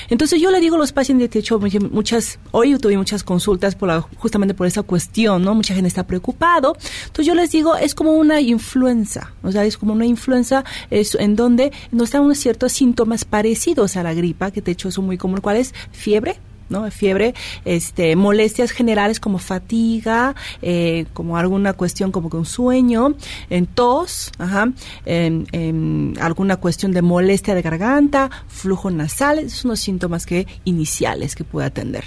Entonces 0.09 0.41
yo 0.41 0.51
le 0.51 0.59
digo 0.59 0.75
a 0.75 0.79
los 0.79 0.91
pacientes, 0.91 1.29
de 1.29 1.39
hecho, 1.39 1.59
muchas, 1.91 2.39
hoy 2.51 2.77
tuve 2.77 2.97
muchas 2.97 3.23
consultas 3.23 3.75
por 3.75 3.89
justamente 4.17 4.53
por 4.53 4.67
esa 4.67 4.83
cuestión, 4.83 5.43
¿no? 5.43 5.53
Mucha 5.53 5.73
gente 5.73 5.87
está 5.87 6.05
preocupado. 6.05 6.75
Entonces 7.05 7.25
yo 7.25 7.35
les 7.35 7.51
digo, 7.51 7.75
es 7.75 7.95
como 7.95 8.13
una 8.13 8.41
influenza, 8.41 9.33
o 9.43 9.51
sea, 9.51 9.65
es 9.65 9.77
como 9.77 9.93
una 9.93 10.05
influenza 10.05 10.63
es, 10.89 11.15
en 11.15 11.35
donde 11.35 11.71
nos 11.91 12.11
dan 12.11 12.23
unos 12.23 12.37
ciertos 12.37 12.71
síntomas 12.71 13.25
parecidos 13.25 13.95
a 13.97 14.03
la 14.03 14.12
gripa, 14.13 14.51
que 14.51 14.61
de 14.61 14.71
hecho 14.71 14.89
es 14.89 14.97
muy 14.99 15.17
común, 15.17 15.39
¿cuál 15.41 15.57
es? 15.57 15.73
Fiebre, 15.91 16.37
¿no? 16.69 16.89
Fiebre, 16.91 17.33
este, 17.65 18.15
molestias 18.15 18.71
generales 18.71 19.19
como 19.19 19.37
fatiga, 19.37 20.35
eh, 20.61 21.05
como 21.13 21.37
alguna 21.37 21.73
cuestión 21.73 22.11
como 22.11 22.29
que 22.29 22.37
un 22.37 22.45
sueño, 22.45 23.15
en 23.49 23.67
tos, 23.67 24.31
ajá, 24.37 24.71
en, 25.05 26.13
alguna 26.19 26.57
cuestión 26.57 26.91
de 26.91 27.01
molestia 27.01 27.55
de 27.55 27.61
garganta, 27.61 28.29
flujo 28.47 28.89
nasal, 28.91 29.39
esos 29.39 29.59
son 29.59 29.69
los 29.69 29.79
síntomas 29.79 30.25
que 30.25 30.47
iniciales 30.65 31.35
que 31.35 31.43
puede 31.43 31.67
atender. 31.67 32.05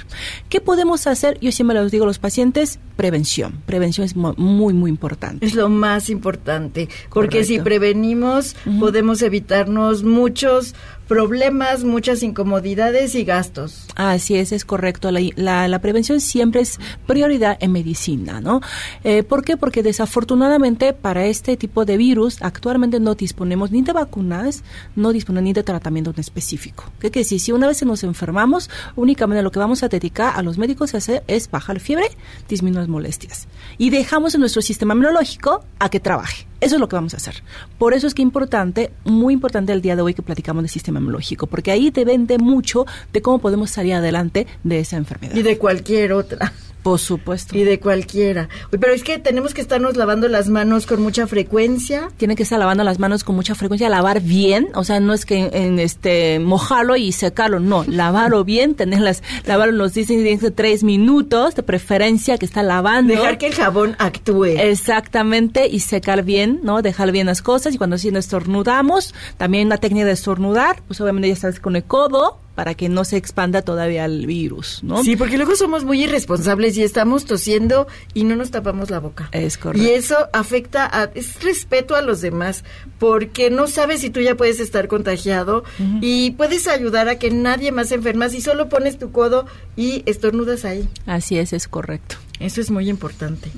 ¿Qué 0.49 0.61
podemos 0.61 1.07
hacer? 1.07 1.39
Yo 1.41 1.53
siempre 1.53 1.81
les 1.81 1.93
digo 1.93 2.05
a 2.05 2.07
los 2.09 2.19
pacientes, 2.19 2.79
prevención. 2.97 3.63
Prevención 3.67 4.05
es 4.05 4.17
muy, 4.17 4.73
muy 4.73 4.91
importante. 4.91 5.47
Es 5.47 5.55
lo 5.55 5.69
más 5.69 6.11
importante, 6.11 6.89
porque 7.11 7.45
si 7.45 7.61
prevenimos, 7.61 8.57
podemos 8.81 9.23
evitarnos 9.23 10.03
muchos 10.03 10.75
problemas, 11.07 11.85
muchas 11.85 12.23
incomodidades 12.23 13.15
y 13.15 13.25
gastos. 13.25 13.87
Así 13.95 14.37
es, 14.37 14.53
es 14.53 14.65
correcto. 14.65 15.11
La, 15.11 15.69
la, 15.69 15.79
prevención 15.81 16.21
siempre 16.21 16.61
es 16.61 16.79
prioridad 17.07 17.57
en 17.61 17.73
medicina, 17.73 18.41
¿no? 18.41 18.61
Eh, 19.05 19.23
¿Por 19.23 19.45
qué? 19.45 19.57
Porque 19.57 19.83
desafortunadamente 19.83 20.93
para 20.93 21.27
este 21.27 21.57
tipo 21.57 21.85
de 21.85 21.97
virus 21.97 22.43
actualmente 22.43 22.99
no 23.01 23.15
disponemos 23.15 23.71
ni 23.71 23.83
de 23.83 23.93
vacunas, 23.93 24.65
no 24.97 25.13
disponemos 25.13 25.45
ni 25.45 25.53
de 25.53 25.63
tratamiento 25.63 26.11
en 26.11 26.21
específico. 26.21 26.85
¿Qué 26.99 27.11
quiere 27.11 27.25
decir? 27.25 27.41
Si 27.41 27.53
una 27.53 27.69
vez 27.69 27.83
nos 27.85 28.03
enfermamos, 28.03 28.69
únicamente 28.97 29.43
lo 29.43 29.53
que 29.53 29.59
vamos 29.59 29.83
a 29.83 29.89
dedicar 29.89 30.35
a 30.37 30.43
los 30.43 30.59
médicos 30.59 30.95
a 30.95 30.99
hacer 30.99 31.23
es 31.29 31.51
bajar 31.51 31.79
fiebre, 31.81 32.07
disminuir 32.49 32.81
las 32.81 32.89
molestias. 32.89 33.47
Y 33.79 33.91
dejamos 33.91 34.35
en 34.35 34.41
nuestro 34.41 34.63
sistema 34.63 34.95
inmunológico 34.95 35.65
a 35.79 35.89
que 35.89 36.01
trabaje. 36.01 36.47
Eso 36.61 36.77
es 36.77 36.81
lo 36.81 36.89
que 36.89 36.97
vamos 36.97 37.13
a 37.13 37.19
hacer. 37.19 37.43
Por 37.79 37.93
eso 37.93 38.07
es 38.07 38.15
que 38.15 38.23
importante, 38.23 38.91
muy 39.05 39.35
importante 39.35 39.73
el 39.73 39.83
día 39.83 39.95
de 39.95 40.03
hoy 40.03 40.15
que 40.15 40.23
platicamos 40.23 40.63
del 40.63 40.71
sistema 40.71 40.96
inmunológico, 40.99 41.47
porque 41.47 41.71
ahí 41.71 41.91
depende 41.91 42.39
mucho 42.39 42.87
de 43.13 43.23
cómo 43.23 43.39
podemos 43.39 43.71
salir 43.71 43.95
adelante 43.95 44.47
de 44.65 44.81
esa 44.81 44.97
enfermedad. 44.97 45.35
Y 45.35 45.43
de 45.43 45.59
cualquier 45.59 46.13
otra. 46.13 46.53
Por 46.87 47.01
supuesto. 47.01 47.59
Y 47.59 47.65
de 47.65 47.81
cualquiera. 47.81 48.49
Pero 48.71 48.93
es 48.93 49.03
que 49.03 49.19
tenemos 49.19 49.55
que 49.55 49.61
estarnos 49.61 49.97
lavando 49.97 50.29
las 50.29 50.49
manos 50.49 50.87
con 50.87 51.03
mucha 51.03 51.27
frecuencia. 51.27 52.11
Tiene 52.17 52.37
que 52.37 52.45
estar 52.45 52.61
lavando 52.61 52.85
las 52.85 53.01
manos 53.01 53.25
con 53.25 53.35
mucha 53.35 53.57
frecuencia, 53.57 53.89
lavar 53.89 54.21
bien, 54.21 54.69
o 54.73 54.85
sea, 54.85 55.01
no 55.01 55.13
es 55.13 55.27
que 55.27 55.51
en, 55.53 55.81
este 55.81 56.39
mojarlo 56.39 56.95
y 56.95 57.11
secarlo, 57.11 57.59
no, 57.59 57.83
lavarlo 57.89 58.45
bien, 58.45 58.77
tenerlas, 58.77 59.25
lavarlo 59.47 59.73
nos 59.73 59.95
dicen 59.95 60.39
tres 60.55 60.85
minutos, 60.85 61.57
de 61.57 61.65
preferencia 61.65 62.39
que 62.39 62.47
está 62.47 62.63
lavando. 62.63 63.15
Dejar 63.15 63.39
que 63.39 63.49
el 63.49 63.55
jabón 63.57 63.97
actúe. 63.99 64.45
Exactamente, 64.45 65.67
y 65.67 65.81
secar 65.81 66.23
bien, 66.23 66.61
¿no? 66.63 66.83
Dejar 66.83 67.11
bien 67.11 67.27
las 67.27 67.43
cosas 67.43 67.75
y 67.75 67.79
cuando 67.79 67.99
sí 67.99 68.13
nos 68.13 68.27
estornudamos, 68.27 69.13
también 69.39 69.69
la 69.69 69.79
técnica 69.79 70.07
de 70.07 70.13
estornudar, 70.13 70.85
pues 70.87 71.01
obviamente 71.01 71.31
ya 71.31 71.35
sabes 71.35 71.59
con 71.59 71.75
el 71.75 71.83
codo, 71.83 72.39
para 72.57 72.75
que 72.75 72.89
no 72.89 73.05
se 73.05 73.19
expanda 73.19 73.63
todavía 73.63 74.07
el 74.07 74.27
virus, 74.27 74.81
¿no? 74.83 75.05
Sí, 75.05 75.15
porque 75.15 75.37
luego 75.37 75.55
somos 75.55 75.85
muy 75.85 76.03
irresponsables 76.03 76.77
y 76.79 76.83
estamos 76.83 77.27
tosiendo 77.27 77.87
y 78.15 78.25
no 78.25 78.35
nos 78.35 78.51
tapamos 78.51 78.91
la 78.91 78.99
boca. 78.99 79.29
Es 79.31 79.59
correcto. 79.59 79.87
Y 79.87 79.93
eso 79.93 80.17
afecta 80.33 80.89
a 80.91 81.05
es 81.15 81.43
respeto 81.43 81.95
a 81.95 82.03
los 82.03 82.23
demás, 82.23 82.65
porque 82.99 83.51
no 83.51 83.67
sabes 83.67 84.01
si 84.01 84.09
tú 84.09 84.21
ya 84.21 84.37
puedes 84.37 84.59
estar 84.59 84.89
contagiado 84.89 85.65
y 86.01 86.31
puedes 86.33 86.67
ayudar 86.67 87.09
a 87.11 87.19
que 87.19 87.31
nadie 87.31 87.73
más 87.73 87.91
se 87.91 87.97
enferma 87.97 88.31
si 88.31 88.41
solo 88.41 88.71
pones 88.71 88.99
tu 88.99 89.13
codo 89.13 89.47
y 89.77 90.03
estornudas 90.07 90.65
ahí. 90.65 90.89
Así 91.05 91.39
es, 91.39 91.53
es 91.53 91.69
correcto. 91.69 92.17
Eso 92.39 92.61
es 92.61 92.71
muy 92.71 92.89
importante. 92.89 93.51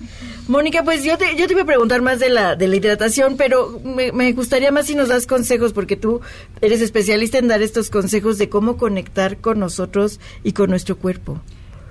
Mónica, 0.47 0.85
pues 0.85 1.03
yo 1.03 1.19
te, 1.19 1.37
yo 1.37 1.47
te 1.47 1.53
iba 1.53 1.63
a 1.63 1.67
preguntar 1.67 2.01
más 2.01 2.21
de 2.21 2.31
la, 2.31 2.55
de 2.55 2.69
la 2.69 2.77
hidratación, 2.77 3.37
pero 3.37 3.81
me, 3.85 4.13
me, 4.13 4.33
gustaría 4.33 4.71
más 4.71 4.87
si 4.87 4.95
nos 4.95 5.09
das 5.09 5.27
consejos, 5.27 5.73
porque 5.73 5.97
tú 5.97 6.21
eres 6.61 6.81
especialista 6.81 7.39
en 7.39 7.49
dar 7.49 7.61
estos 7.61 7.91
consejos 7.91 8.39
de 8.39 8.49
cómo 8.49 8.77
conectar 8.77 9.39
con 9.39 9.59
nosotros 9.59 10.21
y 10.45 10.53
con 10.53 10.71
nuestro 10.71 10.97
cuerpo. 10.97 11.41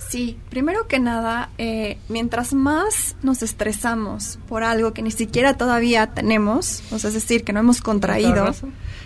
Sí, 0.10 0.38
primero 0.50 0.88
que 0.88 1.00
nada, 1.00 1.50
eh, 1.58 1.98
mientras 2.08 2.54
más 2.54 3.18
nos 3.24 3.44
estresamos 3.44 4.40
por 4.48 4.64
algo 4.64 4.94
que 4.94 5.02
ni 5.02 5.12
siquiera 5.12 5.58
todavía 5.58 6.08
tenemos, 6.08 6.82
o 6.92 7.00
sea, 7.00 7.10
es 7.10 7.16
decir, 7.16 7.44
que 7.44 7.52
no 7.52 7.60
hemos 7.60 7.82
contraído 7.82 8.54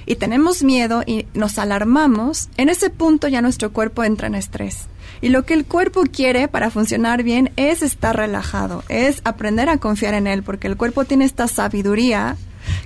y 0.05 0.15
tenemos 0.15 0.63
miedo 0.63 1.01
y 1.05 1.25
nos 1.33 1.57
alarmamos, 1.57 2.49
en 2.57 2.69
ese 2.69 2.91
punto 2.91 3.27
ya 3.27 3.41
nuestro 3.41 3.71
cuerpo 3.71 4.03
entra 4.03 4.27
en 4.27 4.35
estrés. 4.35 4.87
Y 5.21 5.29
lo 5.29 5.45
que 5.45 5.53
el 5.53 5.65
cuerpo 5.65 6.03
quiere 6.03 6.47
para 6.47 6.71
funcionar 6.71 7.23
bien 7.23 7.51
es 7.55 7.83
estar 7.83 8.15
relajado, 8.15 8.83
es 8.89 9.21
aprender 9.23 9.69
a 9.69 9.77
confiar 9.77 10.15
en 10.15 10.27
él, 10.27 10.41
porque 10.43 10.67
el 10.67 10.77
cuerpo 10.77 11.05
tiene 11.05 11.25
esta 11.25 11.47
sabiduría 11.47 12.37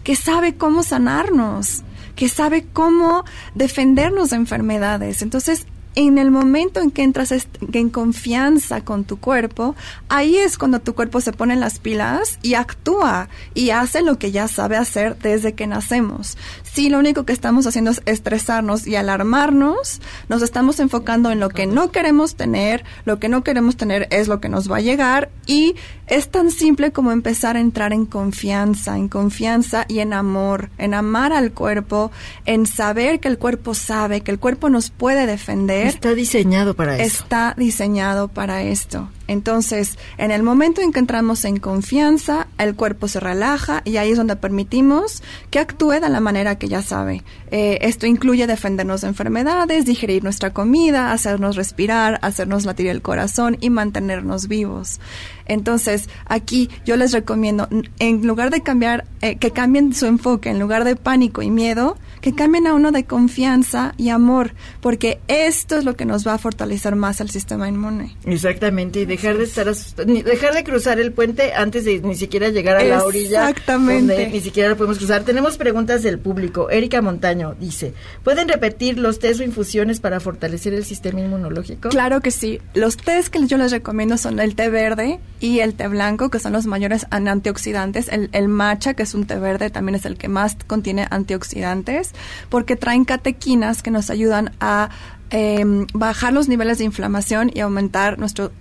que 0.04 0.16
sabe 0.16 0.56
cómo 0.56 0.84
sanarnos, 0.84 1.84
que 2.16 2.30
sabe 2.30 2.66
cómo 2.72 3.24
defendernos 3.54 4.32
de 4.32 4.38
enfermedades. 4.38 5.22
Entonces, 5.22 5.66
en 5.96 6.18
el 6.18 6.30
momento 6.30 6.82
en 6.82 6.92
que 6.92 7.04
entras 7.04 7.34
en 7.74 7.90
confianza 7.90 8.82
con 8.82 9.06
tu 9.06 9.18
cuerpo, 9.18 9.76
ahí 10.10 10.38
es 10.38 10.58
cuando 10.58 10.80
tu 10.80 10.94
cuerpo 10.94 11.22
se 11.22 11.32
pone 11.32 11.54
en 11.54 11.60
las 11.60 11.80
pilas 11.80 12.38
y 12.42 12.54
actúa 12.56 13.30
y 13.54 13.70
hace 13.70 14.02
lo 14.02 14.20
que 14.20 14.32
ya 14.32 14.48
sabe 14.48 14.78
hacer 14.78 15.18
desde 15.18 15.54
que 15.54 15.68
nacemos. 15.68 16.38
Si 16.64 16.90
lo 16.90 17.00
único 17.00 17.26
que 17.26 17.34
estamos 17.34 17.66
haciendo 17.66 17.92
es 17.92 18.02
estresarnos 18.06 18.86
y 18.86 18.96
alarmarnos, 18.96 20.02
nos 20.28 20.42
estamos 20.42 20.80
enfocando 20.82 21.32
en 21.32 21.40
lo 21.40 21.50
que 21.50 21.66
no 21.66 21.92
queremos 21.92 22.36
tener, 22.36 22.84
lo 23.06 23.20
que 23.20 23.30
no 23.30 23.44
queremos 23.44 23.78
tener 23.78 24.08
es 24.12 24.28
lo 24.28 24.42
que 24.42 24.50
nos 24.50 24.70
va 24.70 24.78
a 24.78 24.82
llegar 24.82 25.30
y 25.46 25.76
es 26.08 26.30
tan 26.30 26.52
simple 26.52 26.92
como 26.92 27.12
empezar 27.12 27.56
a 27.56 27.60
entrar 27.62 27.94
en 27.94 28.06
confianza, 28.06 28.98
en 28.98 29.08
confianza 29.08 29.86
y 29.88 30.00
en 30.00 30.14
amor, 30.14 30.70
en 30.78 30.94
amar 30.94 31.32
al 31.34 31.54
cuerpo, 31.54 32.12
en 32.46 32.66
saber 32.66 33.20
que 33.20 33.28
el 33.28 33.38
cuerpo 33.38 33.74
sabe, 33.74 34.22
que 34.22 34.32
el 34.32 34.40
cuerpo 34.40 34.70
nos 34.70 34.90
puede 34.90 35.26
defender. 35.26 35.85
Está 35.88 36.14
diseñado 36.14 36.74
para 36.74 36.96
eso. 36.96 37.24
Está 37.24 37.54
diseñado 37.58 38.28
para 38.28 38.64
esto. 38.64 39.10
Entonces, 39.28 39.98
en 40.18 40.32
el 40.32 40.44
momento 40.44 40.82
en 40.82 40.92
que 40.92 41.00
entramos 41.00 41.46
en 41.46 41.58
confianza, 41.58 42.48
el 42.58 42.76
cuerpo 42.76 43.08
se 43.08 43.20
relaja 43.20 43.82
y 43.84 43.98
ahí 43.98 44.12
es 44.12 44.18
donde 44.18 44.36
permitimos 44.36 45.24
que 45.50 45.60
actúe 45.60 45.94
de 45.94 46.10
la 46.10 46.20
manera 46.20 46.58
que 46.58 46.68
ya 46.68 46.82
sabe. 46.82 47.24
Eh, 47.50 47.80
esto 47.82 48.06
incluye 48.06 48.46
defendernos 48.46 49.02
de 49.02 49.08
enfermedades, 49.08 49.86
digerir 49.86 50.24
nuestra 50.24 50.54
comida, 50.54 51.12
hacernos 51.12 51.56
respirar, 51.56 52.20
hacernos 52.22 52.66
latir 52.66 52.88
el 52.88 53.02
corazón 53.02 53.58
y 53.62 53.70
mantenernos 53.70 54.48
vivos. 54.48 55.00
Entonces, 55.48 56.08
aquí 56.26 56.70
yo 56.86 56.96
les 56.96 57.12
recomiendo, 57.12 57.68
en 58.00 58.28
lugar 58.28 58.52
de 58.52 58.62
cambiar, 58.62 59.06
eh, 59.22 59.38
que 59.38 59.52
cambien 59.52 59.94
su 59.94 60.06
enfoque, 60.06 60.50
en 60.50 60.60
lugar 60.60 60.84
de 60.84 60.96
pánico 60.96 61.42
y 61.42 61.50
miedo, 61.50 61.98
que 62.26 62.34
cambien 62.34 62.66
a 62.66 62.74
uno 62.74 62.92
de 62.92 63.04
confianza 63.04 63.94
y 63.98 64.10
amor, 64.10 64.56
porque 64.82 65.20
esto 65.28 65.78
es 65.78 65.86
lo 65.86 65.96
que 65.96 66.06
nos 66.06 66.26
va 66.26 66.34
a 66.34 66.38
fortalecer 66.40 66.96
más 66.96 67.22
al 67.22 67.30
sistema 67.30 67.70
inmune. 67.70 68.18
Exactamente, 68.26 69.02
y 69.02 69.06
dejar 69.06 69.38
de 69.38 69.44
estar 69.44 69.68
dejar 69.76 70.56
de 70.56 70.64
cruzar 70.64 71.00
el 71.00 71.12
puente 71.12 71.54
antes 71.54 71.86
de 71.86 72.00
ni 72.00 72.16
siquiera 72.16 72.50
llegar 72.50 72.78
a 72.78 72.84
la 72.84 73.04
orilla. 73.04 73.48
Exactamente. 73.48 74.28
ni 74.34 74.42
siquiera 74.42 74.70
lo 74.70 74.76
podemos 74.76 74.98
cruzar. 74.98 75.24
Tenemos 75.24 75.58
preguntas 75.58 76.02
del 76.02 76.18
público. 76.18 76.72
Erika 76.72 77.00
Montaño 77.00 77.54
dice, 77.60 77.94
¿pueden 78.24 78.48
repetir 78.48 78.98
los 78.98 79.20
test 79.20 79.42
o 79.42 79.44
infusiones 79.44 80.00
para 80.00 80.20
fortalecer 80.20 80.74
el 80.74 80.84
sistema 80.84 81.20
inmunológico? 81.20 81.90
Claro 81.90 82.22
que 82.22 82.32
sí. 82.32 82.60
Los 82.74 82.98
test 82.98 83.28
que 83.28 83.46
yo 83.46 83.60
les 83.60 83.70
recomiendo 83.70 84.18
son 84.18 84.40
el 84.40 84.56
té 84.56 84.70
verde 84.70 85.20
y 85.40 85.60
el 85.60 85.76
té 85.76 85.88
blanco, 85.88 86.32
que 86.32 86.40
son 86.40 86.54
los 86.54 86.66
mayores 86.66 87.06
antioxidantes. 87.12 88.08
El, 88.08 88.30
el 88.32 88.48
matcha, 88.48 88.96
que 88.96 89.04
es 89.04 89.14
un 89.14 89.28
té 89.28 89.38
verde, 89.38 89.70
también 89.70 89.94
es 89.94 90.06
el 90.06 90.18
que 90.18 90.28
más 90.28 90.58
contiene 90.66 91.06
antioxidantes, 91.12 92.15
porque 92.50 92.76
traen 92.76 93.06
catequinas 93.06 93.84
que 93.84 93.92
nos 93.92 94.10
ayudan 94.10 94.52
a 94.60 94.90
em, 95.30 95.88
bajar 95.94 96.34
los 96.34 96.48
niveles 96.48 96.78
de 96.78 96.86
inflamación 96.86 97.52
y 97.54 97.60
aumentar 97.60 98.20
nuestro 98.20 98.52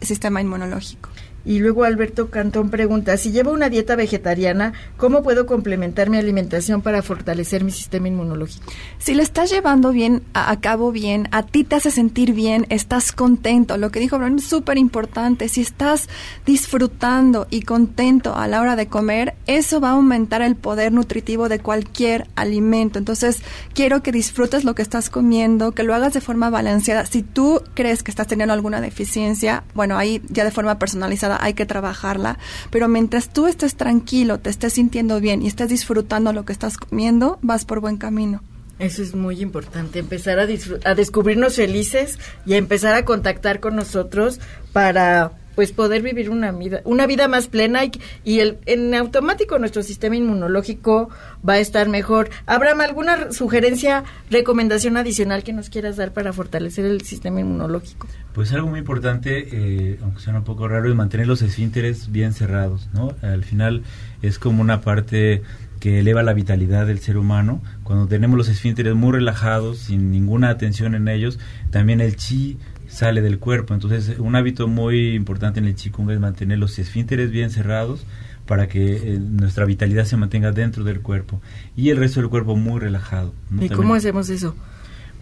sistema 0.00 0.40
inmunológico. 0.40 1.10
Y 1.44 1.58
luego 1.58 1.84
Alberto 1.84 2.30
Cantón 2.30 2.70
pregunta, 2.70 3.16
si 3.18 3.30
llevo 3.30 3.52
una 3.52 3.68
dieta 3.68 3.96
vegetariana, 3.96 4.72
¿cómo 4.96 5.22
puedo 5.22 5.44
complementar 5.44 6.08
mi 6.08 6.16
alimentación 6.16 6.80
para 6.80 7.02
fortalecer 7.02 7.64
mi 7.64 7.70
sistema 7.70 8.08
inmunológico? 8.08 8.72
Si 8.98 9.14
lo 9.14 9.22
estás 9.22 9.50
llevando 9.50 9.92
bien, 9.92 10.22
a, 10.32 10.58
cabo 10.60 10.90
bien, 10.90 11.28
a 11.32 11.42
ti 11.42 11.64
te 11.64 11.76
hace 11.76 11.90
sentir 11.90 12.32
bien, 12.32 12.66
estás 12.70 13.12
contento. 13.12 13.76
Lo 13.76 13.90
que 13.90 14.00
dijo 14.00 14.18
Bruno 14.18 14.36
es 14.36 14.44
súper 14.44 14.78
importante. 14.78 15.48
Si 15.48 15.60
estás 15.60 16.08
disfrutando 16.46 17.46
y 17.50 17.62
contento 17.62 18.34
a 18.34 18.48
la 18.48 18.62
hora 18.62 18.74
de 18.74 18.86
comer, 18.86 19.34
eso 19.46 19.80
va 19.80 19.90
a 19.90 19.92
aumentar 19.92 20.40
el 20.40 20.56
poder 20.56 20.92
nutritivo 20.92 21.50
de 21.50 21.58
cualquier 21.58 22.26
alimento. 22.36 22.98
Entonces, 22.98 23.42
quiero 23.74 24.02
que 24.02 24.12
disfrutes 24.12 24.64
lo 24.64 24.74
que 24.74 24.82
estás 24.82 25.10
comiendo, 25.10 25.72
que 25.72 25.82
lo 25.82 25.94
hagas 25.94 26.14
de 26.14 26.22
forma 26.22 26.48
balanceada. 26.48 27.04
Si 27.04 27.22
tú 27.22 27.60
crees 27.74 28.02
que 28.02 28.10
estás 28.10 28.28
teniendo 28.28 28.54
alguna 28.54 28.80
deficiencia, 28.80 29.64
bueno, 29.74 29.98
ahí 29.98 30.22
ya 30.30 30.44
de 30.44 30.50
forma 30.50 30.78
personalizada 30.78 31.33
hay 31.40 31.54
que 31.54 31.66
trabajarla, 31.66 32.38
pero 32.70 32.88
mientras 32.88 33.28
tú 33.32 33.46
estés 33.46 33.76
tranquilo, 33.76 34.38
te 34.38 34.50
estés 34.50 34.74
sintiendo 34.74 35.20
bien 35.20 35.42
y 35.42 35.46
estés 35.46 35.68
disfrutando 35.68 36.32
lo 36.32 36.44
que 36.44 36.52
estás 36.52 36.76
comiendo, 36.76 37.38
vas 37.42 37.64
por 37.64 37.80
buen 37.80 37.96
camino. 37.96 38.42
Eso 38.78 39.02
es 39.02 39.14
muy 39.14 39.40
importante, 39.40 40.00
empezar 40.00 40.40
a, 40.40 40.46
a 40.84 40.94
descubrirnos 40.94 41.56
felices 41.56 42.18
y 42.44 42.54
a 42.54 42.56
empezar 42.56 42.94
a 42.94 43.04
contactar 43.04 43.60
con 43.60 43.76
nosotros 43.76 44.40
para 44.72 45.32
pues 45.54 45.72
poder 45.72 46.02
vivir 46.02 46.30
una 46.30 46.52
vida, 46.52 46.80
una 46.84 47.06
vida 47.06 47.28
más 47.28 47.48
plena 47.48 47.84
y, 47.84 47.92
y, 48.24 48.40
el, 48.40 48.58
en 48.66 48.94
automático 48.94 49.58
nuestro 49.58 49.82
sistema 49.82 50.16
inmunológico 50.16 51.10
va 51.46 51.54
a 51.54 51.58
estar 51.58 51.88
mejor. 51.88 52.30
Abraham, 52.46 52.80
¿alguna 52.80 53.32
sugerencia, 53.32 54.04
recomendación 54.30 54.96
adicional 54.96 55.42
que 55.42 55.52
nos 55.52 55.70
quieras 55.70 55.96
dar 55.96 56.12
para 56.12 56.32
fortalecer 56.32 56.84
el 56.84 57.02
sistema 57.02 57.40
inmunológico? 57.40 58.08
Pues 58.32 58.52
algo 58.52 58.68
muy 58.68 58.80
importante, 58.80 59.48
eh, 59.52 59.98
aunque 60.02 60.20
sea 60.20 60.34
un 60.34 60.44
poco 60.44 60.66
raro, 60.68 60.88
es 60.88 60.94
mantener 60.94 61.26
los 61.26 61.42
esfínteres 61.42 62.10
bien 62.10 62.32
cerrados, 62.32 62.88
¿no? 62.92 63.14
Al 63.22 63.44
final 63.44 63.82
es 64.22 64.38
como 64.38 64.60
una 64.60 64.80
parte 64.80 65.42
que 65.84 66.00
eleva 66.00 66.22
la 66.22 66.32
vitalidad 66.32 66.86
del 66.86 66.98
ser 66.98 67.18
humano. 67.18 67.60
Cuando 67.82 68.06
tenemos 68.06 68.38
los 68.38 68.48
esfínteres 68.48 68.94
muy 68.94 69.12
relajados, 69.12 69.78
sin 69.78 70.10
ninguna 70.10 70.48
atención 70.48 70.94
en 70.94 71.08
ellos, 71.08 71.38
también 71.70 72.00
el 72.00 72.16
chi 72.16 72.58
sale 72.94 73.20
del 73.20 73.38
cuerpo. 73.38 73.74
Entonces, 73.74 74.18
un 74.18 74.36
hábito 74.36 74.68
muy 74.68 75.14
importante 75.14 75.60
en 75.60 75.66
el 75.66 75.74
Qigong 75.74 76.10
es 76.10 76.20
mantener 76.20 76.58
los 76.58 76.78
esfínteres 76.78 77.30
bien 77.30 77.50
cerrados 77.50 78.06
para 78.46 78.68
que 78.68 78.96
eh, 78.96 79.18
nuestra 79.18 79.64
vitalidad 79.64 80.04
se 80.04 80.16
mantenga 80.16 80.52
dentro 80.52 80.84
del 80.84 81.00
cuerpo 81.00 81.40
y 81.76 81.90
el 81.90 81.96
resto 81.96 82.20
del 82.20 82.30
cuerpo 82.30 82.56
muy 82.56 82.80
relajado. 82.80 83.32
¿Y 83.60 83.68
cómo 83.68 83.94
hacemos 83.94 84.28
eso? 84.30 84.54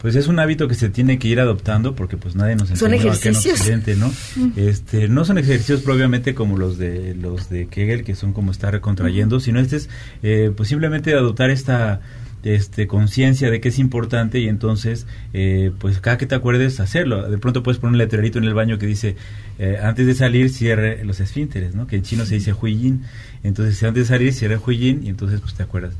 Pues 0.03 0.17
es 0.17 0.27
un 0.27 0.41
hábito 0.41 0.67
que 0.67 0.75
se 0.75 0.89
tiene 0.89 1.21
que 1.21 1.29
ir 1.29 1.39
adoptando 1.39 1.95
porque 1.95 2.17
pues 2.17 2.35
nadie 2.35 2.57
nos 2.57 2.69
enseñó 2.71 2.91
¿Son 2.91 2.95
ejercicios? 2.95 3.61
¿no? 3.97 4.13
Este, 4.57 5.07
no 5.07 5.25
son 5.25 5.39
ejercicios 5.39 5.83
propiamente 5.83 6.35
como 6.35 6.59
los 6.59 6.77
de 6.77 7.15
los 7.15 7.49
de 7.49 7.69
Kegel 7.69 8.03
que 8.03 8.17
son 8.17 8.33
como 8.33 8.51
estar 8.51 8.73
recontrayendo, 8.73 9.39
sino 9.39 9.61
este 9.61 9.77
es 9.77 9.89
eh, 10.25 10.51
pues 10.57 10.69
simplemente 10.69 11.15
adoptar 11.15 11.51
esta 11.51 12.01
este, 12.43 12.87
conciencia 12.87 13.51
de 13.51 13.61
que 13.61 13.69
es 13.69 13.79
importante 13.79 14.41
y 14.41 14.49
entonces, 14.49 15.07
eh, 15.33 15.73
pues 15.79 16.01
cada 16.01 16.19
que 16.19 16.27
te 16.27 16.35
acuerdes, 16.35 16.81
hacerlo. 16.81 17.29
De 17.29 17.39
pronto 17.39 17.63
puedes 17.63 17.79
poner 17.79 17.93
un 17.93 17.99
letrerito 17.99 18.39
en 18.39 18.45
el 18.45 18.55
baño 18.55 18.79
que 18.79 18.87
dice, 18.87 19.17
eh, 19.59 19.79
antes 19.83 20.07
de 20.07 20.15
salir, 20.15 20.51
cierre 20.51 21.05
los 21.05 21.21
esfínteres, 21.21 21.75
¿no? 21.75 21.87
Que 21.87 21.97
en 21.97 22.03
chino 22.03 22.25
se 22.25 22.35
dice 22.35 22.53
huiyin. 22.53 23.03
Entonces, 23.43 23.83
antes 23.83 24.09
de 24.09 24.15
salir, 24.15 24.33
cierre 24.33 24.57
huiyin 24.57 25.05
y 25.05 25.09
entonces, 25.09 25.41
pues 25.41 25.55
te 25.55 25.63
acuerdas. 25.63 25.95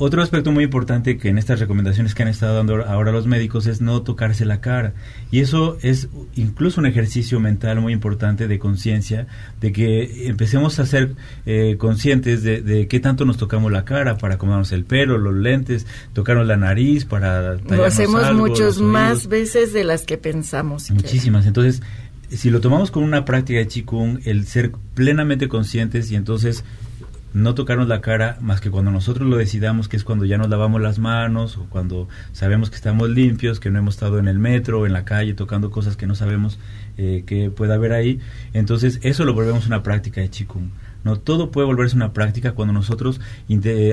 Otro 0.00 0.22
aspecto 0.22 0.52
muy 0.52 0.62
importante 0.62 1.18
que 1.18 1.28
en 1.28 1.38
estas 1.38 1.58
recomendaciones 1.58 2.14
que 2.14 2.22
han 2.22 2.28
estado 2.28 2.54
dando 2.54 2.84
ahora 2.86 3.10
los 3.10 3.26
médicos 3.26 3.66
es 3.66 3.80
no 3.80 4.02
tocarse 4.02 4.44
la 4.44 4.60
cara. 4.60 4.94
Y 5.32 5.40
eso 5.40 5.76
es 5.82 6.08
incluso 6.36 6.80
un 6.80 6.86
ejercicio 6.86 7.40
mental 7.40 7.80
muy 7.80 7.92
importante 7.92 8.46
de 8.46 8.58
conciencia, 8.60 9.26
de 9.60 9.72
que 9.72 10.28
empecemos 10.28 10.78
a 10.78 10.86
ser 10.86 11.16
eh, 11.46 11.74
conscientes 11.78 12.44
de, 12.44 12.86
qué 12.88 13.00
tanto 13.00 13.24
nos 13.24 13.38
tocamos 13.38 13.72
la 13.72 13.84
cara 13.84 14.18
para 14.18 14.36
acomodarnos 14.36 14.70
el 14.70 14.84
pelo, 14.84 15.18
los 15.18 15.34
lentes, 15.34 15.84
tocarnos 16.12 16.46
la 16.46 16.56
nariz 16.56 17.04
para... 17.04 17.54
Lo 17.54 17.84
hacemos 17.84 18.32
muchos 18.34 18.80
más 18.80 19.26
veces 19.26 19.72
de 19.72 19.82
las 19.82 20.04
que 20.04 20.16
pensamos. 20.16 20.92
Muchísimas. 20.92 21.44
Entonces, 21.44 21.82
si 22.30 22.50
lo 22.50 22.60
tomamos 22.60 22.92
con 22.92 23.02
una 23.02 23.24
práctica 23.24 23.58
de 23.58 23.66
Qigong, 23.66 24.20
el 24.24 24.46
ser 24.46 24.70
plenamente 24.94 25.48
conscientes 25.48 26.10
y 26.12 26.14
entonces 26.14 26.64
no 27.34 27.54
tocarnos 27.54 27.88
la 27.88 28.00
cara 28.00 28.38
más 28.40 28.60
que 28.60 28.70
cuando 28.70 28.90
nosotros 28.90 29.28
lo 29.28 29.36
decidamos, 29.36 29.88
que 29.88 29.96
es 29.96 30.04
cuando 30.04 30.24
ya 30.24 30.38
nos 30.38 30.48
lavamos 30.48 30.80
las 30.80 30.98
manos 30.98 31.56
o 31.56 31.66
cuando 31.68 32.08
sabemos 32.32 32.70
que 32.70 32.76
estamos 32.76 33.10
limpios, 33.10 33.60
que 33.60 33.70
no 33.70 33.78
hemos 33.78 33.94
estado 33.94 34.18
en 34.18 34.28
el 34.28 34.38
metro 34.38 34.80
o 34.80 34.86
en 34.86 34.92
la 34.92 35.04
calle 35.04 35.34
tocando 35.34 35.70
cosas 35.70 35.96
que 35.96 36.06
no 36.06 36.14
sabemos 36.14 36.58
eh, 36.96 37.24
que 37.26 37.50
pueda 37.50 37.74
haber 37.74 37.92
ahí. 37.92 38.20
Entonces 38.52 38.98
eso 39.02 39.24
lo 39.24 39.34
volvemos 39.34 39.66
una 39.66 39.82
práctica 39.82 40.20
de 40.20 40.30
Qigong. 40.30 40.70
No, 41.04 41.18
todo 41.18 41.50
puede 41.50 41.66
volverse 41.66 41.96
una 41.96 42.12
práctica 42.12 42.52
cuando 42.52 42.74
nosotros 42.74 43.20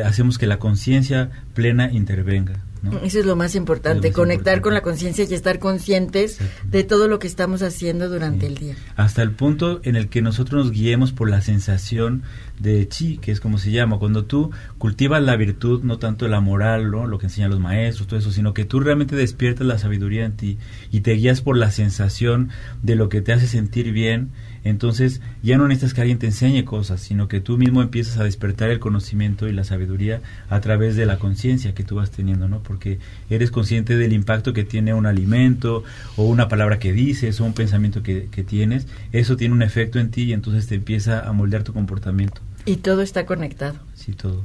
hacemos 0.03 0.38
que 0.38 0.47
la 0.47 0.60
conciencia 0.60 1.30
plena 1.53 1.91
intervenga. 1.91 2.64
Eso 3.03 3.20
es 3.20 3.26
lo 3.26 3.36
más 3.36 3.56
importante, 3.56 4.12
conectar 4.12 4.62
con 4.62 4.74
la 4.74 4.82
conciencia 4.82 5.26
y 5.28 5.34
estar 5.34 5.60
conscientes 5.60 6.39
de 6.66 6.84
todo 6.84 7.08
lo 7.08 7.20
que 7.20 7.28
estamos 7.28 7.62
haciendo 7.62 8.10
durante 8.10 8.45
el 8.45 8.56
día. 8.56 8.76
Hasta 8.95 9.22
el 9.22 9.32
punto 9.32 9.80
en 9.84 9.95
el 9.95 10.10
que 10.10 10.22
nosotros 10.22 10.66
nos 10.66 10.72
guiemos 10.72 11.12
por 11.12 11.30
la 11.30 11.41
sensación 11.41 12.24
de 12.60 12.88
chi, 12.88 13.18
que 13.18 13.32
es 13.32 13.39
como 13.39 13.58
se 13.58 13.72
llama, 13.72 13.97
cuando 13.99 14.26
tú 14.26 14.51
cultivas 14.78 15.22
la 15.22 15.36
virtud, 15.36 15.84
no 15.84 15.97
tanto 15.97 16.28
la 16.28 16.39
moral, 16.41 16.91
¿no? 16.91 17.08
lo 17.08 17.18
que 17.18 17.26
enseñan 17.26 17.49
los 17.49 17.60
maestros, 17.60 18.08
todo 18.08 18.20
eso, 18.20 18.32
sino 18.32 18.53
que 18.53 18.66
tú 18.66 18.80
realmente 18.80 19.16
despiertas 19.16 19.66
la 19.66 19.78
sabiduría 19.78 20.26
en 20.26 20.34
ti 20.34 20.58
y 20.91 21.01
te 21.01 21.14
guías 21.14 21.41
por 21.41 21.58
la 21.58 21.72
sensación 21.72 22.49
de 22.84 22.95
lo 22.95 23.10
que 23.10 23.22
te 23.22 23.34
hace 23.34 23.47
sentir 23.47 23.91
bien, 23.91 24.30
entonces 24.66 25.22
ya 25.43 25.57
no 25.57 25.68
necesitas 25.68 25.93
que 25.93 26.01
alguien 26.01 26.20
te 26.20 26.26
enseñe 26.26 26.66
cosas, 26.66 26.99
sino 26.99 27.28
que 27.28 27.39
tú 27.39 27.57
mismo 27.57 27.82
empiezas 27.82 28.18
a 28.18 28.24
despertar 28.24 28.72
el 28.72 28.80
conocimiento 28.80 29.47
y 29.47 29.53
la 29.53 29.63
sabiduría 29.63 30.22
a 30.49 30.59
través 30.59 30.95
de 30.95 31.05
la 31.05 31.20
conciencia 31.20 31.74
que 31.74 31.84
tú 31.84 31.95
vas 31.95 32.11
teniendo, 32.11 32.49
¿no? 32.49 32.63
Porque 32.63 32.99
eres 33.30 33.51
consciente 33.51 33.95
del 33.95 34.11
impacto 34.11 34.53
que 34.53 34.63
tiene 34.63 34.93
un 34.93 35.05
alimento 35.05 35.84
o 36.18 36.26
una 36.26 36.49
palabra 36.49 36.80
que 36.80 36.93
dices 36.93 37.39
o 37.39 37.45
un 37.45 37.53
pensamiento 37.53 38.03
que, 38.03 38.28
que 38.32 38.43
tienes, 38.43 38.88
eso 39.11 39.38
tiene 39.38 39.53
un 39.53 39.61
efecto 39.61 39.99
en 39.99 40.09
ti 40.09 40.24
y 40.24 40.34
entonces 40.34 40.68
te 40.68 40.76
empieza 40.76 41.28
a 41.28 41.32
moldear 41.32 41.63
tu 41.63 41.72
comportamiento. 41.72 42.41
Y 42.66 42.78
todo 42.78 43.03
está 43.03 43.28
conectado. 43.28 43.76
Así 44.06 44.14
todo. 44.14 44.43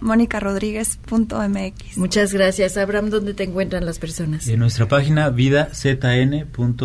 www.monicarodriguez.mx. 0.09 1.99
Muchas 1.99 2.33
gracias. 2.33 2.77
Abraham, 2.77 3.11
¿dónde 3.11 3.35
te 3.35 3.45
encuentran 3.45 3.85
las 3.85 3.99
personas? 3.99 4.49
En 4.49 4.59
nuestra 4.61 4.89
página 4.89 5.29
vidazn.org 5.31 6.83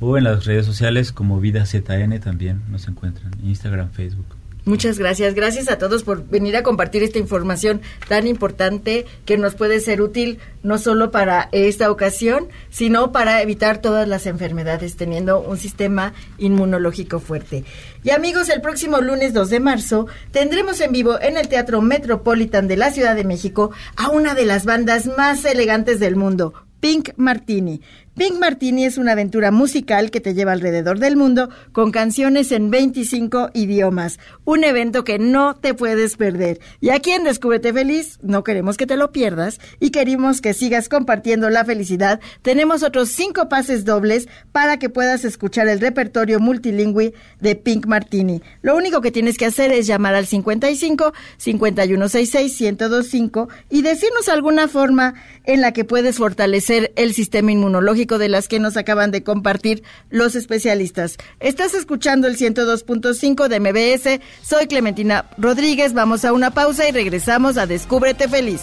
o 0.00 0.18
en 0.18 0.24
las 0.24 0.44
redes 0.44 0.66
sociales 0.66 1.12
como 1.12 1.38
VidaZN 1.40 2.18
también 2.20 2.62
nos 2.68 2.88
encuentran, 2.88 3.32
Instagram, 3.42 3.90
Facebook. 3.92 4.26
Muchas 4.66 4.98
gracias. 4.98 5.34
Gracias 5.34 5.68
a 5.68 5.76
todos 5.76 6.04
por 6.04 6.26
venir 6.26 6.56
a 6.56 6.62
compartir 6.62 7.02
esta 7.02 7.18
información 7.18 7.82
tan 8.08 8.26
importante 8.26 9.04
que 9.26 9.36
nos 9.36 9.54
puede 9.54 9.78
ser 9.78 10.00
útil 10.00 10.38
no 10.62 10.78
solo 10.78 11.10
para 11.10 11.50
esta 11.52 11.90
ocasión, 11.90 12.48
sino 12.70 13.12
para 13.12 13.42
evitar 13.42 13.82
todas 13.82 14.08
las 14.08 14.26
enfermedades 14.26 14.96
teniendo 14.96 15.40
un 15.40 15.58
sistema 15.58 16.14
inmunológico 16.38 17.20
fuerte. 17.20 17.64
Y 18.04 18.10
amigos, 18.10 18.48
el 18.48 18.62
próximo 18.62 19.02
lunes 19.02 19.34
2 19.34 19.50
de 19.50 19.60
marzo 19.60 20.06
tendremos 20.30 20.80
en 20.80 20.92
vivo 20.92 21.20
en 21.20 21.36
el 21.36 21.48
Teatro 21.48 21.82
Metropolitan 21.82 22.66
de 22.66 22.78
la 22.78 22.90
Ciudad 22.90 23.14
de 23.14 23.24
México 23.24 23.70
a 23.96 24.08
una 24.08 24.34
de 24.34 24.46
las 24.46 24.64
bandas 24.64 25.06
más 25.18 25.44
elegantes 25.44 26.00
del 26.00 26.16
mundo, 26.16 26.54
Pink 26.80 27.10
Martini. 27.16 27.82
Pink 28.16 28.38
Martini 28.38 28.84
es 28.84 28.96
una 28.96 29.10
aventura 29.10 29.50
musical 29.50 30.12
que 30.12 30.20
te 30.20 30.34
lleva 30.34 30.52
alrededor 30.52 31.00
del 31.00 31.16
mundo 31.16 31.50
con 31.72 31.90
canciones 31.90 32.52
en 32.52 32.70
25 32.70 33.50
idiomas. 33.54 34.20
Un 34.44 34.62
evento 34.62 35.02
que 35.02 35.18
no 35.18 35.56
te 35.56 35.74
puedes 35.74 36.16
perder. 36.16 36.60
Y 36.80 36.90
aquí 36.90 37.10
en 37.10 37.24
Descúbrete 37.24 37.72
Feliz 37.72 38.20
no 38.22 38.44
queremos 38.44 38.76
que 38.76 38.86
te 38.86 38.96
lo 38.96 39.10
pierdas 39.10 39.58
y 39.80 39.90
queremos 39.90 40.40
que 40.40 40.54
sigas 40.54 40.88
compartiendo 40.88 41.50
la 41.50 41.64
felicidad. 41.64 42.20
Tenemos 42.42 42.84
otros 42.84 43.08
cinco 43.08 43.48
pases 43.48 43.84
dobles 43.84 44.28
para 44.52 44.78
que 44.78 44.90
puedas 44.90 45.24
escuchar 45.24 45.66
el 45.66 45.80
repertorio 45.80 46.38
multilingüe 46.38 47.14
de 47.40 47.56
Pink 47.56 47.86
Martini. 47.86 48.42
Lo 48.62 48.76
único 48.76 49.00
que 49.00 49.10
tienes 49.10 49.36
que 49.36 49.46
hacer 49.46 49.72
es 49.72 49.88
llamar 49.88 50.14
al 50.14 50.26
55 50.26 51.12
5166 51.38 52.60
1025 52.60 53.48
y 53.70 53.82
decirnos 53.82 54.28
alguna 54.28 54.68
forma 54.68 55.14
en 55.42 55.60
la 55.60 55.72
que 55.72 55.84
puedes 55.84 56.18
fortalecer 56.18 56.92
el 56.94 57.12
sistema 57.12 57.50
inmunológico 57.50 58.03
de 58.06 58.28
las 58.28 58.48
que 58.48 58.60
nos 58.60 58.76
acaban 58.76 59.10
de 59.10 59.22
compartir 59.22 59.82
los 60.10 60.34
especialistas. 60.36 61.16
Estás 61.40 61.74
escuchando 61.74 62.26
el 62.28 62.36
102.5 62.36 63.48
de 63.48 63.60
MBS. 63.60 64.20
Soy 64.42 64.66
Clementina 64.66 65.30
Rodríguez. 65.38 65.94
Vamos 65.94 66.24
a 66.24 66.32
una 66.32 66.50
pausa 66.50 66.88
y 66.88 66.92
regresamos 66.92 67.56
a 67.56 67.66
Descúbrete 67.66 68.28
Feliz. 68.28 68.60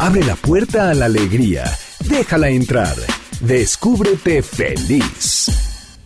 Abre 0.00 0.24
la 0.24 0.34
puerta 0.34 0.90
a 0.90 0.94
la 0.94 1.04
alegría. 1.04 1.64
Déjala 2.08 2.48
entrar. 2.48 2.96
Descúbrete 3.40 4.42
feliz. 4.42 5.50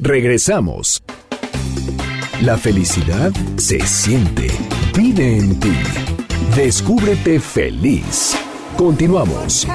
Regresamos. 0.00 1.00
La 2.42 2.58
felicidad 2.58 3.32
se 3.56 3.80
siente. 3.86 4.48
Vive 4.96 5.38
en 5.38 5.58
ti. 5.60 5.72
Descúbrete 6.56 7.38
feliz. 7.40 8.36
Continuamos. 8.76 9.66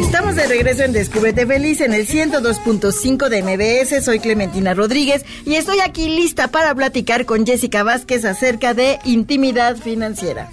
Estamos 0.00 0.36
de 0.36 0.46
regreso 0.46 0.82
en 0.84 0.92
Descúbrete 0.92 1.46
Feliz 1.46 1.80
en 1.80 1.94
el 1.94 2.06
102.5 2.06 3.28
de 3.28 3.42
MBS. 3.42 4.04
Soy 4.04 4.20
Clementina 4.20 4.74
Rodríguez 4.74 5.24
y 5.46 5.54
estoy 5.54 5.80
aquí 5.80 6.08
lista 6.08 6.48
para 6.48 6.74
platicar 6.74 7.24
con 7.24 7.46
Jessica 7.46 7.82
Vázquez 7.82 8.24
acerca 8.24 8.74
de 8.74 8.98
intimidad 9.04 9.76
financiera. 9.76 10.50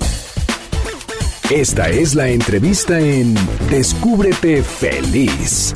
Esta 1.51 1.89
es 1.89 2.15
la 2.15 2.29
entrevista 2.29 2.97
en 2.97 3.35
Descúbrete 3.69 4.63
feliz. 4.63 5.73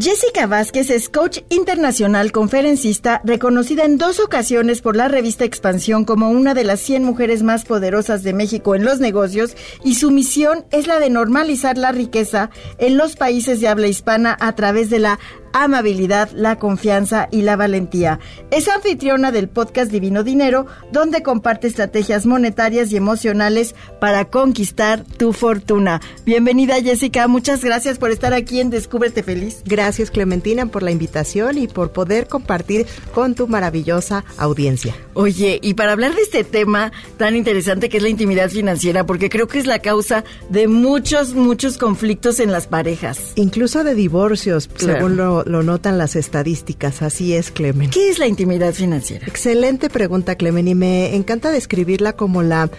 Jessica 0.00 0.46
Vázquez 0.46 0.88
es 0.88 1.10
coach 1.10 1.40
internacional 1.50 2.32
conferencista, 2.32 3.20
reconocida 3.24 3.84
en 3.84 3.98
dos 3.98 4.20
ocasiones 4.20 4.80
por 4.80 4.96
la 4.96 5.06
revista 5.08 5.44
Expansión 5.44 6.06
como 6.06 6.30
una 6.30 6.54
de 6.54 6.64
las 6.64 6.80
100 6.80 7.04
mujeres 7.04 7.42
más 7.42 7.66
poderosas 7.66 8.22
de 8.22 8.32
México 8.32 8.74
en 8.74 8.86
los 8.86 9.00
negocios 9.00 9.54
y 9.84 9.96
su 9.96 10.10
misión 10.10 10.64
es 10.70 10.86
la 10.86 10.98
de 10.98 11.10
normalizar 11.10 11.76
la 11.76 11.92
riqueza 11.92 12.48
en 12.78 12.96
los 12.96 13.16
países 13.16 13.60
de 13.60 13.68
habla 13.68 13.88
hispana 13.88 14.34
a 14.40 14.54
través 14.54 14.88
de 14.88 15.00
la 15.00 15.18
amabilidad, 15.52 16.30
la 16.32 16.56
confianza 16.58 17.28
y 17.30 17.42
la 17.42 17.56
valentía. 17.56 18.18
Es 18.50 18.68
anfitriona 18.68 19.32
del 19.32 19.48
podcast 19.48 19.90
Divino 19.90 20.22
Dinero, 20.22 20.66
donde 20.92 21.22
comparte 21.22 21.66
estrategias 21.66 22.26
monetarias 22.26 22.92
y 22.92 22.96
emocionales 22.96 23.74
para 24.00 24.24
conquistar 24.26 25.04
tu 25.04 25.32
fortuna. 25.32 26.00
Bienvenida 26.24 26.80
Jessica, 26.82 27.28
muchas 27.28 27.64
gracias 27.64 27.98
por 27.98 28.10
estar 28.10 28.32
aquí 28.34 28.60
en 28.60 28.70
Descúbrete 28.70 29.22
Feliz. 29.22 29.62
Gracias 29.64 30.10
Clementina 30.10 30.66
por 30.66 30.82
la 30.82 30.90
invitación 30.90 31.58
y 31.58 31.68
por 31.68 31.92
poder 31.92 32.26
compartir 32.28 32.86
con 33.14 33.34
tu 33.34 33.46
maravillosa 33.48 34.24
audiencia. 34.36 34.94
Oye, 35.14 35.58
y 35.62 35.74
para 35.74 35.92
hablar 35.92 36.14
de 36.14 36.22
este 36.22 36.44
tema 36.44 36.92
tan 37.16 37.34
interesante 37.36 37.88
que 37.88 37.96
es 37.96 38.02
la 38.02 38.08
intimidad 38.08 38.50
financiera, 38.50 39.04
porque 39.06 39.28
creo 39.30 39.48
que 39.48 39.58
es 39.58 39.66
la 39.66 39.80
causa 39.80 40.24
de 40.48 40.68
muchos, 40.68 41.34
muchos 41.34 41.78
conflictos 41.78 42.40
en 42.40 42.52
las 42.52 42.66
parejas. 42.66 43.32
Incluso 43.34 43.84
de 43.84 43.94
divorcios, 43.94 44.68
Claro. 44.68 44.94
según 44.94 45.16
lo, 45.16 45.37
lo 45.46 45.62
notan 45.62 45.98
las 45.98 46.16
estadísticas. 46.16 47.02
Así 47.02 47.34
es, 47.34 47.50
Clemen. 47.50 47.90
¿Qué 47.90 48.10
es 48.10 48.18
la 48.18 48.26
intimidad 48.26 48.72
financiera? 48.72 49.26
Excelente 49.26 49.90
pregunta, 49.90 50.36
Clemen, 50.36 50.68
y 50.68 50.74
me 50.74 51.14
encanta 51.14 51.50
describirla 51.50 52.14
como 52.14 52.42
la 52.42 52.70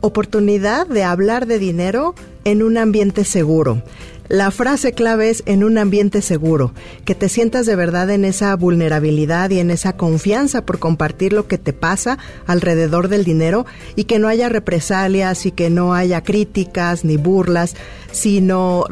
oportunidad 0.00 0.86
de 0.86 1.02
hablar 1.02 1.46
de 1.46 1.58
dinero 1.58 2.14
en 2.44 2.62
un 2.62 2.76
ambiente 2.76 3.24
seguro. 3.24 3.82
La 4.28 4.50
frase 4.50 4.92
clave 4.92 5.28
es 5.28 5.42
en 5.44 5.62
un 5.62 5.76
ambiente 5.76 6.22
seguro, 6.22 6.72
que 7.04 7.14
te 7.14 7.28
sientas 7.28 7.66
de 7.66 7.76
verdad 7.76 8.08
en 8.08 8.24
esa 8.24 8.56
vulnerabilidad 8.56 9.50
y 9.50 9.58
en 9.58 9.70
esa 9.70 9.98
confianza 9.98 10.64
por 10.64 10.78
compartir 10.78 11.34
lo 11.34 11.46
que 11.46 11.58
te 11.58 11.74
pasa 11.74 12.16
alrededor 12.46 13.08
del 13.08 13.24
dinero 13.24 13.66
y 13.96 14.04
que 14.04 14.18
no 14.18 14.28
haya 14.28 14.48
represalias 14.48 15.44
y 15.44 15.50
que 15.50 15.68
no 15.68 15.92
haya 15.92 16.22
críticas 16.22 17.04
ni 17.04 17.18
burlas, 17.18 17.76
sino 18.12 18.86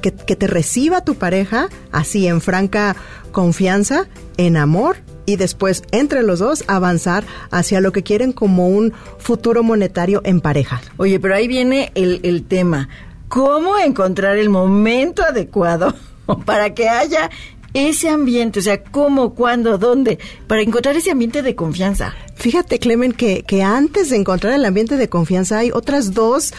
que, 0.00 0.10
te 0.12 0.46
reciba 0.46 1.04
tu 1.04 1.14
pareja 1.16 1.68
así 1.92 2.26
en 2.26 2.40
franca 2.40 2.96
confianza, 3.32 4.06
en 4.38 4.56
amor 4.56 4.96
y 5.26 5.36
después 5.36 5.82
entre 5.90 6.22
los 6.22 6.38
dos 6.38 6.64
avanzar 6.68 7.24
hacia 7.50 7.82
lo 7.82 7.92
que 7.92 8.02
quieren 8.02 8.32
como 8.32 8.68
un 8.68 8.94
futuro 9.18 9.62
monetario 9.62 10.22
en 10.24 10.40
pareja. 10.40 10.80
Oye, 10.96 11.20
pero 11.20 11.34
ahí 11.34 11.48
viene 11.48 11.92
el 11.94 12.44
tema. 12.44 12.88
¿Cómo 13.30 13.78
encontrar 13.78 14.38
el 14.38 14.50
momento 14.50 15.22
adecuado 15.22 15.94
para 16.46 16.74
que 16.74 16.88
haya 16.88 17.30
ese 17.74 18.08
ambiente? 18.08 18.58
O 18.58 18.62
sea, 18.62 18.82
¿cómo, 18.82 19.36
cuándo, 19.36 19.78
dónde? 19.78 20.18
Para 20.48 20.62
encontrar 20.62 20.96
ese 20.96 21.12
ambiente 21.12 21.40
de 21.40 21.54
confianza. 21.54 22.12
Fíjate, 22.34 22.80
Clemen, 22.80 23.12
que, 23.12 23.44
que 23.44 23.62
antes 23.62 24.10
de 24.10 24.16
encontrar 24.16 24.54
el 24.54 24.64
ambiente 24.64 24.96
de 24.96 25.08
confianza 25.08 25.58
hay 25.58 25.70
otras 25.70 26.12
dos 26.12 26.52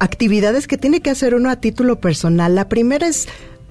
actividades 0.00 0.66
que 0.66 0.76
tiene 0.76 1.00
que 1.00 1.10
hacer 1.10 1.32
uno 1.32 1.48
a 1.48 1.60
título 1.60 2.00
personal. 2.00 2.56
La 2.56 2.68
primera 2.68 3.06
es 3.06 3.28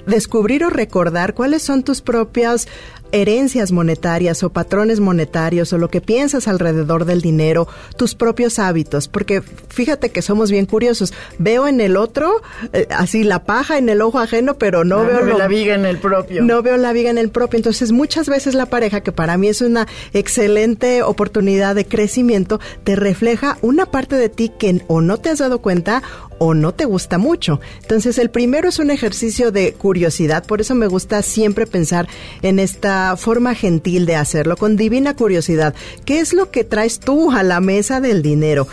descubrir 0.07 0.63
o 0.63 0.69
recordar 0.69 1.33
cuáles 1.33 1.61
son 1.61 1.83
tus 1.83 2.01
propias 2.01 2.69
herencias 3.15 3.71
monetarias 3.71 4.43
o 4.43 4.49
patrones 4.49 4.99
monetarios 4.99 5.71
o 5.73 5.77
lo 5.77 5.89
que 5.89 6.01
piensas 6.01 6.47
alrededor 6.47 7.05
del 7.05 7.21
dinero, 7.21 7.67
tus 7.97 8.13
propios 8.15 8.59
hábitos, 8.59 9.07
porque 9.07 9.41
fíjate 9.41 10.09
que 10.09 10.21
somos 10.21 10.51
bien 10.51 10.65
curiosos. 10.65 11.13
Veo 11.39 11.67
en 11.67 11.81
el 11.81 11.97
otro 11.97 12.41
eh, 12.73 12.87
así 12.89 13.23
la 13.23 13.43
paja 13.45 13.77
en 13.77 13.89
el 13.89 14.01
ojo 14.01 14.19
ajeno, 14.19 14.55
pero 14.57 14.83
no 14.83 14.99
Ah, 14.99 15.03
veo 15.03 15.19
no 15.21 15.25
lo- 15.25 15.37
la 15.37 15.47
viga 15.47 15.75
en 15.75 15.85
el 15.85 15.97
propio. 15.97 16.43
no 16.43 16.61
veo 16.61 16.77
la 16.77 16.93
viga 16.93 17.09
en 17.09 17.17
el 17.17 17.29
propio. 17.29 17.57
Entonces, 17.57 17.91
muchas 17.91 18.27
veces 18.29 18.53
la 18.53 18.65
pareja, 18.67 19.01
que 19.01 19.11
para 19.11 19.37
mí 19.37 19.47
es 19.47 19.61
una 19.61 19.87
excelente 20.13 21.03
oportunidad 21.03 21.75
de 21.75 21.85
crecimiento, 21.85 22.59
te 22.83 22.95
refleja 22.95 23.57
una 23.61 23.85
parte 23.85 24.15
de 24.17 24.29
ti 24.29 24.51
que 24.57 24.81
o 24.87 25.01
no 25.01 25.17
te 25.17 25.29
has 25.29 25.39
dado 25.39 25.59
cuenta 25.59 26.03
o 26.37 26.53
no 26.53 26.73
te 26.73 26.83
gusta 26.83 27.17
mucho. 27.17 27.61
Entonces, 27.81 28.17
el 28.17 28.29
primero 28.29 28.67
es 28.67 28.79
un 28.79 28.91
ejercicio 28.91 29.51
de 29.51 29.71
curiosidad, 29.73 30.45
por 30.45 30.59
eso 30.59 30.75
me 30.75 30.87
gusta 30.87 31.21
siempre 31.21 31.65
pensar 31.65 32.07
en 32.41 32.59
esta 32.59 33.04
forma 33.17 33.55
gentil 33.55 34.05
de 34.05 34.15
hacerlo, 34.15 34.57
con 34.57 34.75
divina 34.75 35.15
curiosidad. 35.15 35.73
¿Qué 36.05 36.19
es 36.19 36.33
lo 36.33 36.51
que 36.51 36.63
traes 36.63 36.99
tú 36.99 37.31
a 37.31 37.43
la 37.43 37.59
mesa 37.59 38.01
del 38.01 38.21
dinero? 38.21 38.67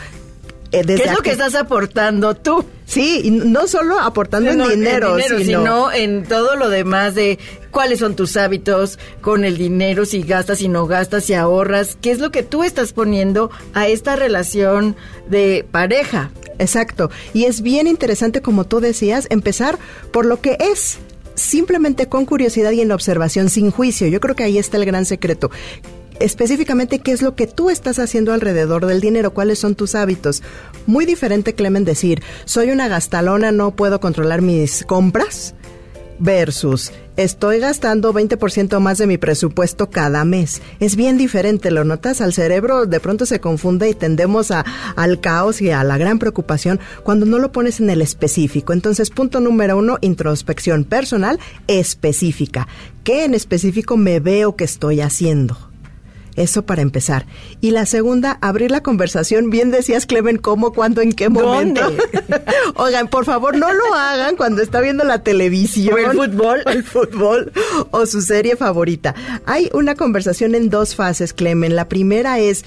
eh, 0.73 0.83
¿Qué 0.87 0.95
es 0.95 1.13
lo 1.13 1.23
que 1.23 1.31
estás 1.33 1.55
aportando 1.55 2.35
tú? 2.35 2.65
Sí, 2.87 3.21
y 3.25 3.31
no 3.31 3.67
solo 3.69 3.99
aportando 4.01 4.53
No, 4.55 4.71
en 4.71 4.81
dinero, 4.81 5.17
sino... 5.19 5.39
sino, 5.39 5.93
en 5.93 6.25
todo 6.25 6.57
lo 6.57 6.69
demás 6.69 7.15
de 7.15 7.39
cuáles 7.71 8.01
son 8.01 8.17
tus 8.17 8.37
hábitos 8.37 8.99
con 9.21 9.45
el 9.45 9.57
dinero, 9.59 10.05
si 10.05 10.23
gastas, 10.23 10.59
si 10.59 10.69
no 10.69 10.87
gastas, 10.87 11.25
si 11.25 11.35
ahorras, 11.35 11.97
qué 12.01 12.11
es 12.11 12.19
lo 12.19 12.31
que 12.31 12.43
tú 12.43 12.65
estás 12.65 12.93
poniendo 12.93 13.51
a 13.75 13.89
esta 13.89 14.17
relación 14.17 14.97
de 15.29 15.65
pareja. 15.71 16.31
Exacto. 16.59 17.11
Y 17.35 17.45
es 17.45 17.63
bien 17.63 17.87
interesante, 17.87 18.41
como 18.41 18.65
tú 18.65 18.81
decías, 18.81 19.27
empezar 19.31 19.79
por 20.11 20.27
lo 20.27 20.41
que 20.41 20.57
es. 20.59 20.99
Simplemente 21.35 22.09
con 22.09 22.27
curiosidad 22.27 22.73
y 22.73 22.81
en 22.81 22.93
observación, 22.93 23.49
sin 23.49 23.71
juicio. 23.71 24.07
Yo 24.09 24.21
creo 24.21 24.35
que 24.35 24.45
ahí 24.45 24.59
está 24.59 24.77
el 24.77 24.85
gran 24.85 25.05
secreto. 25.05 25.51
Específicamente, 26.21 27.01
¿qué 27.01 27.13
es 27.13 27.23
lo 27.23 27.35
que 27.35 27.47
tú 27.47 27.71
estás 27.71 27.99
haciendo 27.99 28.33
alrededor 28.33 28.87
del 28.87 29.01
dinero? 29.01 29.33
¿Cuáles 29.33 29.59
son 29.59 29.75
tus 29.75 29.95
hábitos? 29.95 30.43
Muy 30.87 31.05
diferente, 31.05 31.55
Clemen, 31.55 31.85
decir, 31.85 32.23
soy 32.45 32.71
una 32.71 32.87
gastalona, 32.87 33.51
no 33.51 33.75
puedo 33.75 33.99
controlar 33.99 34.43
mis 34.43 34.85
compras 34.85 35.55
versus 36.23 36.93
estoy 37.17 37.59
gastando 37.59 38.15
20% 38.15 38.79
más 38.79 38.99
de 38.99 39.07
mi 39.07 39.19
presupuesto 39.19 39.91
cada 39.91 40.25
mes. 40.25 40.63
Es 40.81 40.97
bien 40.97 41.19
diferente, 41.19 41.71
¿lo 41.71 41.85
notas? 41.85 42.21
Al 42.21 42.33
cerebro 42.33 42.87
de 42.87 43.01
pronto 43.01 43.27
se 43.27 43.41
confunde 43.41 43.91
y 43.91 43.95
tendemos 43.95 44.51
a, 44.51 44.65
al 44.97 45.21
caos 45.21 45.61
y 45.61 45.71
a 45.71 45.83
la 45.85 45.99
gran 45.99 46.19
preocupación 46.19 46.81
cuando 47.03 47.27
no 47.27 47.39
lo 47.39 47.53
pones 47.53 47.81
en 47.81 47.91
el 47.91 48.01
específico. 48.01 48.73
Entonces, 48.73 49.11
punto 49.11 49.41
número 49.41 49.77
uno, 49.77 49.99
introspección 50.01 50.85
personal 50.85 51.39
específica. 51.67 52.69
¿Qué 53.03 53.25
en 53.25 53.35
específico 53.35 53.97
me 53.97 54.21
veo 54.21 54.55
que 54.55 54.65
estoy 54.65 55.01
haciendo? 55.01 55.72
Eso 56.37 56.65
para 56.65 56.83
empezar. 56.83 57.27
Y 57.61 57.73
la 57.73 57.87
segunda, 57.87 58.39
abrir 58.41 58.71
la 58.71 58.83
conversación. 58.83 59.51
Bien 59.51 59.71
decías, 59.71 60.07
Clemen, 60.07 60.39
cómo, 60.39 60.73
cuándo, 60.73 61.01
en 61.01 61.13
qué 61.13 61.29
momento. 61.29 61.83
Oigan, 62.77 63.09
por 63.09 63.25
favor, 63.25 63.57
no 63.57 63.73
lo 63.73 63.95
hagan 63.95 64.37
cuando 64.37 64.63
está 64.63 64.81
viendo 64.81 65.05
la 65.05 65.23
televisión. 65.23 65.95
O 65.95 65.99
el 65.99 66.31
fútbol. 66.31 66.63
O 66.67 66.71
el 66.71 66.85
fútbol. 66.85 67.53
O 67.91 68.07
su 68.07 68.23
serie 68.23 68.57
favorita. 68.57 69.15
Hay 69.47 69.71
una 69.75 69.95
conversación 69.95 70.55
en 70.55 70.71
dos 70.71 70.95
fases, 70.95 71.33
Clemen. 71.33 71.77
La 71.77 71.89
primera 71.89 72.39
es 72.39 72.65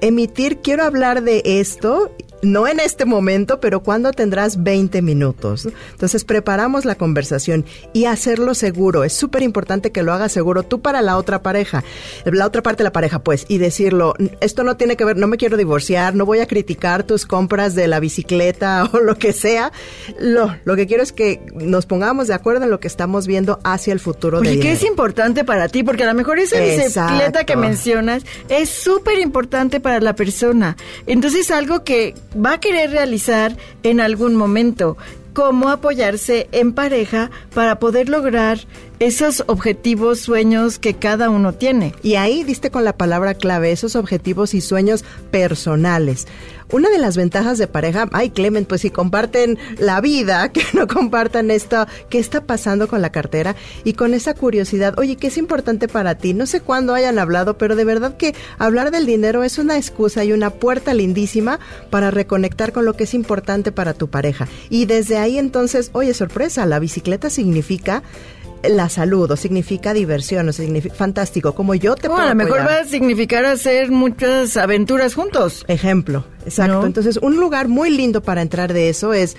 emitir, 0.00 0.58
quiero 0.58 0.84
hablar 0.84 1.22
de 1.22 1.42
esto, 1.44 2.10
no 2.42 2.68
en 2.68 2.80
este 2.80 3.04
momento, 3.04 3.60
pero 3.60 3.82
cuando 3.82 4.12
tendrás 4.12 4.62
20 4.62 5.02
minutos. 5.02 5.68
Entonces 5.92 6.24
preparamos 6.24 6.84
la 6.84 6.94
conversación 6.94 7.64
y 7.92 8.06
hacerlo 8.06 8.54
seguro. 8.54 9.04
Es 9.04 9.12
súper 9.12 9.42
importante 9.42 9.92
que 9.92 10.02
lo 10.02 10.12
hagas 10.12 10.32
seguro 10.32 10.62
tú 10.62 10.80
para 10.80 11.02
la 11.02 11.16
otra 11.16 11.42
pareja, 11.42 11.84
la 12.24 12.46
otra 12.46 12.62
parte 12.62 12.82
de 12.82 12.84
la 12.84 12.92
pareja, 12.92 13.20
pues, 13.20 13.46
y 13.48 13.58
decirlo, 13.58 14.14
esto 14.40 14.64
no 14.64 14.76
tiene 14.76 14.96
que 14.96 15.04
ver, 15.04 15.16
no 15.16 15.26
me 15.26 15.36
quiero 15.36 15.56
divorciar, 15.56 16.14
no 16.14 16.26
voy 16.26 16.40
a 16.40 16.46
criticar 16.46 17.04
tus 17.04 17.26
compras 17.26 17.74
de 17.74 17.88
la 17.88 18.00
bicicleta 18.00 18.84
o 18.92 19.00
lo 19.00 19.16
que 19.16 19.32
sea. 19.32 19.72
Lo, 20.20 20.54
lo 20.64 20.76
que 20.76 20.86
quiero 20.86 21.02
es 21.02 21.12
que 21.12 21.40
nos 21.54 21.86
pongamos 21.86 22.28
de 22.28 22.34
acuerdo 22.34 22.64
en 22.64 22.70
lo 22.70 22.80
que 22.80 22.88
estamos 22.88 23.26
viendo 23.26 23.58
hacia 23.64 23.92
el 23.92 24.00
futuro 24.00 24.40
de 24.40 24.48
Oye, 24.48 24.56
¿qué 24.58 24.68
dinero. 24.68 24.76
es 24.76 24.84
importante 24.84 25.44
para 25.44 25.68
ti? 25.68 25.82
Porque 25.82 26.04
a 26.04 26.06
lo 26.06 26.14
mejor 26.14 26.38
esa 26.38 26.60
bicicleta 26.60 27.44
que 27.44 27.56
mencionas 27.56 28.24
es 28.48 28.68
súper 28.68 29.18
importante 29.18 29.80
para 29.80 30.00
la 30.00 30.14
persona. 30.14 30.76
Entonces, 31.06 31.50
algo 31.50 31.84
que 31.84 32.14
va 32.36 32.54
a 32.54 32.60
querer 32.60 32.90
realizar 32.90 33.56
en 33.82 34.00
algún 34.00 34.36
momento. 34.36 34.96
Cómo 35.36 35.68
apoyarse 35.68 36.48
en 36.52 36.72
pareja 36.72 37.30
para 37.52 37.78
poder 37.78 38.08
lograr 38.08 38.58
esos 39.00 39.44
objetivos, 39.48 40.20
sueños 40.20 40.78
que 40.78 40.94
cada 40.94 41.28
uno 41.28 41.52
tiene. 41.52 41.94
Y 42.02 42.14
ahí 42.14 42.42
diste 42.42 42.70
con 42.70 42.84
la 42.84 42.96
palabra 42.96 43.34
clave, 43.34 43.70
esos 43.70 43.96
objetivos 43.96 44.54
y 44.54 44.62
sueños 44.62 45.04
personales. 45.30 46.26
Una 46.72 46.90
de 46.90 46.98
las 46.98 47.16
ventajas 47.16 47.58
de 47.58 47.68
pareja, 47.68 48.08
ay 48.10 48.30
Clement, 48.30 48.66
pues 48.66 48.80
si 48.80 48.90
comparten 48.90 49.56
la 49.78 50.00
vida, 50.00 50.48
que 50.52 50.64
no 50.72 50.88
compartan 50.88 51.50
esto, 51.50 51.86
qué 52.08 52.18
está 52.18 52.44
pasando 52.44 52.88
con 52.88 53.02
la 53.02 53.12
cartera 53.12 53.54
y 53.84 53.92
con 53.92 54.14
esa 54.14 54.34
curiosidad, 54.34 54.98
oye, 54.98 55.16
¿qué 55.16 55.28
es 55.28 55.38
importante 55.38 55.86
para 55.86 56.16
ti? 56.16 56.34
No 56.34 56.46
sé 56.46 56.60
cuándo 56.60 56.94
hayan 56.94 57.20
hablado, 57.20 57.56
pero 57.56 57.76
de 57.76 57.84
verdad 57.84 58.16
que 58.16 58.34
hablar 58.58 58.90
del 58.90 59.06
dinero 59.06 59.44
es 59.44 59.58
una 59.58 59.76
excusa 59.76 60.24
y 60.24 60.32
una 60.32 60.50
puerta 60.50 60.92
lindísima 60.92 61.60
para 61.90 62.10
reconectar 62.10 62.72
con 62.72 62.84
lo 62.84 62.94
que 62.94 63.04
es 63.04 63.14
importante 63.14 63.70
para 63.70 63.94
tu 63.94 64.08
pareja. 64.08 64.48
Y 64.68 64.86
desde 64.86 65.18
ahí 65.18 65.25
entonces, 65.38 65.90
oye, 65.92 66.14
sorpresa, 66.14 66.64
la 66.66 66.78
bicicleta 66.78 67.30
significa 67.30 68.02
la 68.62 68.88
salud 68.88 69.30
o 69.30 69.36
significa 69.36 69.92
diversión 69.92 70.48
o 70.48 70.52
significa 70.52 70.94
fantástico 70.94 71.54
como 71.54 71.74
yo 71.74 71.94
te 71.94 72.08
O 72.08 72.12
puedo 72.12 72.22
a 72.26 72.30
lo 72.30 72.34
mejor 72.34 72.60
apoyar. 72.60 72.78
va 72.78 72.82
a 72.82 72.88
significar 72.88 73.44
hacer 73.44 73.90
muchas 73.90 74.56
aventuras 74.56 75.14
juntos. 75.14 75.64
Ejemplo, 75.68 76.24
exacto. 76.44 76.80
¿No? 76.80 76.86
Entonces, 76.86 77.18
un 77.18 77.36
lugar 77.36 77.68
muy 77.68 77.90
lindo 77.90 78.22
para 78.22 78.42
entrar 78.42 78.72
de 78.72 78.88
eso 78.88 79.12
es, 79.12 79.36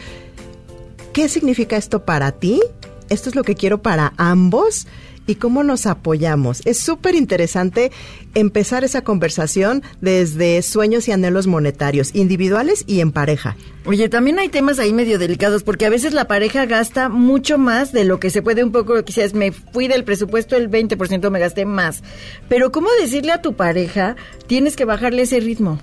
¿qué 1.13 1.29
significa 1.29 1.77
esto 1.77 2.05
para 2.05 2.31
ti? 2.31 2.61
Esto 3.09 3.29
es 3.29 3.35
lo 3.35 3.43
que 3.43 3.55
quiero 3.55 3.81
para 3.81 4.13
ambos. 4.17 4.87
¿Y 5.27 5.35
cómo 5.35 5.61
nos 5.61 5.85
apoyamos? 5.85 6.61
Es 6.65 6.79
súper 6.79 7.13
interesante 7.13 7.91
empezar 8.33 8.85
esa 8.85 9.03
conversación 9.03 9.83
desde 9.99 10.61
sueños 10.61 11.09
y 11.09 11.11
anhelos 11.11 11.47
monetarios, 11.47 12.15
individuales 12.15 12.85
y 12.87 13.01
en 13.01 13.11
pareja. 13.11 13.57
Oye, 13.85 14.07
también 14.07 14.39
hay 14.39 14.47
temas 14.47 14.79
ahí 14.79 14.93
medio 14.93 15.19
delicados, 15.19 15.63
porque 15.63 15.85
a 15.85 15.89
veces 15.89 16.13
la 16.13 16.29
pareja 16.29 16.65
gasta 16.65 17.09
mucho 17.09 17.57
más 17.57 17.91
de 17.91 18.05
lo 18.05 18.21
que 18.21 18.29
se 18.29 18.41
puede 18.41 18.63
un 18.63 18.71
poco, 18.71 19.01
decías, 19.01 19.33
me 19.33 19.51
fui 19.51 19.89
del 19.89 20.05
presupuesto 20.05 20.55
el 20.55 20.71
20%, 20.71 21.29
me 21.29 21.39
gasté 21.39 21.65
más. 21.65 22.03
Pero 22.47 22.71
¿cómo 22.71 22.87
decirle 23.01 23.33
a 23.33 23.41
tu 23.41 23.53
pareja, 23.53 24.15
tienes 24.47 24.77
que 24.77 24.85
bajarle 24.85 25.23
ese 25.23 25.41
ritmo? 25.41 25.77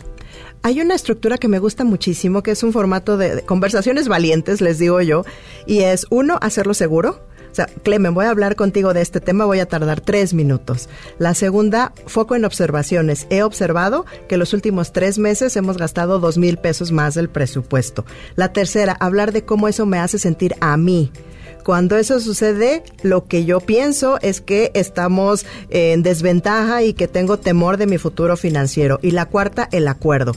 Hay 0.63 0.81
una 0.81 0.95
estructura 0.95 1.37
que 1.37 1.49
me 1.49 1.59
gusta 1.59 1.85
muchísimo, 1.85 2.43
que 2.43 2.53
es 2.53 2.63
un 2.63 2.73
formato 2.73 3.19
de, 3.19 3.35
de 3.35 3.43
conversaciones 3.43 4.09
valientes, 4.09 4.63
les 4.63 4.79
digo 4.79 5.03
yo, 5.03 5.27
y 5.67 5.81
es 5.81 6.07
uno, 6.09 6.39
hacerlo 6.41 6.73
seguro. 6.73 7.21
O 7.55 7.57
sea, 7.57 7.67
Clemen, 7.67 8.15
voy 8.15 8.27
a 8.27 8.31
hablar 8.31 8.57
contigo 8.57 8.95
de 8.95 9.01
este 9.01 9.21
tema, 9.21 9.45
voy 9.45 9.61
a 9.61 9.67
tardar 9.67 10.01
tres 10.01 10.35
minutos. 10.35 10.89
La 11.21 11.35
segunda, 11.35 11.93
foco 12.07 12.35
en 12.35 12.45
observaciones. 12.45 13.29
He 13.31 13.45
observado 13.45 14.07
que 14.27 14.39
los 14.39 14.55
últimos 14.55 14.93
tres 14.93 15.21
meses 15.21 15.55
hemos 15.55 15.79
gastado 15.79 16.19
dos 16.19 16.37
mil 16.37 16.57
pesos 16.57 16.91
más 16.91 17.15
del 17.15 17.29
presupuesto. 17.29 18.05
La 18.35 18.53
tercera, 18.53 18.97
hablar 18.99 19.31
de 19.31 19.45
cómo 19.45 19.69
eso 19.69 19.87
me 19.87 20.01
hace 20.01 20.19
sentir 20.19 20.57
a 20.59 20.77
mí. 20.77 21.13
Cuando 21.63 21.97
eso 21.97 22.19
sucede, 22.19 22.83
lo 23.05 23.29
que 23.29 23.45
yo 23.45 23.61
pienso 23.61 24.19
es 24.21 24.41
que 24.41 24.73
estamos 24.75 25.47
en 25.71 26.03
desventaja 26.03 26.83
y 26.83 26.93
que 26.93 27.07
tengo 27.07 27.39
temor 27.39 27.77
de 27.77 27.87
mi 27.87 27.99
futuro 27.99 28.37
financiero. 28.37 28.99
Y 29.01 29.13
la 29.13 29.27
cuarta, 29.27 29.69
el 29.71 29.87
acuerdo. 29.87 30.33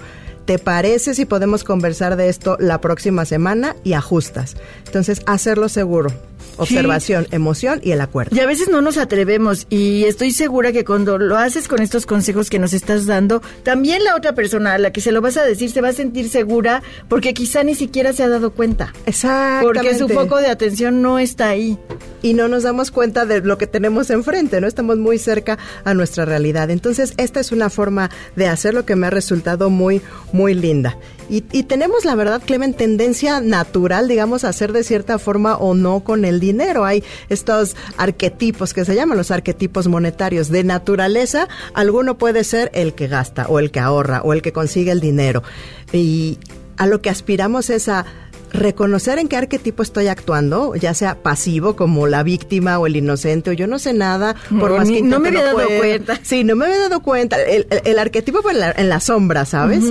¿Te 0.46 0.60
parece 0.60 1.16
si 1.16 1.26
podemos 1.26 1.64
conversar 1.64 2.16
de 2.16 2.30
esto 2.30 2.58
la 2.60 2.80
próxima 2.80 3.26
semana 3.26 3.76
y 3.84 3.94
ajustas? 3.94 4.56
Entonces, 4.86 5.24
hacerlo 5.26 5.68
seguro. 5.68 6.12
Observación, 6.58 7.28
emoción 7.32 7.80
y 7.84 7.92
el 7.92 8.02
acuerdo. 8.02 8.36
Y 8.36 8.40
a 8.40 8.46
veces 8.46 8.70
no 8.70 8.82
nos 8.82 8.98
atrevemos 8.98 9.68
y 9.70 10.04
estoy 10.06 10.32
segura 10.32 10.72
que 10.72 10.84
cuando 10.84 11.18
lo 11.18 11.38
haces 11.38 11.68
con 11.68 11.82
estos 11.82 12.06
consejos 12.06 12.50
que 12.50 12.60
nos 12.60 12.74
estás 12.74 13.06
dando, 13.06 13.42
también 13.64 14.04
la 14.04 14.16
otra 14.16 14.34
persona 14.36 14.74
a 14.74 14.78
la 14.78 14.92
que 14.92 15.02
se 15.02 15.12
lo 15.12 15.22
vas 15.22 15.38
a 15.38 15.44
decir 15.44 15.72
se 15.72 15.82
va 15.82 15.90
a 15.90 15.94
sentir 15.94 16.30
segura 16.30 16.82
porque 17.08 17.34
quizá 17.34 17.64
ni 17.64 17.76
siquiera 17.76 18.14
se 18.14 18.24
ha 18.24 18.30
dado 18.30 18.52
cuenta. 18.52 18.94
Exactamente. 19.06 19.66
Porque 19.66 19.98
su 19.98 20.10
foco 20.10 20.38
de 20.38 20.48
atención 20.48 21.02
no 21.02 21.20
está 21.20 21.50
ahí. 21.50 21.78
y 22.22 22.34
no 22.34 22.48
nos 22.48 22.64
damos 22.64 22.92
cuenta 22.92 23.26
de 23.26 23.42
lo 23.42 23.58
que 23.58 23.68
tenemos 23.68 24.10
enfrente, 24.10 24.60
¿no? 24.62 24.68
Estamos 24.68 24.98
muy 24.98 25.18
cerca 25.18 25.58
a 25.84 25.94
nuestra 25.94 26.26
realidad. 26.26 26.70
Entonces, 26.72 27.14
esta 27.18 27.40
es 27.40 27.52
una 27.52 27.70
forma 27.70 28.10
de 28.36 28.48
hacer 28.48 28.74
lo 28.74 28.86
que 28.86 28.96
me 28.96 29.08
ha 29.08 29.10
resultado 29.10 29.70
muy, 29.70 30.02
muy 30.32 30.54
linda. 30.54 30.98
Y, 31.30 31.44
y 31.52 31.64
tenemos, 31.64 32.06
la 32.06 32.16
verdad, 32.16 32.42
Clemen, 32.46 32.74
tendencia 32.74 33.42
natural, 33.42 34.08
digamos, 34.08 34.44
a 34.44 34.50
hacer 34.50 34.72
de 34.72 34.84
cierta 34.84 35.20
forma 35.20 35.58
o 35.58 35.74
no 35.74 36.02
con 36.02 36.26
el 36.26 36.40
dinero. 36.40 36.86
Hay 36.86 37.04
estos 37.30 37.76
arquetipos 37.98 38.74
que 38.74 38.86
se 38.86 38.96
llaman 38.96 39.18
los 39.18 39.32
arquetipos 39.32 39.88
monetarios. 39.88 40.50
De 40.50 40.64
naturaleza, 40.64 41.48
alguno 41.74 42.18
puede 42.18 42.44
ser 42.44 42.72
el 42.74 42.94
que 42.94 43.08
gasta 43.08 43.48
o 43.48 43.60
el 43.60 43.72
que 43.72 43.80
ahorra 43.80 44.22
o 44.24 44.34
el 44.34 44.42
que 44.42 44.54
consigue 44.54 44.92
el 44.92 45.00
dinero. 45.00 45.44
Y 45.92 46.38
a 46.78 46.86
lo 46.86 47.02
que 47.02 47.10
aspiramos 47.10 47.70
es 47.70 47.90
a 47.90 48.06
reconocer 48.52 49.20
en 49.20 49.28
qué 49.28 49.38
arquetipo 49.38 49.84
estoy 49.84 50.08
actuando, 50.08 50.76
ya 50.76 50.94
sea 50.94 51.16
pasivo 51.22 51.76
como 51.76 52.08
la 52.08 52.24
víctima 52.24 52.80
o 52.80 52.88
el 52.88 52.96
inocente 52.96 53.50
o 53.50 53.54
yo 53.54 53.68
no 53.68 53.80
sé 53.80 53.94
nada, 53.94 54.36
por 54.60 54.72
No, 54.72 54.78
más 54.78 54.88
que 54.90 55.02
no 55.02 55.20
me 55.20 55.30
había 55.30 55.44
dado 55.44 55.68
cuenta. 55.78 56.20
Sí, 56.24 56.44
no 56.44 56.56
me 56.56 56.66
había 56.66 56.80
dado 56.80 57.02
cuenta. 57.02 57.42
El, 57.42 57.68
el- 57.70 57.82
el 57.86 58.00
arquetipo 58.00 58.42
fue 58.42 58.52
en 58.54 58.60
la, 58.60 58.72
en 58.72 58.90
la 58.90 59.00
sombra, 59.00 59.46
¿sabes? 59.46 59.84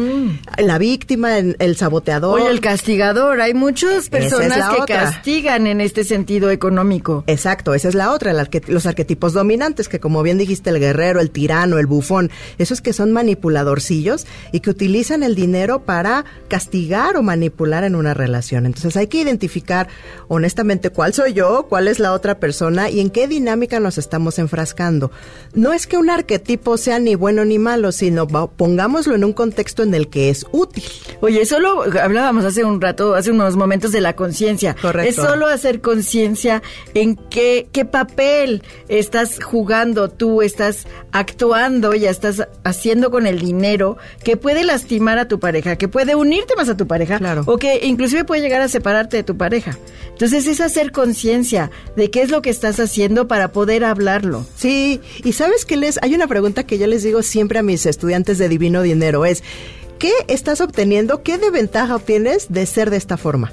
La 0.58 0.78
víctima, 0.78 1.38
el, 1.38 1.56
el 1.58 1.76
saboteador. 1.76 2.40
Oye, 2.40 2.50
el 2.50 2.60
castigador, 2.60 3.40
hay 3.40 3.54
muchas 3.54 4.08
personas 4.08 4.68
que 4.74 4.82
otra. 4.82 5.04
castigan 5.04 5.66
en 5.66 5.80
este 5.80 6.04
sentido 6.04 6.50
económico. 6.50 7.24
Exacto, 7.26 7.74
esa 7.74 7.88
es 7.88 7.94
la 7.94 8.12
otra, 8.12 8.30
el 8.32 8.38
arque- 8.38 8.66
los 8.68 8.86
arquetipos 8.86 9.32
dominantes, 9.32 9.88
que 9.88 10.00
como 10.00 10.22
bien 10.22 10.38
dijiste, 10.38 10.70
el 10.70 10.78
guerrero, 10.80 11.20
el 11.20 11.30
tirano, 11.30 11.78
el 11.78 11.86
bufón, 11.86 12.30
esos 12.58 12.80
que 12.80 12.92
son 12.92 13.12
manipuladorcillos 13.12 14.26
y 14.52 14.60
que 14.60 14.70
utilizan 14.70 15.22
el 15.22 15.34
dinero 15.34 15.80
para 15.84 16.24
castigar 16.48 17.16
o 17.16 17.22
manipular 17.22 17.84
en 17.84 17.94
una 17.94 18.14
relación. 18.14 18.45
Entonces 18.52 18.96
hay 18.96 19.06
que 19.08 19.18
identificar 19.18 19.88
honestamente 20.28 20.90
cuál 20.90 21.12
soy 21.12 21.32
yo, 21.32 21.66
cuál 21.68 21.88
es 21.88 21.98
la 21.98 22.12
otra 22.12 22.38
persona 22.38 22.90
y 22.90 23.00
en 23.00 23.10
qué 23.10 23.26
dinámica 23.28 23.80
nos 23.80 23.98
estamos 23.98 24.38
enfrascando. 24.38 25.10
No 25.54 25.72
es 25.72 25.86
que 25.86 25.96
un 25.96 26.10
arquetipo 26.10 26.76
sea 26.76 26.98
ni 26.98 27.14
bueno 27.14 27.44
ni 27.44 27.58
malo, 27.58 27.92
sino 27.92 28.26
pongámoslo 28.26 29.14
en 29.14 29.24
un 29.24 29.32
contexto 29.32 29.82
en 29.82 29.94
el 29.94 30.08
que 30.08 30.30
es 30.30 30.46
útil. 30.52 30.84
Oye, 31.20 31.44
solo 31.46 31.82
hablábamos 32.00 32.44
hace 32.44 32.64
un 32.64 32.80
rato, 32.80 33.14
hace 33.14 33.30
unos 33.30 33.56
momentos 33.56 33.92
de 33.92 34.00
la 34.00 34.14
conciencia. 34.14 34.76
Correcto. 34.80 35.08
Es 35.08 35.16
solo 35.16 35.46
hacer 35.46 35.80
conciencia 35.80 36.62
en 36.94 37.16
qué, 37.16 37.68
qué 37.72 37.84
papel 37.84 38.62
estás 38.88 39.42
jugando 39.42 40.08
tú, 40.10 40.42
estás 40.42 40.86
actuando, 41.12 41.94
ya 41.94 42.10
estás 42.10 42.46
haciendo 42.64 43.10
con 43.10 43.26
el 43.26 43.40
dinero 43.40 43.96
que 44.22 44.36
puede 44.36 44.64
lastimar 44.64 45.18
a 45.18 45.28
tu 45.28 45.40
pareja, 45.40 45.76
que 45.76 45.88
puede 45.88 46.14
unirte 46.14 46.54
más 46.56 46.68
a 46.68 46.76
tu 46.76 46.86
pareja, 46.86 47.18
Claro. 47.18 47.42
o 47.46 47.56
que 47.56 47.80
inclusive 47.86 48.24
puede 48.24 48.35
llegar 48.40 48.60
a 48.60 48.68
separarte 48.68 49.16
de 49.16 49.22
tu 49.22 49.36
pareja. 49.36 49.78
Entonces 50.08 50.46
es 50.46 50.60
hacer 50.60 50.92
conciencia 50.92 51.70
de 51.96 52.10
qué 52.10 52.22
es 52.22 52.30
lo 52.30 52.42
que 52.42 52.50
estás 52.50 52.80
haciendo 52.80 53.28
para 53.28 53.52
poder 53.52 53.84
hablarlo. 53.84 54.46
Sí, 54.56 55.00
y 55.22 55.32
sabes 55.32 55.64
que 55.64 55.76
les 55.76 55.98
hay 56.02 56.14
una 56.14 56.26
pregunta 56.26 56.64
que 56.64 56.78
yo 56.78 56.86
les 56.86 57.02
digo 57.02 57.22
siempre 57.22 57.58
a 57.58 57.62
mis 57.62 57.84
estudiantes 57.86 58.38
de 58.38 58.48
Divino 58.48 58.82
Dinero 58.82 59.24
es 59.26 59.42
¿qué 59.98 60.12
estás 60.28 60.60
obteniendo? 60.60 61.22
¿Qué 61.22 61.38
de 61.38 61.50
ventaja 61.50 61.96
obtienes 61.96 62.46
de 62.50 62.66
ser 62.66 62.90
de 62.90 62.96
esta 62.96 63.16
forma? 63.16 63.52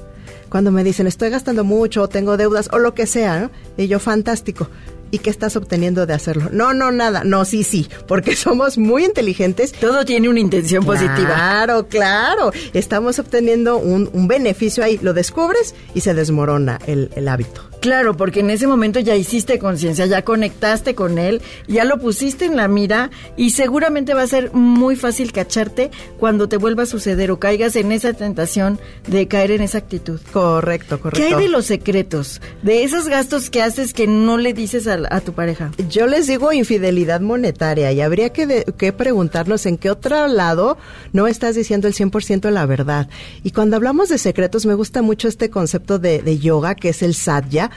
Cuando 0.49 0.71
me 0.71 0.83
dicen 0.83 1.07
estoy 1.07 1.31
gastando 1.31 1.63
mucho, 1.63 2.03
o 2.03 2.09
tengo 2.09 2.37
deudas 2.37 2.69
o 2.71 2.79
lo 2.79 2.93
que 2.93 3.07
sea, 3.07 3.39
¿no? 3.39 3.51
y 3.75 3.87
yo 3.87 3.99
fantástico. 3.99 4.69
¿Y 5.13 5.19
qué 5.19 5.29
estás 5.29 5.55
obteniendo 5.55 6.07
de 6.07 6.15
hacerlo? 6.15 6.49
No, 6.51 6.73
no, 6.73 6.91
nada. 6.91 7.23
No, 7.23 7.45
sí, 7.45 7.63
sí, 7.63 7.87
porque 8.07 8.35
somos 8.35 8.79
muy 8.79 9.05
inteligentes. 9.05 9.71
Todo 9.71 10.05
tiene 10.05 10.27
una 10.27 10.39
intención 10.39 10.83
positiva. 10.83 11.35
Claro, 11.35 11.87
claro. 11.87 12.51
Estamos 12.73 13.19
obteniendo 13.19 13.77
un, 13.77 14.09
un 14.11 14.27
beneficio 14.27 14.83
ahí. 14.83 14.99
Lo 15.03 15.13
descubres 15.13 15.75
y 15.93 16.01
se 16.01 16.15
desmorona 16.15 16.79
el, 16.87 17.11
el 17.15 17.27
hábito. 17.27 17.61
Claro, 17.83 18.15
porque 18.15 18.39
en 18.39 18.49
ese 18.49 18.65
momento 18.65 19.01
ya 19.01 19.13
hiciste 19.17 19.59
conciencia, 19.59 20.05
ya 20.05 20.21
conectaste 20.21 20.95
con 20.95 21.17
él, 21.17 21.41
ya 21.67 21.83
lo 21.83 21.99
pusiste 21.99 22.45
en 22.45 22.55
la 22.55 22.69
mira 22.69 23.11
y 23.35 23.49
seguramente 23.49 24.13
va 24.13 24.21
a 24.21 24.27
ser 24.27 24.53
muy 24.53 24.95
fácil 24.95 25.33
cacharte 25.33 25.91
cuando 26.17 26.47
te 26.47 26.55
vuelva 26.55 26.83
a 26.83 26.85
suceder 26.85 27.29
o 27.29 27.39
caigas 27.39 27.75
en 27.75 27.91
esa 27.91 28.13
tentación 28.13 28.79
de 29.05 29.27
caer 29.27 29.51
en 29.51 29.61
esa 29.61 29.79
actitud. 29.79 30.21
Correcto, 30.31 30.95
¿Qué 30.95 31.01
correcto. 31.01 31.35
hay 31.37 31.43
de 31.43 31.49
los 31.49 31.65
secretos? 31.65 32.39
De 32.61 32.85
esos 32.85 33.09
gastos 33.09 33.49
que 33.49 33.61
haces 33.61 33.91
que 33.93 34.07
no 34.07 34.37
le 34.37 34.53
dices 34.53 34.87
a, 34.87 34.97
a 35.09 35.19
tu 35.19 35.33
pareja. 35.33 35.71
Yo 35.89 36.07
les 36.07 36.27
digo 36.27 36.53
infidelidad 36.53 37.19
monetaria 37.19 37.91
y 37.91 37.99
habría 37.99 38.29
que, 38.31 38.47
de- 38.47 38.63
que 38.77 38.93
preguntarnos 38.93 39.65
en 39.65 39.77
qué 39.77 39.89
otro 39.91 40.27
lado 40.27 40.77
no 41.11 41.27
estás 41.27 41.55
diciendo 41.55 41.89
el 41.89 41.93
100% 41.93 42.49
la 42.49 42.65
verdad. 42.65 43.09
Y 43.43 43.51
cuando 43.51 43.75
hablamos 43.75 44.07
de 44.07 44.19
secretos, 44.19 44.65
me 44.65 44.73
gusta 44.73 45.01
mucho 45.01 45.27
este 45.27 45.49
concepto 45.49 45.99
de, 45.99 46.21
de 46.21 46.39
yoga, 46.39 46.75
que 46.75 46.87
es 46.87 47.03
el 47.03 47.13
sadhya. 47.13 47.71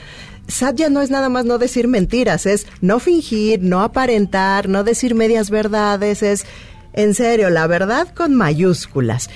Sadhya 0.47 0.89
no 0.89 1.01
es 1.01 1.09
nada 1.09 1.29
más 1.29 1.45
no 1.45 1.57
decir 1.57 1.87
mentiras, 1.87 2.45
es 2.45 2.67
no 2.81 2.99
fingir, 2.99 3.61
no 3.61 3.81
aparentar, 3.81 4.69
no 4.69 4.83
decir 4.83 5.13
medias 5.13 5.49
verdades, 5.49 6.23
es 6.23 6.45
en 6.93 7.13
serio, 7.13 7.49
la 7.49 7.67
verdad 7.67 8.13
con 8.15 8.33
mayúsculas. 8.33 9.29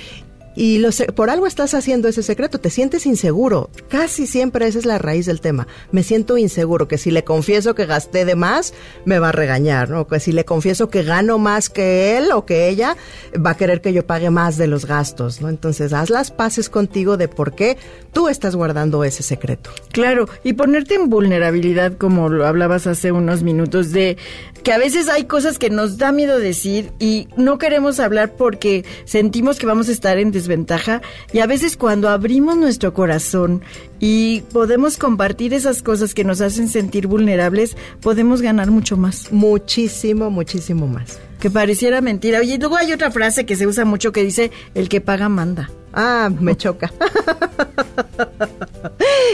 Y 0.56 0.80
lo 0.80 0.92
sé- 0.92 1.06
por 1.08 1.30
algo 1.30 1.48
estás 1.48 1.74
haciendo 1.74 2.08
ese 2.08 2.24
secreto, 2.24 2.60
te 2.60 2.70
sientes 2.70 3.06
inseguro. 3.06 3.70
Casi 3.90 4.28
siempre 4.28 4.68
esa 4.68 4.80
es 4.80 4.86
la 4.86 4.98
raíz 4.98 5.26
del 5.26 5.40
tema. 5.42 5.68
Me 5.92 6.04
siento 6.04 6.38
inseguro, 6.38 6.88
que 6.88 6.98
si 6.98 7.10
le 7.12 7.24
confieso 7.24 7.74
que 7.76 7.86
gasté 7.86 8.26
de 8.26 8.36
más, 8.36 8.74
me 9.06 9.20
va 9.20 9.30
a 9.30 9.32
regañar, 9.32 9.90
¿no? 9.90 10.08
Que 10.08 10.20
si 10.20 10.32
le 10.32 10.44
confieso 10.44 10.90
que 10.90 11.04
gano 11.04 11.38
más 11.38 11.70
que 11.70 12.18
él 12.18 12.32
o 12.34 12.46
que 12.46 12.68
ella, 12.68 12.98
va 13.44 13.52
a 13.52 13.58
querer 13.58 13.82
que 13.82 13.94
yo 13.94 14.06
pague 14.06 14.30
más 14.30 14.58
de 14.58 14.68
los 14.68 14.86
gastos, 14.86 15.40
¿no? 15.42 15.48
Entonces, 15.50 15.94
haz 15.94 16.10
las 16.10 16.32
paces 16.32 16.70
contigo 16.70 17.16
de 17.18 17.28
por 17.30 17.54
qué 17.56 17.78
tú 18.12 18.28
estás 18.28 18.56
guardando 18.56 19.04
ese 19.06 19.24
secreto. 19.24 19.70
Claro, 19.92 20.28
y 20.44 20.54
ponerte 20.54 20.96
en 20.96 21.10
vulnerabilidad, 21.10 21.98
como 21.98 22.28
lo 22.30 22.46
hablabas 22.46 22.88
hace 22.88 23.12
unos 23.12 23.44
minutos, 23.44 23.92
de 23.92 24.18
que 24.64 24.74
a 24.74 24.78
veces 24.78 25.08
hay 25.10 25.24
cosas 25.26 25.58
que 25.58 25.70
nos 25.70 25.98
da 25.98 26.12
miedo 26.12 26.38
decir 26.40 26.92
y 27.00 27.28
no 27.38 27.58
queremos 27.58 28.00
hablar 28.00 28.34
porque 28.36 28.84
sentimos 29.06 29.58
que 29.58 29.66
vamos 29.66 29.88
a 29.90 29.92
estar 29.92 30.18
en 30.18 30.32
desventaja. 30.42 31.02
Y 31.34 31.40
a 31.40 31.48
veces 31.48 31.78
cuando 31.78 32.10
abrimos 32.10 32.58
nuestro 32.58 32.94
corazón 32.94 33.62
y 34.00 34.42
podemos 34.52 34.98
compartir 34.98 35.54
esas 35.54 35.84
cosas 35.84 36.14
que 36.14 36.24
nos 36.24 36.42
hacen 36.42 36.68
sentir 36.68 37.08
vulnerables, 37.08 37.78
podemos 38.02 38.42
ganar 38.42 38.72
mucho 38.72 38.98
más. 38.98 39.32
Muchísimo, 39.32 40.30
muchísimo 40.30 40.88
más. 40.88 41.20
Que 41.40 41.50
pareciera 41.50 42.02
mentira. 42.02 42.40
Oye, 42.40 42.56
y 42.56 42.58
luego 42.58 42.78
hay 42.78 42.92
otra 42.92 43.12
frase 43.12 43.46
que 43.46 43.56
se 43.56 43.68
usa 43.68 43.86
mucho 43.86 44.12
que 44.12 44.24
dice, 44.24 44.52
el 44.76 44.90
que 44.90 45.02
paga 45.02 45.30
manda. 45.30 45.70
Ah, 45.94 46.30
me 46.40 46.56
choca. 46.56 46.92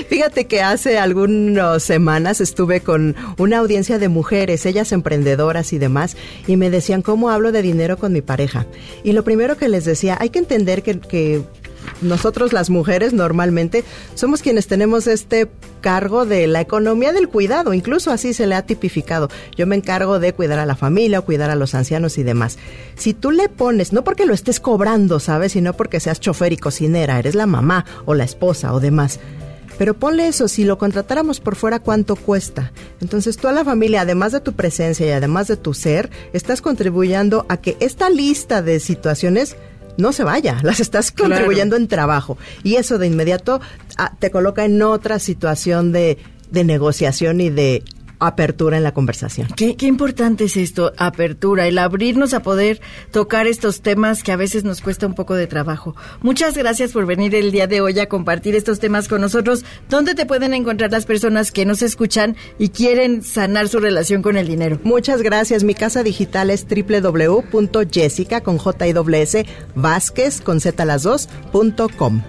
Fíjate 0.10 0.46
que 0.46 0.62
hace 0.62 0.98
algunas 0.98 1.84
semanas 1.84 2.42
estuve 2.42 2.82
con 2.82 3.16
una 3.38 3.60
audiencia 3.60 4.00
de 4.00 4.10
mujeres, 4.10 4.66
ellas 4.66 4.92
emprendedoras 4.92 5.74
y 5.74 5.78
demás, 5.78 6.18
y 6.48 6.56
me 6.58 6.70
decían 6.70 7.02
cómo 7.02 7.30
hablo 7.30 7.52
de 7.52 7.62
dinero 7.62 7.98
con 7.98 8.14
mi 8.14 8.22
pareja. 8.22 8.66
Y 9.04 9.12
lo 9.14 9.24
primero 9.24 9.58
que 9.58 9.70
les 9.70 9.86
decía, 9.86 10.18
hay 10.20 10.30
que 10.30 10.40
entender 10.40 10.84
que, 10.84 11.00
que 11.00 11.42
nosotros 12.02 12.54
las 12.54 12.70
mujeres 12.70 13.14
normalmente 13.14 13.84
somos 14.16 14.42
quienes 14.42 14.68
tenemos 14.68 15.08
este 15.08 15.50
cargo 15.82 16.26
de 16.26 16.48
la 16.48 16.62
economía 16.62 17.14
del 17.14 17.30
cuidado, 17.30 17.74
incluso 17.74 18.12
así 18.12 18.34
se 18.34 18.48
le 18.48 18.56
ha 18.56 18.66
tipificado. 18.66 19.30
Yo 19.56 19.68
me 19.68 19.76
encargo 19.76 20.20
de 20.20 20.34
cuidar 20.34 20.60
a 20.60 20.66
la 20.66 20.76
familia, 20.76 21.20
o 21.20 21.26
cuidar 21.26 21.50
a 21.50 21.56
los 21.56 21.76
ancianos 21.76 22.18
y 22.18 22.24
demás. 22.24 22.58
Si 22.96 23.14
tú 23.14 23.32
le 23.32 23.50
pones, 23.50 23.94
no 23.94 24.04
porque 24.04 24.26
lo 24.26 24.34
estés 24.34 24.60
cobrando, 24.60 25.20
¿sabes? 25.20 25.54
Sino 25.54 25.74
porque 25.74 26.00
seas 26.00 26.20
chofer 26.20 26.54
y 26.54 26.58
cocinera, 26.58 27.20
eres 27.20 27.36
la 27.36 27.46
mamá 27.46 27.86
o 28.06 28.14
la 28.14 28.24
esposa 28.24 28.74
o 28.74 28.80
demás. 28.80 29.20
Pero 29.78 29.94
ponle 29.94 30.28
eso, 30.28 30.48
si 30.48 30.64
lo 30.64 30.78
contratáramos 30.78 31.40
por 31.40 31.56
fuera, 31.56 31.80
¿cuánto 31.80 32.16
cuesta? 32.16 32.72
Entonces 33.00 33.38
tú 33.38 33.48
a 33.48 33.52
la 33.52 33.64
familia, 33.64 34.02
además 34.02 34.32
de 34.32 34.40
tu 34.40 34.54
presencia 34.54 35.06
y 35.06 35.12
además 35.12 35.48
de 35.48 35.58
tu 35.58 35.74
ser, 35.74 36.10
estás 36.34 36.62
contribuyendo 36.62 37.46
a 37.48 37.58
que 37.58 37.78
esta 37.80 38.10
lista 38.10 38.64
de 38.64 38.80
situaciones 38.80 39.56
no 39.98 40.12
se 40.14 40.24
vaya, 40.24 40.58
las 40.64 40.80
estás 40.80 41.12
Claro. 41.12 41.32
contribuyendo 41.32 41.76
en 41.76 41.88
trabajo. 41.88 42.38
Y 42.64 42.76
eso 42.76 42.98
de 42.98 43.08
inmediato 43.08 43.60
ah, 43.98 44.14
te 44.20 44.32
coloca 44.32 44.66
en 44.66 44.82
otra 44.82 45.20
situación 45.20 45.92
de, 45.92 46.18
de 46.52 46.64
negociación 46.64 47.42
y 47.42 47.50
de 47.50 47.84
apertura 48.20 48.78
en 48.78 48.84
la 48.84 48.94
conversación. 48.94 49.48
Qué, 49.56 49.76
qué 49.76 49.86
importante 49.86 50.46
es 50.46 50.58
esto, 50.58 50.94
apertura, 50.98 51.68
el 51.68 51.78
abrirnos 51.78 52.34
a 52.34 52.42
poder 52.42 52.82
tocar 53.12 53.48
estos 53.48 53.82
temas 53.82 54.24
que 54.24 54.32
a 54.32 54.36
veces 54.36 54.64
nos 54.64 54.82
cuesta 54.82 55.08
un 55.08 55.14
poco 55.14 55.36
de 55.36 55.48
trabajo. 55.48 55.96
Muchas 56.22 56.58
gracias 56.58 56.92
por 56.92 57.06
venir 57.06 57.36
el 57.36 57.52
día 57.52 57.68
de 57.68 57.82
hoy 57.82 58.00
a 58.00 58.10
compartir 58.10 58.56
estos 58.56 58.80
temas 58.80 59.08
con 59.08 59.22
nosotros. 59.22 59.66
¿Dónde 59.90 60.16
te 60.16 60.26
pueden 60.26 60.54
encontrar 60.54 60.92
las 60.92 61.06
personas 61.06 61.52
que 61.52 61.66
nos 61.66 61.82
escuchan 61.82 62.36
y 62.58 62.70
quieren 62.70 63.24
sanar 63.24 63.68
su 63.68 63.80
relación 63.80 64.22
con 64.22 64.38
el 64.38 64.48
dinero? 64.48 64.80
Muchas 64.84 65.22
gracias. 65.22 65.64
Mi 65.64 65.76
casa 65.76 66.04
digital 66.04 66.50
es 66.50 66.66
www.jessica 66.68 68.42
con 68.42 68.58
J 68.58 68.88
y 68.88 68.94
doble 68.94 69.22
S 69.22 69.46
Vázquez 69.76 70.42
con 70.42 70.60
Z 70.60 70.86
las 70.86 71.04
dos 71.04 71.30
punto 71.52 71.90
com. 71.90 72.22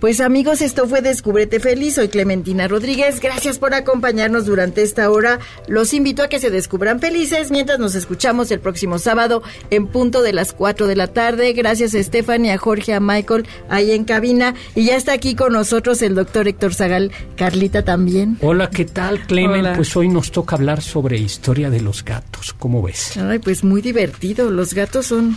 Pues 0.00 0.20
amigos, 0.20 0.62
esto 0.62 0.86
fue 0.86 1.02
Descúbrete 1.02 1.58
Feliz. 1.58 1.96
Soy 1.96 2.06
Clementina 2.06 2.68
Rodríguez. 2.68 3.18
Gracias 3.18 3.58
por 3.58 3.74
acompañarnos 3.74 4.46
durante 4.46 4.82
esta 4.82 5.10
hora. 5.10 5.40
Los 5.66 5.92
invito 5.92 6.22
a 6.22 6.28
que 6.28 6.38
se 6.38 6.50
descubran 6.50 7.00
felices 7.00 7.50
mientras 7.50 7.80
nos 7.80 7.96
escuchamos 7.96 8.52
el 8.52 8.60
próximo 8.60 9.00
sábado 9.00 9.42
en 9.70 9.88
punto 9.88 10.22
de 10.22 10.32
las 10.32 10.52
4 10.52 10.86
de 10.86 10.94
la 10.94 11.08
tarde. 11.08 11.52
Gracias 11.52 11.96
a 11.96 12.02
Stephanie, 12.02 12.52
a 12.52 12.58
Jorge, 12.58 12.94
a 12.94 13.00
Michael 13.00 13.48
ahí 13.68 13.90
en 13.90 14.04
cabina. 14.04 14.54
Y 14.76 14.84
ya 14.84 14.94
está 14.94 15.14
aquí 15.14 15.34
con 15.34 15.52
nosotros 15.52 16.00
el 16.02 16.14
doctor 16.14 16.46
Héctor 16.46 16.74
Zagal. 16.74 17.10
Carlita 17.34 17.84
también. 17.84 18.38
Hola, 18.40 18.70
¿qué 18.70 18.84
tal, 18.84 19.26
Clemen? 19.26 19.62
Hola. 19.62 19.72
Pues 19.74 19.96
hoy 19.96 20.08
nos 20.08 20.30
toca 20.30 20.54
hablar 20.54 20.80
sobre 20.80 21.18
historia 21.18 21.70
de 21.70 21.80
los 21.80 22.04
gatos. 22.04 22.54
¿Cómo 22.56 22.82
ves? 22.82 23.16
Ay, 23.16 23.40
pues 23.40 23.64
muy 23.64 23.82
divertido. 23.82 24.48
Los 24.52 24.74
gatos 24.74 25.06
son 25.06 25.36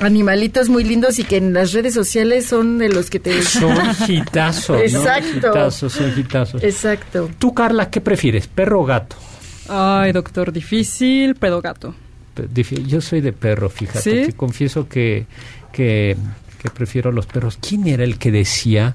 animalitos 0.00 0.68
muy 0.68 0.84
lindos 0.84 1.18
y 1.18 1.24
que 1.24 1.36
en 1.36 1.52
las 1.52 1.72
redes 1.72 1.94
sociales 1.94 2.46
son 2.46 2.78
de 2.78 2.88
los 2.88 3.10
que 3.10 3.20
te... 3.20 3.42
Son 3.42 3.76
hitazos, 4.08 4.76
¿no? 4.76 4.82
Exacto. 4.82 5.48
Hitazos, 5.48 5.92
son 5.92 6.18
hitazos. 6.18 6.62
Exacto. 6.62 7.30
Tú, 7.38 7.54
Carla, 7.54 7.90
¿qué 7.90 8.00
prefieres, 8.00 8.46
perro 8.46 8.82
o 8.82 8.84
gato? 8.84 9.16
Ay, 9.68 10.12
doctor, 10.12 10.52
difícil, 10.52 11.34
pero 11.34 11.60
gato. 11.60 11.94
Yo 12.86 13.00
soy 13.00 13.20
de 13.20 13.32
perro, 13.32 13.70
fíjate. 13.70 14.00
¿Sí? 14.00 14.26
Te 14.26 14.32
confieso 14.34 14.88
que, 14.88 15.26
que, 15.72 16.16
que 16.62 16.70
prefiero 16.70 17.10
los 17.12 17.26
perros. 17.26 17.58
¿Quién 17.60 17.86
era 17.86 18.04
el 18.04 18.18
que 18.18 18.30
decía 18.30 18.94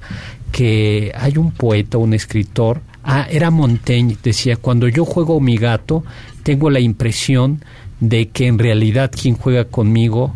que 0.52 1.12
hay 1.16 1.38
un 1.38 1.52
poeta, 1.52 1.98
un 1.98 2.14
escritor? 2.14 2.82
Ah, 3.04 3.28
era 3.30 3.50
Montaigne. 3.50 4.16
Decía, 4.22 4.58
cuando 4.58 4.88
yo 4.88 5.06
juego 5.06 5.40
mi 5.40 5.58
gato, 5.58 6.04
tengo 6.44 6.70
la 6.70 6.80
impresión 6.80 7.66
de 8.00 8.30
que 8.30 8.48
en 8.48 8.60
realidad 8.60 9.12
quien 9.12 9.36
juega 9.36 9.66
conmigo 9.66 10.36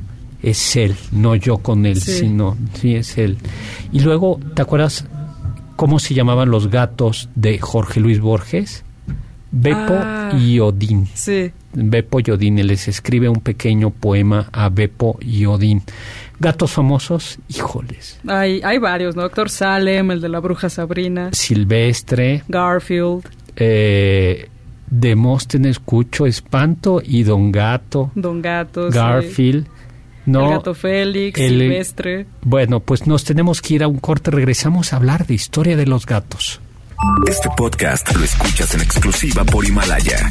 es 0.50 0.76
él, 0.76 0.96
no 1.12 1.36
yo 1.36 1.58
con 1.58 1.86
él, 1.86 2.00
Sí. 2.02 2.12
sino, 2.20 2.58
sí, 2.74 2.96
es 2.96 3.18
él. 3.18 3.38
Y 3.92 4.00
luego, 4.02 4.40
¿te 4.56 4.62
acuerdas 4.62 5.06
cómo 5.76 6.00
se 6.00 6.14
llamaban 6.14 6.50
los 6.50 6.70
gatos 6.70 7.30
de 7.36 7.60
Jorge 7.60 8.00
Luis 8.00 8.20
Borges? 8.20 8.84
Beppo 9.52 9.94
Ah. 9.98 10.32
y 10.38 10.60
Odín. 10.60 11.08
Sí. 11.14 11.52
Beppo 11.74 12.20
y 12.20 12.30
Odín, 12.32 12.60
él 12.60 12.68
les 12.68 12.88
escribe 12.90 13.30
un 13.30 13.40
pequeño 13.40 13.90
poema 13.90 14.50
a 14.52 14.68
Beppo 14.70 15.18
y 15.22 15.46
Odín. 15.46 15.82
Gatos 16.40 16.72
famosos, 16.72 17.40
híjoles. 17.48 18.20
Hay, 18.28 18.60
hay 18.64 18.78
varios, 18.80 19.16
¿no? 19.16 19.22
Doctor 19.22 19.50
Salem, 19.50 20.12
el 20.12 20.20
de 20.20 20.28
la 20.28 20.40
bruja 20.42 20.70
Sabrina, 20.70 21.30
Silvestre, 21.32 22.44
Garfield, 22.50 23.24
eh, 23.56 24.50
Demóstenes, 24.90 25.80
Cucho, 25.80 26.26
Espanto 26.26 27.02
y 27.04 27.24
Don 27.24 27.52
Gato, 27.52 28.12
Don 28.16 28.42
Gato, 28.42 28.92
sí. 28.92 28.98
No, 30.26 30.46
el 30.46 30.50
gato 30.58 30.74
Félix, 30.74 31.40
el- 31.40 31.50
Silvestre. 31.60 32.26
Bueno, 32.42 32.80
pues 32.80 33.06
nos 33.08 33.24
tenemos 33.24 33.62
que 33.62 33.76
ir 33.76 33.84
a 33.84 33.88
un 33.88 34.00
corte. 34.00 34.32
Regresamos 34.32 34.92
a 34.92 34.96
hablar 34.98 35.26
de 35.28 35.34
historia 35.36 35.78
de 35.78 35.86
los 35.86 36.06
gatos. 36.06 36.60
Este 37.28 37.50
podcast 37.56 38.16
lo 38.16 38.24
escuchas 38.24 38.74
en 38.74 38.82
exclusiva 38.82 39.44
por 39.44 39.66
Himalaya. 39.66 40.30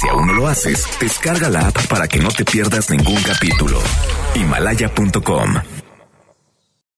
Si 0.00 0.08
aún 0.08 0.26
no 0.26 0.32
lo 0.34 0.48
haces, 0.48 0.86
descarga 1.00 1.48
la 1.48 1.68
app 1.68 1.86
para 1.88 2.08
que 2.08 2.18
no 2.18 2.28
te 2.30 2.44
pierdas 2.44 2.90
ningún 2.90 3.20
capítulo. 3.22 3.78
Himalaya.com 4.34 5.54